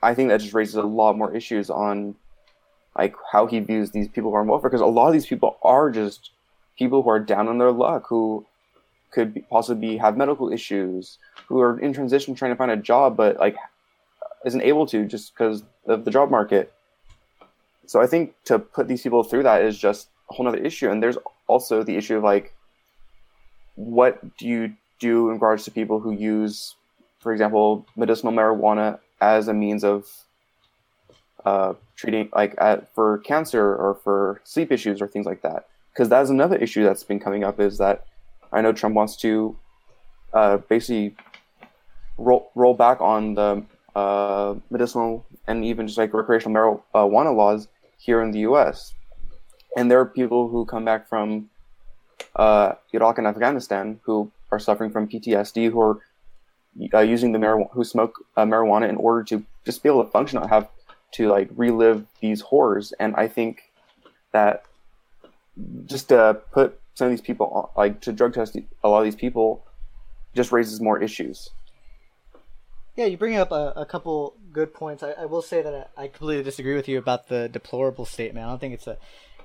I 0.00 0.14
think 0.14 0.28
that 0.28 0.40
just 0.40 0.54
raises 0.54 0.76
a 0.76 0.82
lot 0.82 1.18
more 1.18 1.34
issues 1.34 1.68
on 1.68 2.14
like 2.96 3.14
how 3.32 3.46
he 3.46 3.58
views 3.58 3.90
these 3.90 4.08
people 4.08 4.30
who 4.30 4.36
are 4.36 4.40
on 4.40 4.46
welfare 4.46 4.70
because 4.70 4.80
a 4.80 4.86
lot 4.86 5.08
of 5.08 5.12
these 5.12 5.26
people 5.26 5.58
are 5.62 5.90
just 5.90 6.30
people 6.78 7.02
who 7.02 7.10
are 7.10 7.20
down 7.20 7.48
on 7.48 7.58
their 7.58 7.72
luck 7.72 8.06
who 8.08 8.46
could 9.10 9.34
be, 9.34 9.40
possibly 9.42 9.96
have 9.96 10.16
medical 10.16 10.52
issues 10.52 11.18
who 11.46 11.60
are 11.60 11.78
in 11.78 11.92
transition 11.92 12.34
trying 12.34 12.52
to 12.52 12.56
find 12.56 12.70
a 12.70 12.76
job 12.76 13.16
but 13.16 13.38
like 13.38 13.56
isn't 14.44 14.62
able 14.62 14.86
to 14.86 15.04
just 15.04 15.34
because 15.34 15.62
of 15.86 16.04
the 16.04 16.10
job 16.10 16.30
market 16.30 16.72
so 17.86 18.00
i 18.00 18.06
think 18.06 18.34
to 18.44 18.58
put 18.58 18.88
these 18.88 19.02
people 19.02 19.22
through 19.22 19.42
that 19.42 19.62
is 19.62 19.78
just 19.78 20.08
a 20.30 20.34
whole 20.34 20.46
other 20.46 20.58
issue 20.58 20.90
and 20.90 21.02
there's 21.02 21.18
also 21.46 21.82
the 21.82 21.96
issue 21.96 22.16
of 22.16 22.22
like 22.22 22.54
what 23.76 24.36
do 24.36 24.46
you 24.46 24.72
do 24.98 25.28
in 25.28 25.34
regards 25.34 25.64
to 25.64 25.70
people 25.70 26.00
who 26.00 26.10
use 26.10 26.74
for 27.18 27.32
example, 27.32 27.86
medicinal 27.96 28.32
marijuana 28.32 28.98
as 29.20 29.48
a 29.48 29.54
means 29.54 29.84
of 29.84 30.06
uh, 31.44 31.74
treating, 31.96 32.28
like 32.34 32.56
for 32.94 33.18
cancer 33.18 33.74
or 33.74 33.98
for 34.02 34.40
sleep 34.44 34.70
issues 34.70 35.02
or 35.02 35.08
things 35.08 35.26
like 35.26 35.42
that. 35.42 35.66
Because 35.92 36.08
that 36.10 36.22
is 36.22 36.30
another 36.30 36.56
issue 36.56 36.84
that's 36.84 37.02
been 37.02 37.18
coming 37.18 37.44
up 37.44 37.58
is 37.58 37.78
that 37.78 38.06
I 38.52 38.60
know 38.60 38.72
Trump 38.72 38.94
wants 38.94 39.16
to 39.16 39.56
uh, 40.32 40.58
basically 40.58 41.16
roll, 42.16 42.50
roll 42.54 42.74
back 42.74 43.00
on 43.00 43.34
the 43.34 43.62
uh, 43.94 44.54
medicinal 44.70 45.26
and 45.46 45.64
even 45.64 45.86
just 45.86 45.98
like 45.98 46.12
recreational 46.12 46.84
marijuana 46.94 47.34
laws 47.34 47.68
here 47.98 48.22
in 48.22 48.30
the 48.30 48.40
U.S. 48.40 48.94
And 49.76 49.90
there 49.90 50.00
are 50.00 50.06
people 50.06 50.48
who 50.48 50.64
come 50.64 50.84
back 50.84 51.08
from 51.08 51.50
uh, 52.36 52.74
Iraq 52.92 53.18
and 53.18 53.26
Afghanistan 53.26 54.00
who 54.04 54.30
are 54.50 54.58
suffering 54.58 54.90
from 54.90 55.08
PTSD, 55.08 55.70
who 55.70 55.80
are 55.80 55.98
uh, 56.94 57.00
using 57.00 57.32
the 57.32 57.38
marijuana 57.38 57.70
who 57.72 57.84
smoke 57.84 58.24
uh, 58.36 58.44
marijuana 58.44 58.88
in 58.88 58.96
order 58.96 59.24
to 59.24 59.44
just 59.64 59.82
be 59.82 59.88
able 59.88 60.04
to 60.04 60.10
function, 60.10 60.40
not 60.40 60.48
have 60.48 60.68
to 61.12 61.28
like 61.28 61.48
relive 61.56 62.06
these 62.20 62.40
horrors. 62.40 62.92
And 63.00 63.16
I 63.16 63.28
think 63.28 63.62
that 64.32 64.64
just 65.86 66.10
to 66.10 66.40
put 66.52 66.78
some 66.98 67.06
of 67.06 67.12
these 67.12 67.20
people 67.20 67.70
like 67.76 68.00
to 68.00 68.12
drug 68.12 68.34
test 68.34 68.56
a 68.82 68.88
lot 68.88 68.98
of 68.98 69.04
these 69.04 69.14
people 69.14 69.64
just 70.34 70.50
raises 70.50 70.80
more 70.80 71.00
issues. 71.00 71.50
Yeah, 72.96 73.04
you 73.06 73.16
bring 73.16 73.36
up 73.36 73.52
a, 73.52 73.72
a 73.76 73.86
couple 73.86 74.34
good 74.52 74.74
points. 74.74 75.04
I, 75.04 75.12
I, 75.12 75.26
will 75.26 75.40
say 75.40 75.62
that 75.62 75.92
I, 75.96 76.08
completely 76.08 76.42
disagree 76.42 76.74
with 76.74 76.88
you 76.88 76.98
about 76.98 77.28
the 77.28 77.48
deplorable 77.48 78.04
statement. 78.04 78.44
I 78.44 78.48
don't 78.50 78.58
think 78.58 78.74
it's 78.74 78.88
a 78.88 78.98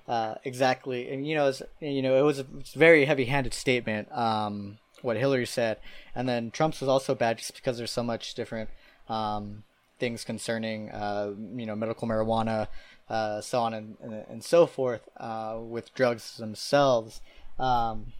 uh, 0.07 0.35
exactly, 0.43 1.09
and 1.13 1.27
you 1.27 1.35
know, 1.35 1.47
it's, 1.47 1.61
you 1.79 2.01
know, 2.01 2.17
it 2.17 2.23
was 2.23 2.39
a 2.39 2.45
very 2.75 3.05
heavy-handed 3.05 3.53
statement. 3.53 4.11
Um, 4.11 4.79
what 5.03 5.15
Hillary 5.15 5.45
said, 5.45 5.77
and 6.15 6.27
then 6.27 6.49
Trump's 6.49 6.81
was 6.81 6.89
also 6.89 7.13
bad 7.13 7.37
just 7.37 7.53
because 7.53 7.77
there's 7.77 7.91
so 7.91 8.03
much 8.03 8.33
different 8.33 8.69
um, 9.07 9.63
things 9.99 10.23
concerning 10.23 10.89
uh, 10.89 11.31
you 11.55 11.65
know 11.67 11.75
medical 11.75 12.07
marijuana, 12.07 12.67
uh, 13.09 13.39
so 13.39 13.59
on 13.61 13.73
and, 13.73 13.95
and, 14.01 14.25
and 14.27 14.43
so 14.43 14.65
forth 14.65 15.07
uh, 15.17 15.57
with 15.61 15.93
drugs 15.93 16.37
themselves. 16.37 17.21
Um, 17.59 18.13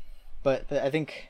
but 0.44 0.72
I 0.72 0.90
think 0.90 1.30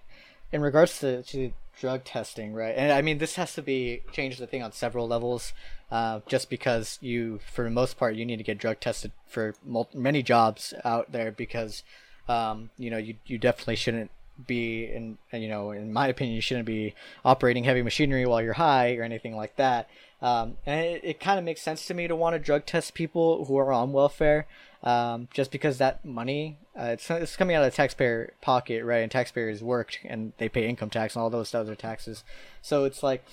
in 0.52 0.62
regards 0.62 1.00
to, 1.00 1.24
to 1.24 1.54
drug 1.80 2.04
testing, 2.04 2.54
right? 2.54 2.76
And 2.76 2.92
I 2.92 3.02
mean, 3.02 3.18
this 3.18 3.36
has 3.36 3.54
to 3.56 3.62
be 3.62 4.02
changed. 4.12 4.42
I 4.42 4.46
think 4.46 4.64
on 4.64 4.72
several 4.72 5.08
levels. 5.08 5.54
Uh, 5.92 6.22
just 6.26 6.50
because 6.50 6.98
you, 7.02 7.40
for 7.54 7.64
the 7.64 7.70
most 7.70 8.00
part, 8.00 8.16
you 8.16 8.26
need 8.26 8.38
to 8.38 8.44
get 8.44 8.58
drug 8.58 8.80
tested 8.80 9.12
for 9.28 9.54
many 9.94 10.24
jobs 10.24 10.74
out 10.84 11.12
there 11.12 11.32
because, 11.32 11.84
um, 12.28 12.72
you 12.80 12.90
know, 12.90 12.98
you 12.98 13.16
you 13.28 13.38
definitely 13.38 13.76
shouldn't 13.76 14.10
be 14.48 14.86
in 14.86 15.18
you 15.32 15.48
know 15.48 15.72
in 15.72 15.94
my 15.94 16.08
opinion 16.08 16.36
you 16.36 16.42
shouldn't 16.42 16.66
be 16.66 16.96
operating 17.24 17.64
heavy 17.64 17.84
machinery 17.84 18.26
while 18.26 18.42
you're 18.42 18.54
high 18.54 18.96
or 18.96 19.04
anything 19.04 19.36
like 19.36 19.56
that 19.58 19.88
um, 20.22 20.58
and 20.66 20.80
it, 20.80 21.02
it 21.04 21.20
kind 21.20 21.38
of 21.38 21.46
makes 21.46 21.62
sense 21.62 21.86
to 21.86 21.94
me 21.94 22.08
to 22.08 22.16
want 22.16 22.34
to 22.34 22.40
drug 22.40 22.66
test 22.66 22.96
people 22.96 23.46
who 23.46 23.56
are 23.58 23.72
on 23.72 23.92
welfare 23.92 24.48
um, 24.84 25.28
just 25.34 25.52
because 25.52 25.78
that 25.78 26.04
money 26.04 26.58
uh, 26.78 26.86
it's, 26.86 27.10
it's 27.10 27.36
coming 27.36 27.56
out 27.56 27.64
of 27.64 27.72
the 27.72 27.76
taxpayer 27.76 28.34
pocket 28.42 28.84
right 28.84 29.04
and 29.04 29.12
taxpayers 29.12 29.64
worked 29.64 30.00
and 30.04 30.34
they 30.38 30.50
pay 30.50 30.68
income 30.68 30.90
tax 30.90 31.16
and 31.16 31.24
all 31.24 31.30
those 31.30 31.54
other 31.56 31.76
taxes 31.76 32.24
so 32.62 32.84
it's 32.84 33.04
like 33.04 33.24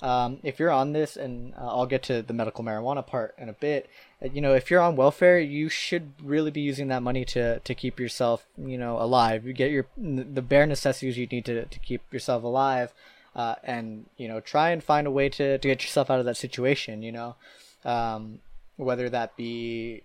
um, 0.00 0.38
if 0.44 0.60
you're 0.60 0.70
on 0.70 0.92
this, 0.92 1.16
and 1.16 1.54
uh, 1.54 1.66
I'll 1.66 1.86
get 1.86 2.04
to 2.04 2.22
the 2.22 2.32
medical 2.32 2.62
marijuana 2.62 3.04
part 3.04 3.34
in 3.36 3.48
a 3.48 3.52
bit, 3.52 3.90
uh, 4.22 4.28
you 4.32 4.40
know, 4.40 4.54
if 4.54 4.70
you're 4.70 4.80
on 4.80 4.94
welfare, 4.94 5.40
you 5.40 5.68
should 5.68 6.12
really 6.22 6.52
be 6.52 6.60
using 6.60 6.88
that 6.88 7.02
money 7.02 7.24
to, 7.26 7.58
to 7.60 7.74
keep 7.74 7.98
yourself, 7.98 8.46
you 8.56 8.78
know, 8.78 9.00
alive. 9.00 9.44
You 9.44 9.52
get 9.52 9.72
your 9.72 9.86
the 9.96 10.42
bare 10.42 10.66
necessities 10.66 11.18
you 11.18 11.26
need 11.26 11.44
to, 11.46 11.64
to 11.64 11.78
keep 11.80 12.12
yourself 12.12 12.44
alive, 12.44 12.92
uh, 13.34 13.56
and 13.64 14.06
you 14.16 14.28
know, 14.28 14.38
try 14.40 14.70
and 14.70 14.82
find 14.84 15.06
a 15.06 15.10
way 15.10 15.28
to, 15.30 15.58
to 15.58 15.68
get 15.68 15.82
yourself 15.82 16.10
out 16.10 16.20
of 16.20 16.26
that 16.26 16.36
situation. 16.36 17.02
You 17.02 17.12
know, 17.12 17.36
um, 17.84 18.38
whether 18.76 19.08
that 19.10 19.36
be 19.36 20.02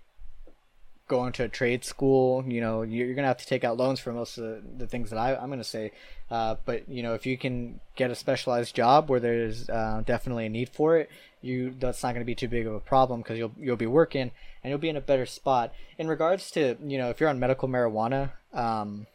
going 1.07 1.33
to 1.33 1.43
a 1.43 1.49
trade 1.49 1.83
school, 1.83 2.43
you 2.47 2.61
know, 2.61 2.81
you're 2.81 3.13
gonna 3.13 3.27
have 3.27 3.37
to 3.37 3.45
take 3.45 3.63
out 3.63 3.77
loans 3.77 3.99
for 3.99 4.11
most 4.13 4.37
of 4.37 4.43
the, 4.43 4.61
the 4.79 4.87
things 4.87 5.09
that 5.09 5.17
I, 5.17 5.35
I'm 5.35 5.49
gonna 5.49 5.63
say. 5.63 5.91
Uh, 6.31 6.55
but 6.65 6.87
you 6.89 7.03
know, 7.03 7.13
if 7.13 7.25
you 7.25 7.37
can 7.37 7.79
get 7.95 8.09
a 8.09 8.15
specialized 8.15 8.75
job 8.75 9.09
where 9.09 9.19
there's 9.19 9.69
uh, 9.69 10.01
definitely 10.05 10.45
a 10.45 10.49
need 10.49 10.69
for 10.69 10.97
it, 10.97 11.09
you 11.41 11.75
that's 11.77 12.01
not 12.03 12.13
gonna 12.13 12.25
be 12.25 12.35
too 12.35 12.47
big 12.47 12.65
of 12.65 12.73
a 12.73 12.79
problem 12.79 13.21
because 13.21 13.37
you'll 13.37 13.51
you'll 13.59 13.75
be 13.75 13.87
working 13.87 14.31
and 14.63 14.69
you'll 14.69 14.79
be 14.79 14.89
in 14.89 14.97
a 14.97 15.01
better 15.01 15.25
spot. 15.25 15.73
In 15.97 16.07
regards 16.07 16.49
to 16.51 16.77
you 16.83 16.97
know, 16.97 17.09
if 17.09 17.19
you're 17.19 17.29
on 17.29 17.39
medical 17.39 17.67
marijuana, 17.67 18.31
um, 18.53 19.07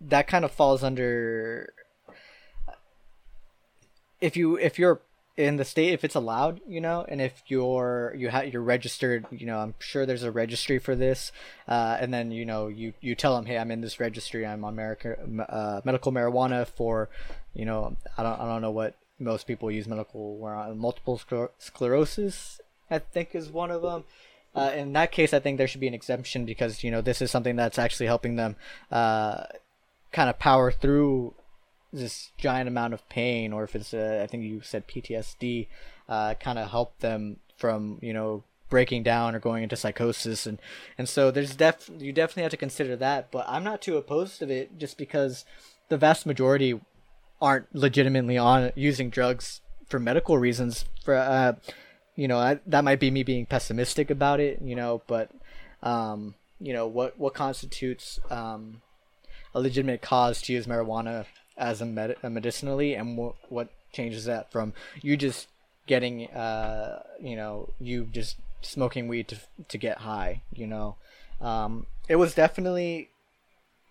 that 0.00 0.26
kind 0.26 0.44
of 0.44 0.50
falls 0.50 0.82
under 0.82 1.72
if 4.20 4.36
you 4.36 4.56
if 4.56 4.78
you're 4.78 5.00
in 5.36 5.56
the 5.56 5.64
state 5.64 5.92
if 5.92 6.04
it's 6.04 6.14
allowed 6.14 6.60
you 6.66 6.80
know 6.80 7.06
and 7.08 7.20
if 7.20 7.42
you're 7.46 8.14
you 8.16 8.28
have 8.28 8.46
you're 8.48 8.62
registered 8.62 9.24
you 9.30 9.46
know 9.46 9.58
i'm 9.58 9.74
sure 9.78 10.04
there's 10.04 10.22
a 10.22 10.30
registry 10.30 10.78
for 10.78 10.94
this 10.94 11.32
uh, 11.68 11.96
and 11.98 12.12
then 12.12 12.30
you 12.30 12.44
know 12.44 12.68
you 12.68 12.92
you 13.00 13.14
tell 13.14 13.34
them 13.34 13.46
hey 13.46 13.56
i'm 13.56 13.70
in 13.70 13.80
this 13.80 13.98
registry. 13.98 14.46
I'm 14.46 14.64
on 14.64 14.74
America, 14.74 15.16
uh, 15.48 15.80
medical 15.84 16.12
marijuana 16.12 16.66
for 16.66 17.08
you 17.54 17.64
know 17.64 17.96
i 18.18 18.22
don't 18.22 18.40
i 18.40 18.44
don't 18.44 18.60
know 18.60 18.70
what 18.70 18.94
most 19.18 19.46
people 19.46 19.70
use 19.70 19.88
medical 19.88 20.38
multiple 20.76 21.20
sclerosis 21.58 22.60
i 22.90 22.98
think 22.98 23.34
is 23.34 23.48
one 23.48 23.70
of 23.70 23.80
them 23.80 24.04
uh, 24.54 24.72
in 24.74 24.92
that 24.92 25.12
case 25.12 25.32
i 25.32 25.38
think 25.38 25.56
there 25.56 25.66
should 25.66 25.80
be 25.80 25.88
an 25.88 25.94
exemption 25.94 26.44
because 26.44 26.84
you 26.84 26.90
know 26.90 27.00
this 27.00 27.22
is 27.22 27.30
something 27.30 27.56
that's 27.56 27.78
actually 27.78 28.06
helping 28.06 28.36
them 28.36 28.56
uh, 28.90 29.44
kind 30.12 30.28
of 30.28 30.38
power 30.38 30.70
through 30.70 31.32
this 31.92 32.30
giant 32.38 32.68
amount 32.68 32.94
of 32.94 33.08
pain, 33.08 33.52
or 33.52 33.64
if 33.64 33.76
it's 33.76 33.92
uh, 33.92 34.20
I 34.22 34.26
think 34.26 34.44
you 34.44 34.60
said 34.62 34.88
PTSD, 34.88 35.68
uh, 36.08 36.34
kind 36.34 36.58
of 36.58 36.70
help 36.70 36.98
them 37.00 37.36
from 37.56 37.98
you 38.00 38.12
know 38.12 38.44
breaking 38.68 39.02
down 39.02 39.34
or 39.34 39.38
going 39.38 39.62
into 39.62 39.76
psychosis, 39.76 40.46
and 40.46 40.58
and 40.96 41.08
so 41.08 41.30
there's 41.30 41.54
def 41.56 41.90
you 41.98 42.12
definitely 42.12 42.44
have 42.44 42.50
to 42.50 42.56
consider 42.56 42.96
that. 42.96 43.30
But 43.30 43.44
I'm 43.48 43.64
not 43.64 43.82
too 43.82 43.96
opposed 43.96 44.38
to 44.38 44.48
it, 44.48 44.78
just 44.78 44.96
because 44.96 45.44
the 45.88 45.98
vast 45.98 46.24
majority 46.24 46.80
aren't 47.40 47.74
legitimately 47.74 48.38
on 48.38 48.72
using 48.74 49.10
drugs 49.10 49.60
for 49.88 49.98
medical 49.98 50.38
reasons. 50.38 50.86
For 51.04 51.14
uh, 51.14 51.54
you 52.16 52.28
know 52.28 52.38
I, 52.38 52.60
that 52.66 52.84
might 52.84 53.00
be 53.00 53.10
me 53.10 53.22
being 53.22 53.46
pessimistic 53.46 54.10
about 54.10 54.40
it, 54.40 54.60
you 54.62 54.74
know, 54.74 55.02
but 55.06 55.30
um, 55.82 56.34
you 56.58 56.72
know 56.72 56.86
what 56.86 57.18
what 57.18 57.34
constitutes 57.34 58.18
um, 58.30 58.80
a 59.54 59.60
legitimate 59.60 60.00
cause 60.00 60.40
to 60.42 60.52
use 60.54 60.66
marijuana 60.66 61.26
as 61.56 61.80
a, 61.80 61.86
med- 61.86 62.16
a 62.22 62.30
medicinally, 62.30 62.94
and 62.94 63.16
what 63.16 63.34
what 63.48 63.68
changes 63.92 64.24
that 64.24 64.50
from 64.50 64.72
you 65.02 65.16
just 65.16 65.48
getting 65.86 66.28
uh 66.30 67.02
you 67.20 67.36
know 67.36 67.68
you 67.78 68.08
just 68.10 68.36
smoking 68.62 69.06
weed 69.06 69.28
to 69.28 69.36
to 69.68 69.76
get 69.76 69.98
high 69.98 70.40
you 70.54 70.66
know 70.66 70.96
um 71.42 71.84
it 72.08 72.16
was 72.16 72.34
definitely 72.34 73.10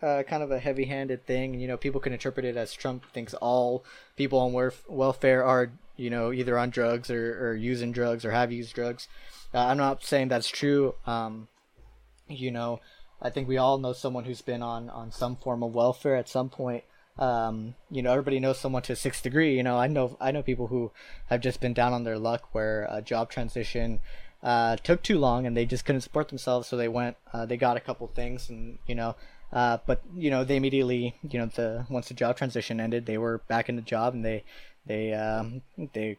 uh, 0.01 0.23
kind 0.23 0.41
of 0.41 0.51
a 0.51 0.59
heavy-handed 0.59 1.25
thing. 1.25 1.59
You 1.59 1.67
know, 1.67 1.77
people 1.77 2.01
can 2.01 2.13
interpret 2.13 2.45
it 2.45 2.57
as 2.57 2.73
Trump 2.73 3.05
thinks 3.13 3.33
all 3.35 3.85
people 4.15 4.39
on 4.39 4.51
werf- 4.51 4.89
welfare 4.89 5.43
are, 5.43 5.71
you 5.95 6.09
know, 6.09 6.31
either 6.31 6.57
on 6.57 6.71
drugs 6.71 7.11
or, 7.11 7.49
or 7.49 7.55
using 7.55 7.91
drugs 7.91 8.25
or 8.25 8.31
have 8.31 8.51
used 8.51 8.73
drugs. 8.73 9.07
Uh, 9.53 9.59
I'm 9.59 9.77
not 9.77 10.03
saying 10.03 10.29
that's 10.29 10.49
true. 10.49 10.95
Um, 11.05 11.47
you 12.27 12.51
know, 12.51 12.79
I 13.21 13.29
think 13.29 13.47
we 13.47 13.57
all 13.57 13.77
know 13.77 13.93
someone 13.93 14.23
who's 14.23 14.41
been 14.41 14.63
on 14.63 14.89
on 14.89 15.11
some 15.11 15.35
form 15.35 15.61
of 15.61 15.75
welfare 15.75 16.15
at 16.15 16.29
some 16.29 16.49
point 16.49 16.83
um, 17.17 17.75
you 17.89 18.01
know, 18.01 18.11
everybody 18.11 18.39
knows 18.39 18.59
someone 18.59 18.81
to 18.83 18.93
a 18.93 18.95
sixth 18.95 19.23
degree. 19.23 19.55
You 19.55 19.63
know, 19.63 19.77
I 19.77 19.87
know 19.87 20.17
I 20.19 20.31
know 20.31 20.41
people 20.41 20.67
who 20.67 20.91
have 21.27 21.41
just 21.41 21.59
been 21.61 21.73
down 21.73 21.93
on 21.93 22.03
their 22.03 22.17
luck 22.17 22.53
where 22.53 22.87
a 22.89 23.01
job 23.01 23.29
transition 23.29 23.99
uh, 24.43 24.77
took 24.77 25.03
too 25.03 25.19
long 25.19 25.45
and 25.45 25.55
they 25.55 25.65
just 25.65 25.85
couldn't 25.85 26.01
support 26.01 26.29
themselves, 26.29 26.67
so 26.67 26.77
they 26.77 26.87
went, 26.87 27.17
uh, 27.33 27.45
they 27.45 27.57
got 27.57 27.77
a 27.77 27.81
couple 27.81 28.07
things, 28.07 28.49
and 28.49 28.79
you 28.87 28.95
know, 28.95 29.15
uh, 29.53 29.77
but 29.85 30.01
you 30.15 30.29
know, 30.29 30.43
they 30.43 30.55
immediately, 30.55 31.15
you 31.29 31.39
know, 31.39 31.45
the 31.47 31.85
once 31.89 32.07
the 32.07 32.13
job 32.13 32.37
transition 32.37 32.79
ended, 32.79 33.05
they 33.05 33.17
were 33.17 33.39
back 33.47 33.69
in 33.69 33.75
the 33.75 33.81
job 33.81 34.13
and 34.13 34.23
they 34.23 34.43
they 34.85 35.13
um, 35.13 35.61
they 35.93 36.17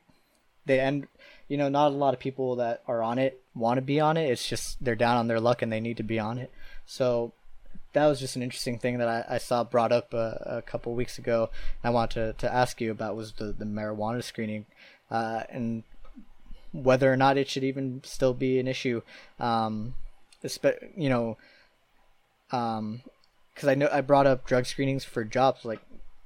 they 0.67 0.81
end. 0.81 1.09
You 1.49 1.59
know, 1.59 1.69
not 1.69 1.89
a 1.89 1.97
lot 1.97 2.15
of 2.15 2.21
people 2.21 2.57
that 2.57 2.83
are 2.87 3.03
on 3.03 3.19
it 3.19 3.43
want 3.55 3.77
to 3.77 3.83
be 3.83 4.01
on 4.01 4.17
it. 4.17 4.31
It's 4.31 4.47
just 4.47 4.83
they're 4.83 4.95
down 4.95 5.17
on 5.17 5.29
their 5.29 5.41
luck 5.41 5.61
and 5.61 5.73
they 5.73 5.81
need 5.81 5.99
to 5.99 6.03
be 6.03 6.19
on 6.19 6.39
it. 6.39 6.51
So 6.87 7.33
that 7.93 8.07
was 8.07 8.21
just 8.21 8.37
an 8.37 8.43
interesting 8.43 8.79
thing 8.79 8.99
that 8.99 9.09
I, 9.09 9.35
I 9.35 9.39
saw 9.39 9.65
brought 9.65 9.93
up 9.93 10.15
a, 10.15 10.43
a 10.59 10.63
couple 10.63 10.95
weeks 10.95 11.19
ago. 11.19 11.51
I 11.85 11.91
wanted 11.91 12.39
to, 12.39 12.47
to 12.47 12.55
ask 12.55 12.81
you 12.81 12.91
about 12.91 13.17
was 13.17 13.33
the, 13.33 13.47
the 13.53 13.65
marijuana 13.65 14.23
screening 14.23 14.67
uh, 15.11 15.43
and 15.51 15.85
whether 16.73 17.13
or 17.13 17.17
not 17.17 17.37
it 17.37 17.49
should 17.49 17.65
even 17.65 18.01
still 18.05 18.33
be 18.33 18.59
an 18.59 18.67
issue. 18.67 19.03
Um, 19.39 19.95
you 20.97 21.09
know, 21.09 21.37
because 22.49 22.79
um, 22.79 23.03
I 23.69 23.75
know 23.75 23.89
I 23.93 24.01
brought 24.01 24.27
up 24.27 24.47
drug 24.47 24.67
screenings 24.67 25.05
for 25.05 25.25
jobs 25.25 25.65
like 25.65 25.81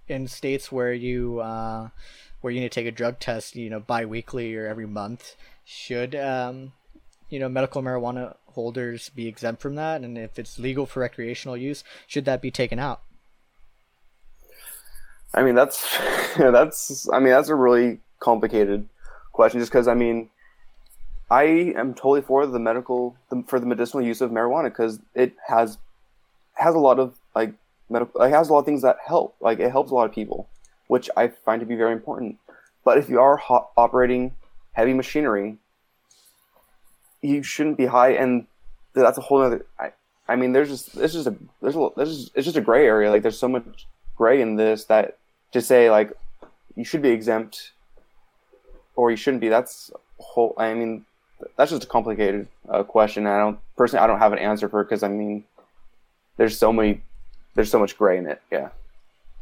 in 0.08 0.26
states 0.28 0.70
where 0.72 0.92
you 0.92 1.40
uh, 1.40 1.88
where 2.40 2.52
you 2.52 2.60
need 2.60 2.70
to 2.70 2.80
take 2.80 2.86
a 2.86 2.92
drug 2.92 3.18
test, 3.18 3.56
you 3.56 3.68
know, 3.68 3.80
biweekly 3.80 4.54
or 4.54 4.66
every 4.66 4.86
month. 4.86 5.34
Should 5.64 6.14
um, 6.14 6.72
you 7.28 7.38
know 7.38 7.48
medical 7.48 7.82
marijuana 7.82 8.36
holders 8.48 9.10
be 9.10 9.26
exempt 9.26 9.60
from 9.60 9.74
that? 9.76 10.02
And 10.02 10.16
if 10.16 10.38
it's 10.38 10.58
legal 10.58 10.86
for 10.86 11.00
recreational 11.00 11.56
use, 11.56 11.84
should 12.06 12.24
that 12.24 12.42
be 12.42 12.50
taken 12.50 12.78
out? 12.78 13.02
I 15.34 15.42
mean, 15.42 15.54
that's 15.54 15.98
that's 16.38 17.08
I 17.12 17.18
mean 17.18 17.30
that's 17.30 17.48
a 17.48 17.54
really 17.54 18.00
complicated 18.20 18.88
question, 19.32 19.60
just 19.60 19.70
because 19.70 19.88
I 19.88 19.94
mean, 19.94 20.30
I 21.30 21.74
am 21.76 21.94
totally 21.94 22.22
for 22.22 22.46
the 22.46 22.58
medical 22.58 23.16
for 23.46 23.60
the 23.60 23.66
medicinal 23.66 24.02
use 24.02 24.20
of 24.20 24.30
marijuana 24.30 24.64
because 24.64 25.00
it 25.14 25.34
has 25.46 25.78
has 26.54 26.74
a 26.74 26.78
lot 26.78 26.98
of 26.98 27.16
like 27.34 27.54
medical 27.90 28.22
it 28.22 28.30
has 28.30 28.48
a 28.48 28.52
lot 28.52 28.60
of 28.60 28.64
things 28.64 28.82
that 28.82 28.98
help. 29.04 29.36
Like 29.40 29.60
it 29.60 29.70
helps 29.70 29.90
a 29.90 29.94
lot 29.94 30.06
of 30.06 30.12
people, 30.12 30.48
which 30.86 31.10
I 31.16 31.28
find 31.28 31.60
to 31.60 31.66
be 31.66 31.76
very 31.76 31.92
important. 31.92 32.38
But 32.84 32.98
if 32.98 33.08
you 33.08 33.20
are 33.20 33.36
ho- 33.36 33.68
operating 33.76 34.34
heavy 34.72 34.94
machinery, 34.94 35.56
you 37.26 37.42
shouldn't 37.42 37.76
be 37.76 37.86
high, 37.86 38.10
and 38.10 38.46
that's 38.94 39.18
a 39.18 39.20
whole 39.20 39.42
other. 39.42 39.66
I, 39.78 39.92
I 40.28 40.36
mean, 40.36 40.52
there's 40.52 40.68
just 40.68 40.96
it's 40.96 41.14
just 41.14 41.26
a 41.26 41.34
there's 41.60 41.76
a 41.76 41.88
there's 41.96 42.16
just, 42.16 42.32
it's 42.34 42.44
just 42.44 42.56
a 42.56 42.60
gray 42.60 42.86
area. 42.86 43.10
Like 43.10 43.22
there's 43.22 43.38
so 43.38 43.48
much 43.48 43.86
gray 44.16 44.40
in 44.40 44.56
this 44.56 44.84
that 44.86 45.18
to 45.52 45.60
say 45.60 45.90
like 45.90 46.12
you 46.74 46.84
should 46.84 47.02
be 47.02 47.10
exempt 47.10 47.72
or 48.94 49.10
you 49.10 49.16
shouldn't 49.16 49.40
be. 49.40 49.48
That's 49.48 49.90
whole. 50.18 50.54
I 50.56 50.74
mean, 50.74 51.04
that's 51.56 51.70
just 51.70 51.84
a 51.84 51.86
complicated 51.86 52.48
uh, 52.68 52.82
question. 52.82 53.26
I 53.26 53.38
don't 53.38 53.58
personally 53.76 54.02
I 54.02 54.06
don't 54.06 54.18
have 54.18 54.32
an 54.32 54.38
answer 54.38 54.68
for 54.68 54.82
because 54.82 55.02
I 55.02 55.08
mean, 55.08 55.44
there's 56.36 56.58
so 56.58 56.72
many 56.72 57.02
there's 57.54 57.70
so 57.70 57.78
much 57.78 57.96
gray 57.96 58.18
in 58.18 58.26
it. 58.26 58.40
Yeah. 58.50 58.70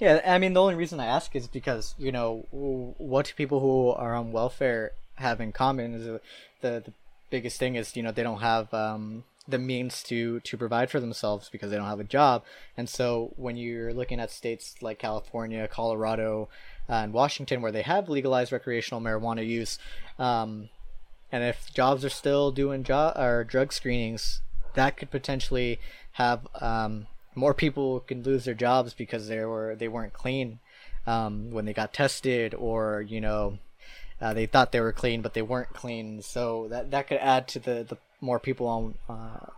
Yeah, 0.01 0.21
I 0.27 0.39
mean 0.39 0.55
the 0.55 0.61
only 0.61 0.75
reason 0.75 0.99
I 0.99 1.07
ask 1.07 1.37
is 1.37 1.47
because 1.47 1.95
you 1.99 2.11
know 2.13 2.47
what 2.51 3.33
people 3.37 3.61
who 3.61 3.91
are 3.91 4.15
on 4.15 4.33
welfare 4.33 4.93
have 5.17 5.41
in 5.41 5.53
common 5.53 5.95
is 5.95 6.05
the 6.05 6.21
the 6.61 6.93
biggest 7.37 7.59
thing 7.59 7.75
is 7.75 7.97
you 7.97 8.03
know 8.05 8.13
they 8.13 8.23
don't 8.23 8.41
have 8.53 8.73
um, 8.73 9.25
the 9.49 9.59
means 9.59 10.03
to 10.05 10.41
to 10.41 10.57
provide 10.57 10.89
for 10.91 11.01
themselves 11.01 11.49
because 11.51 11.69
they 11.71 11.77
don't 11.77 11.95
have 11.95 12.07
a 12.07 12.13
job. 12.19 12.45
And 12.77 12.89
so 12.89 13.33
when 13.37 13.57
you're 13.57 13.93
looking 13.93 14.21
at 14.21 14.31
states 14.31 14.77
like 14.81 14.99
california 14.99 15.67
colorado 15.67 16.49
uh, 16.89 17.03
and 17.05 17.13
washington 17.13 17.61
where 17.63 17.73
they 17.73 17.83
have 17.83 18.09
legalized 18.09 18.53
recreational 18.53 19.01
marijuana 19.01 19.45
use 19.59 19.79
um, 20.19 20.69
and 21.33 21.43
if 21.43 21.73
jobs 21.75 22.05
are 22.05 22.17
still 22.23 22.53
doing 22.53 22.85
job 22.85 23.17
or 23.19 23.43
drug 23.43 23.73
screenings 23.73 24.43
that 24.75 24.97
could 24.97 25.11
potentially 25.11 25.81
have 26.13 26.47
um, 26.61 27.07
more 27.35 27.55
people 27.55 28.01
can 28.01 28.23
lose 28.23 28.45
their 28.45 28.55
jobs 28.55 28.95
because 28.95 29.27
they 29.29 29.45
were 29.45 29.75
they 29.75 29.89
weren't 29.89 30.13
clean 30.13 30.59
um, 31.07 31.51
when 31.51 31.65
they 31.65 31.73
got 31.73 31.93
tested 31.93 32.55
or 32.55 33.03
you 33.03 33.21
know 33.21 33.59
uh, 34.25 34.33
they 34.33 34.47
thought 34.47 34.73
they 34.73 34.81
were 34.81 34.93
clean, 34.93 35.21
but 35.21 35.35
they 35.35 35.43
weren't 35.43 35.75
clean. 35.75 36.23
So 36.23 36.67
that 36.69 36.91
that 36.93 37.09
could 37.09 37.19
add 37.19 37.47
to 37.49 37.59
the, 37.59 37.85
the 37.87 37.99
more 38.23 38.39
people 38.39 38.67
on 38.67 38.95
uh, 39.07 39.51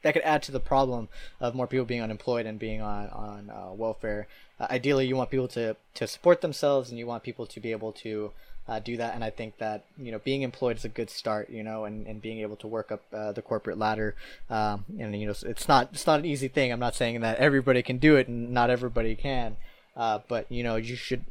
that 0.00 0.14
could 0.14 0.22
add 0.22 0.42
to 0.44 0.52
the 0.52 0.60
problem 0.60 1.10
of 1.40 1.54
more 1.54 1.66
people 1.66 1.84
being 1.84 2.00
unemployed 2.00 2.46
and 2.46 2.58
being 2.58 2.80
on 2.80 3.10
on 3.10 3.50
uh, 3.50 3.74
welfare. 3.74 4.26
Uh, 4.58 4.68
ideally, 4.70 5.06
you 5.06 5.14
want 5.14 5.30
people 5.30 5.48
to 5.48 5.76
to 5.92 6.06
support 6.06 6.40
themselves, 6.40 6.88
and 6.88 6.98
you 6.98 7.06
want 7.06 7.22
people 7.22 7.44
to 7.44 7.60
be 7.60 7.70
able 7.70 7.92
to 7.92 8.30
uh, 8.66 8.78
do 8.78 8.96
that. 8.96 9.14
And 9.14 9.22
I 9.22 9.28
think 9.28 9.58
that 9.58 9.84
you 9.98 10.10
know 10.10 10.20
being 10.20 10.40
employed 10.40 10.78
is 10.78 10.86
a 10.86 10.88
good 10.88 11.10
start. 11.10 11.50
You 11.50 11.62
know, 11.62 11.84
and, 11.84 12.06
and 12.06 12.22
being 12.22 12.38
able 12.38 12.56
to 12.56 12.66
work 12.66 12.90
up 12.90 13.02
uh, 13.12 13.32
the 13.32 13.42
corporate 13.42 13.76
ladder. 13.76 14.14
Um, 14.48 14.86
and 14.98 15.14
you 15.20 15.26
know, 15.26 15.34
it's 15.44 15.68
not 15.68 15.90
it's 15.92 16.06
not 16.06 16.20
an 16.20 16.24
easy 16.24 16.48
thing. 16.48 16.72
I'm 16.72 16.80
not 16.80 16.94
saying 16.94 17.20
that 17.20 17.36
everybody 17.36 17.82
can 17.82 17.98
do 17.98 18.16
it, 18.16 18.28
and 18.28 18.52
not 18.52 18.70
everybody 18.70 19.16
can. 19.16 19.58
but 19.94 20.46
you 20.48 20.62
know, 20.62 20.76
you 20.76 20.96
should 20.96 21.24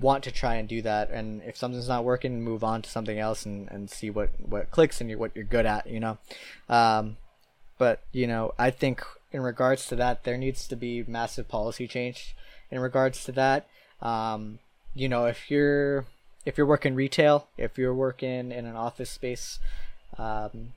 want 0.00 0.24
to 0.24 0.30
try 0.30 0.56
and 0.56 0.68
do 0.68 0.82
that 0.82 1.10
and 1.10 1.42
if 1.44 1.56
something's 1.56 1.88
not 1.88 2.04
working 2.04 2.42
move 2.42 2.62
on 2.62 2.82
to 2.82 2.90
something 2.90 3.18
else 3.18 3.46
and, 3.46 3.70
and 3.70 3.88
see 3.90 4.10
what 4.10 4.30
what 4.40 4.70
clicks 4.70 5.00
and 5.00 5.14
what 5.18 5.34
you're 5.34 5.44
good 5.44 5.66
at 5.66 5.86
you 5.86 6.00
know? 6.00 6.18
Um, 6.68 7.16
but 7.78 8.02
you 8.12 8.26
know 8.26 8.52
i 8.58 8.70
think 8.70 9.02
in 9.32 9.42
regards 9.42 9.86
to 9.86 9.96
that 9.96 10.24
there 10.24 10.38
needs 10.38 10.66
to 10.66 10.76
be 10.76 11.04
massive 11.06 11.48
policy 11.48 11.86
change 11.86 12.34
in 12.70 12.80
regards 12.80 13.24
to 13.24 13.32
that. 13.32 13.68
Um, 14.02 14.58
you 14.94 15.08
know 15.08 15.26
if 15.26 15.50
you're 15.50 16.06
if 16.44 16.56
you're 16.56 16.66
working 16.66 16.94
retail 16.94 17.48
if 17.56 17.78
you're 17.78 17.94
working 17.94 18.52
in 18.52 18.66
an 18.66 18.76
office 18.76 19.10
space 19.10 19.58
um, 20.18 20.72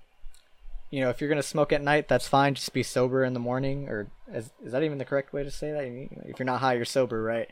you 0.90 1.02
know 1.02 1.10
if 1.10 1.22
you're 1.22 1.30
gonna 1.30 1.44
smoke 1.44 1.72
at 1.72 1.82
night 1.82 2.08
that's 2.08 2.28
fine. 2.28 2.56
Just 2.56 2.74
be 2.74 2.84
sober 2.84 3.24
in 3.24 3.34
the 3.34 3.40
morning 3.40 3.88
or 3.88 4.08
is, 4.34 4.52
is 4.64 4.72
that 4.72 4.84
even 4.84 4.98
the 4.98 5.06
correct 5.06 5.34
way 5.34 5.44
to 5.44 5.52
say 5.52 5.72
that? 5.72 5.84
If 6.28 6.40
you're 6.40 6.46
not 6.46 6.60
high 6.60 6.74
you're 6.74 6.86
sober 6.86 7.22
right 7.22 7.50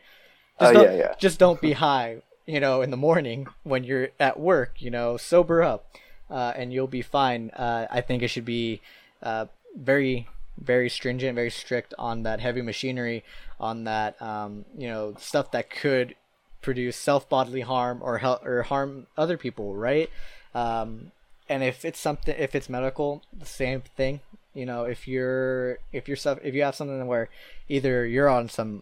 just 0.60 0.76
oh, 0.76 0.82
yeah, 0.82 0.94
yeah. 0.94 1.14
Just 1.20 1.40
don't 1.40 1.62
be 1.62 1.74
high, 1.74 2.18
you 2.46 2.60
know, 2.60 2.82
in 2.82 2.92
the 2.92 2.98
morning 2.98 3.48
when 3.64 3.84
you're 3.84 4.10
at 4.20 4.40
work. 4.40 4.82
You 4.82 4.92
know, 4.92 5.18
sober 5.18 5.64
up, 5.64 5.86
uh, 6.30 6.54
and 6.56 6.74
you'll 6.74 6.88
be 6.88 7.02
fine. 7.02 7.52
Uh, 7.52 7.88
I 7.90 8.02
think 8.02 8.24
it 8.24 8.30
should 8.30 8.46
be 8.46 8.82
uh, 9.22 9.46
very, 9.76 10.28
very 10.58 10.90
stringent, 10.90 11.36
very 11.36 11.52
strict 11.52 11.94
on 11.98 12.24
that 12.24 12.40
heavy 12.40 12.62
machinery, 12.62 13.24
on 13.60 13.84
that, 13.86 14.22
um, 14.22 14.66
you 14.78 14.88
know, 14.88 15.16
stuff 15.20 15.52
that 15.52 15.70
could 15.70 16.16
produce 16.62 16.98
self 16.98 17.30
bodily 17.30 17.62
harm 17.62 18.00
or 18.02 18.18
help 18.18 18.46
or 18.46 18.64
harm 18.64 19.08
other 19.18 19.38
people, 19.38 19.76
right? 19.76 20.10
Um, 20.54 21.12
and 21.50 21.64
if 21.64 21.86
it's 21.86 22.00
something, 22.00 22.36
if 22.38 22.56
it's 22.56 22.70
medical, 22.70 23.22
the 23.32 23.46
same 23.46 23.82
thing. 23.82 24.20
You 24.54 24.66
know, 24.66 24.86
if 24.86 25.08
you're 25.08 25.80
if 25.94 26.08
you're 26.08 26.18
if 26.44 26.56
you 26.56 26.64
have 26.64 26.76
something 26.76 27.06
where 27.06 27.30
either 27.70 28.06
you're 28.06 28.28
on 28.28 28.50
some 28.50 28.82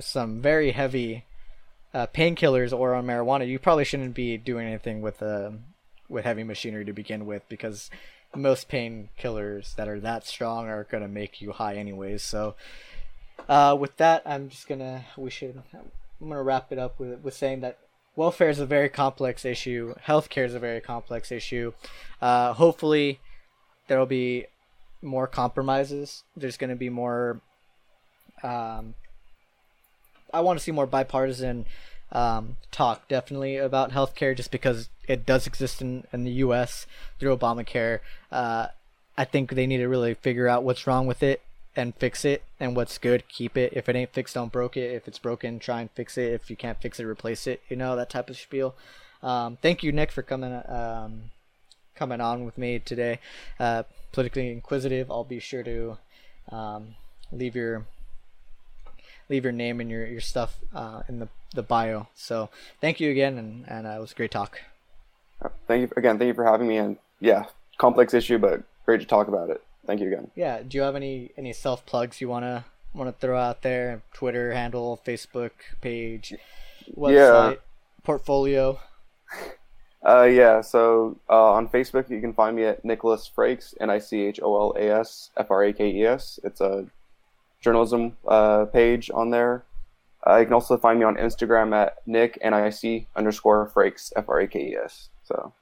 some 0.00 0.40
very 0.40 0.72
heavy 0.72 1.24
uh, 1.94 2.06
painkillers 2.06 2.76
or 2.76 2.94
on 2.94 3.06
marijuana, 3.06 3.46
you 3.46 3.58
probably 3.58 3.84
shouldn't 3.84 4.14
be 4.14 4.36
doing 4.36 4.66
anything 4.66 5.02
with 5.02 5.22
uh, 5.22 5.50
with 6.08 6.24
heavy 6.24 6.44
machinery 6.44 6.84
to 6.84 6.92
begin 6.92 7.26
with 7.26 7.42
because 7.48 7.90
most 8.34 8.68
painkillers 8.68 9.74
that 9.76 9.88
are 9.88 10.00
that 10.00 10.26
strong 10.26 10.68
are 10.68 10.84
gonna 10.84 11.08
make 11.08 11.40
you 11.40 11.52
high 11.52 11.76
anyways. 11.76 12.22
So 12.22 12.54
uh, 13.48 13.76
with 13.78 13.96
that, 13.98 14.22
I'm 14.24 14.48
just 14.48 14.68
gonna 14.68 15.04
we 15.16 15.30
should 15.30 15.62
I'm 15.72 16.28
gonna 16.28 16.42
wrap 16.42 16.72
it 16.72 16.78
up 16.78 16.98
with 16.98 17.20
with 17.20 17.34
saying 17.34 17.60
that 17.60 17.78
welfare 18.16 18.50
is 18.50 18.58
a 18.58 18.66
very 18.66 18.88
complex 18.88 19.44
issue. 19.44 19.94
Healthcare 20.06 20.46
is 20.46 20.54
a 20.54 20.58
very 20.58 20.80
complex 20.80 21.32
issue. 21.32 21.72
Uh, 22.20 22.52
hopefully, 22.52 23.20
there 23.88 23.98
will 23.98 24.06
be 24.06 24.46
more 25.00 25.26
compromises. 25.26 26.22
There's 26.36 26.56
going 26.56 26.70
to 26.70 26.76
be 26.76 26.88
more 26.88 27.40
um, 28.42 28.94
I 30.32 30.40
want 30.40 30.58
to 30.58 30.64
see 30.64 30.72
more 30.72 30.86
bipartisan 30.86 31.66
um, 32.12 32.56
talk 32.70 33.08
definitely 33.08 33.56
about 33.56 33.90
healthcare, 33.90 34.36
just 34.36 34.50
because 34.50 34.88
it 35.08 35.26
does 35.26 35.46
exist 35.46 35.80
in, 35.80 36.04
in 36.12 36.24
the 36.24 36.32
U.S. 36.32 36.86
through 37.18 37.36
Obamacare. 37.36 38.00
Uh, 38.30 38.68
I 39.16 39.24
think 39.24 39.50
they 39.50 39.66
need 39.66 39.78
to 39.78 39.88
really 39.88 40.14
figure 40.14 40.48
out 40.48 40.62
what's 40.62 40.86
wrong 40.86 41.06
with 41.06 41.22
it 41.22 41.42
and 41.74 41.94
fix 41.94 42.24
it, 42.24 42.42
and 42.60 42.76
what's 42.76 42.98
good, 42.98 43.26
keep 43.28 43.56
it. 43.56 43.72
If 43.74 43.88
it 43.88 43.96
ain't 43.96 44.12
fixed, 44.12 44.34
don't 44.34 44.52
broke 44.52 44.76
it. 44.76 44.94
If 44.94 45.08
it's 45.08 45.18
broken, 45.18 45.58
try 45.58 45.80
and 45.80 45.90
fix 45.92 46.18
it. 46.18 46.32
If 46.32 46.50
you 46.50 46.56
can't 46.56 46.80
fix 46.80 47.00
it, 47.00 47.04
replace 47.04 47.46
it. 47.46 47.62
You 47.70 47.76
know 47.76 47.96
that 47.96 48.10
type 48.10 48.28
of 48.28 48.36
spiel. 48.36 48.74
Um, 49.22 49.56
thank 49.62 49.82
you, 49.82 49.90
Nick, 49.90 50.12
for 50.12 50.22
coming 50.22 50.62
um, 50.68 51.30
coming 51.94 52.20
on 52.20 52.44
with 52.44 52.58
me 52.58 52.78
today. 52.78 53.20
Uh, 53.58 53.84
politically 54.12 54.50
inquisitive. 54.50 55.10
I'll 55.10 55.24
be 55.24 55.38
sure 55.38 55.62
to 55.62 55.96
um, 56.50 56.94
leave 57.30 57.56
your 57.56 57.86
leave 59.32 59.44
your 59.44 59.52
name 59.52 59.80
and 59.80 59.90
your 59.90 60.06
your 60.06 60.20
stuff 60.20 60.60
uh, 60.74 61.02
in 61.08 61.18
the 61.18 61.28
the 61.54 61.62
bio. 61.62 62.06
So 62.14 62.50
thank 62.80 63.00
you 63.00 63.10
again, 63.10 63.38
and 63.38 63.64
and 63.66 63.86
uh, 63.86 63.96
it 63.96 64.00
was 64.00 64.12
a 64.12 64.14
great 64.14 64.30
talk. 64.30 64.60
Thank 65.66 65.80
you 65.80 65.88
again. 65.96 66.18
Thank 66.18 66.28
you 66.28 66.34
for 66.34 66.44
having 66.44 66.68
me. 66.68 66.76
And 66.76 66.98
yeah, 67.18 67.46
complex 67.78 68.14
issue, 68.14 68.38
but 68.38 68.62
great 68.84 69.00
to 69.00 69.06
talk 69.06 69.26
about 69.26 69.50
it. 69.50 69.62
Thank 69.86 70.00
you 70.00 70.06
again. 70.06 70.30
Yeah. 70.36 70.62
Do 70.62 70.76
you 70.76 70.82
have 70.82 70.94
any 70.94 71.30
any 71.36 71.52
self 71.52 71.84
plugs 71.86 72.20
you 72.20 72.28
wanna 72.28 72.66
want 72.94 73.08
to 73.08 73.18
throw 73.18 73.38
out 73.38 73.62
there? 73.62 74.02
Twitter 74.12 74.52
handle, 74.52 75.00
Facebook 75.04 75.52
page, 75.80 76.34
website, 76.96 77.52
yeah. 77.52 77.54
portfolio. 78.04 78.78
Uh, 80.04 80.24
yeah. 80.24 80.60
So 80.60 81.16
uh, 81.30 81.52
on 81.52 81.68
Facebook, 81.68 82.10
you 82.10 82.20
can 82.20 82.32
find 82.32 82.56
me 82.56 82.64
at 82.64 82.84
Nicholas 82.84 83.30
Frakes, 83.32 83.72
N 83.80 83.88
I 83.88 84.00
C 84.00 84.22
H 84.22 84.40
O 84.42 84.52
L 84.60 84.74
A 84.76 84.98
S 84.98 85.30
F 85.36 85.48
R 85.48 85.62
A 85.62 85.72
K 85.72 85.92
E 85.92 86.04
S. 86.04 86.40
It's 86.42 86.60
a 86.60 86.86
journalism 87.62 88.16
uh, 88.28 88.66
page 88.66 89.10
on 89.14 89.30
there. 89.30 89.64
Uh, 90.26 90.36
you 90.36 90.44
can 90.44 90.54
also 90.54 90.76
find 90.76 90.98
me 90.98 91.04
on 91.04 91.16
Instagram 91.16 91.74
at 91.74 91.96
Nick 92.06 92.38
N 92.42 92.54
I 92.54 92.70
C 92.70 93.06
underscore 93.16 93.70
Frakes 93.74 94.12
F 94.14 94.28
R 94.28 94.40
A 94.40 94.46
K 94.46 94.70
E 94.70 94.76
S. 94.76 95.08
So 95.24 95.52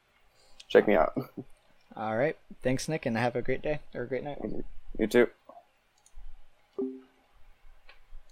check 0.68 0.88
me 0.88 0.94
out. 0.94 1.14
All 1.96 2.16
right. 2.16 2.36
Thanks, 2.62 2.88
Nick, 2.88 3.06
and 3.06 3.16
have 3.16 3.36
a 3.36 3.42
great 3.42 3.62
day 3.62 3.80
or 3.94 4.02
a 4.02 4.06
great 4.06 4.24
night. 4.24 4.38
You 4.98 5.06
too. 5.06 5.28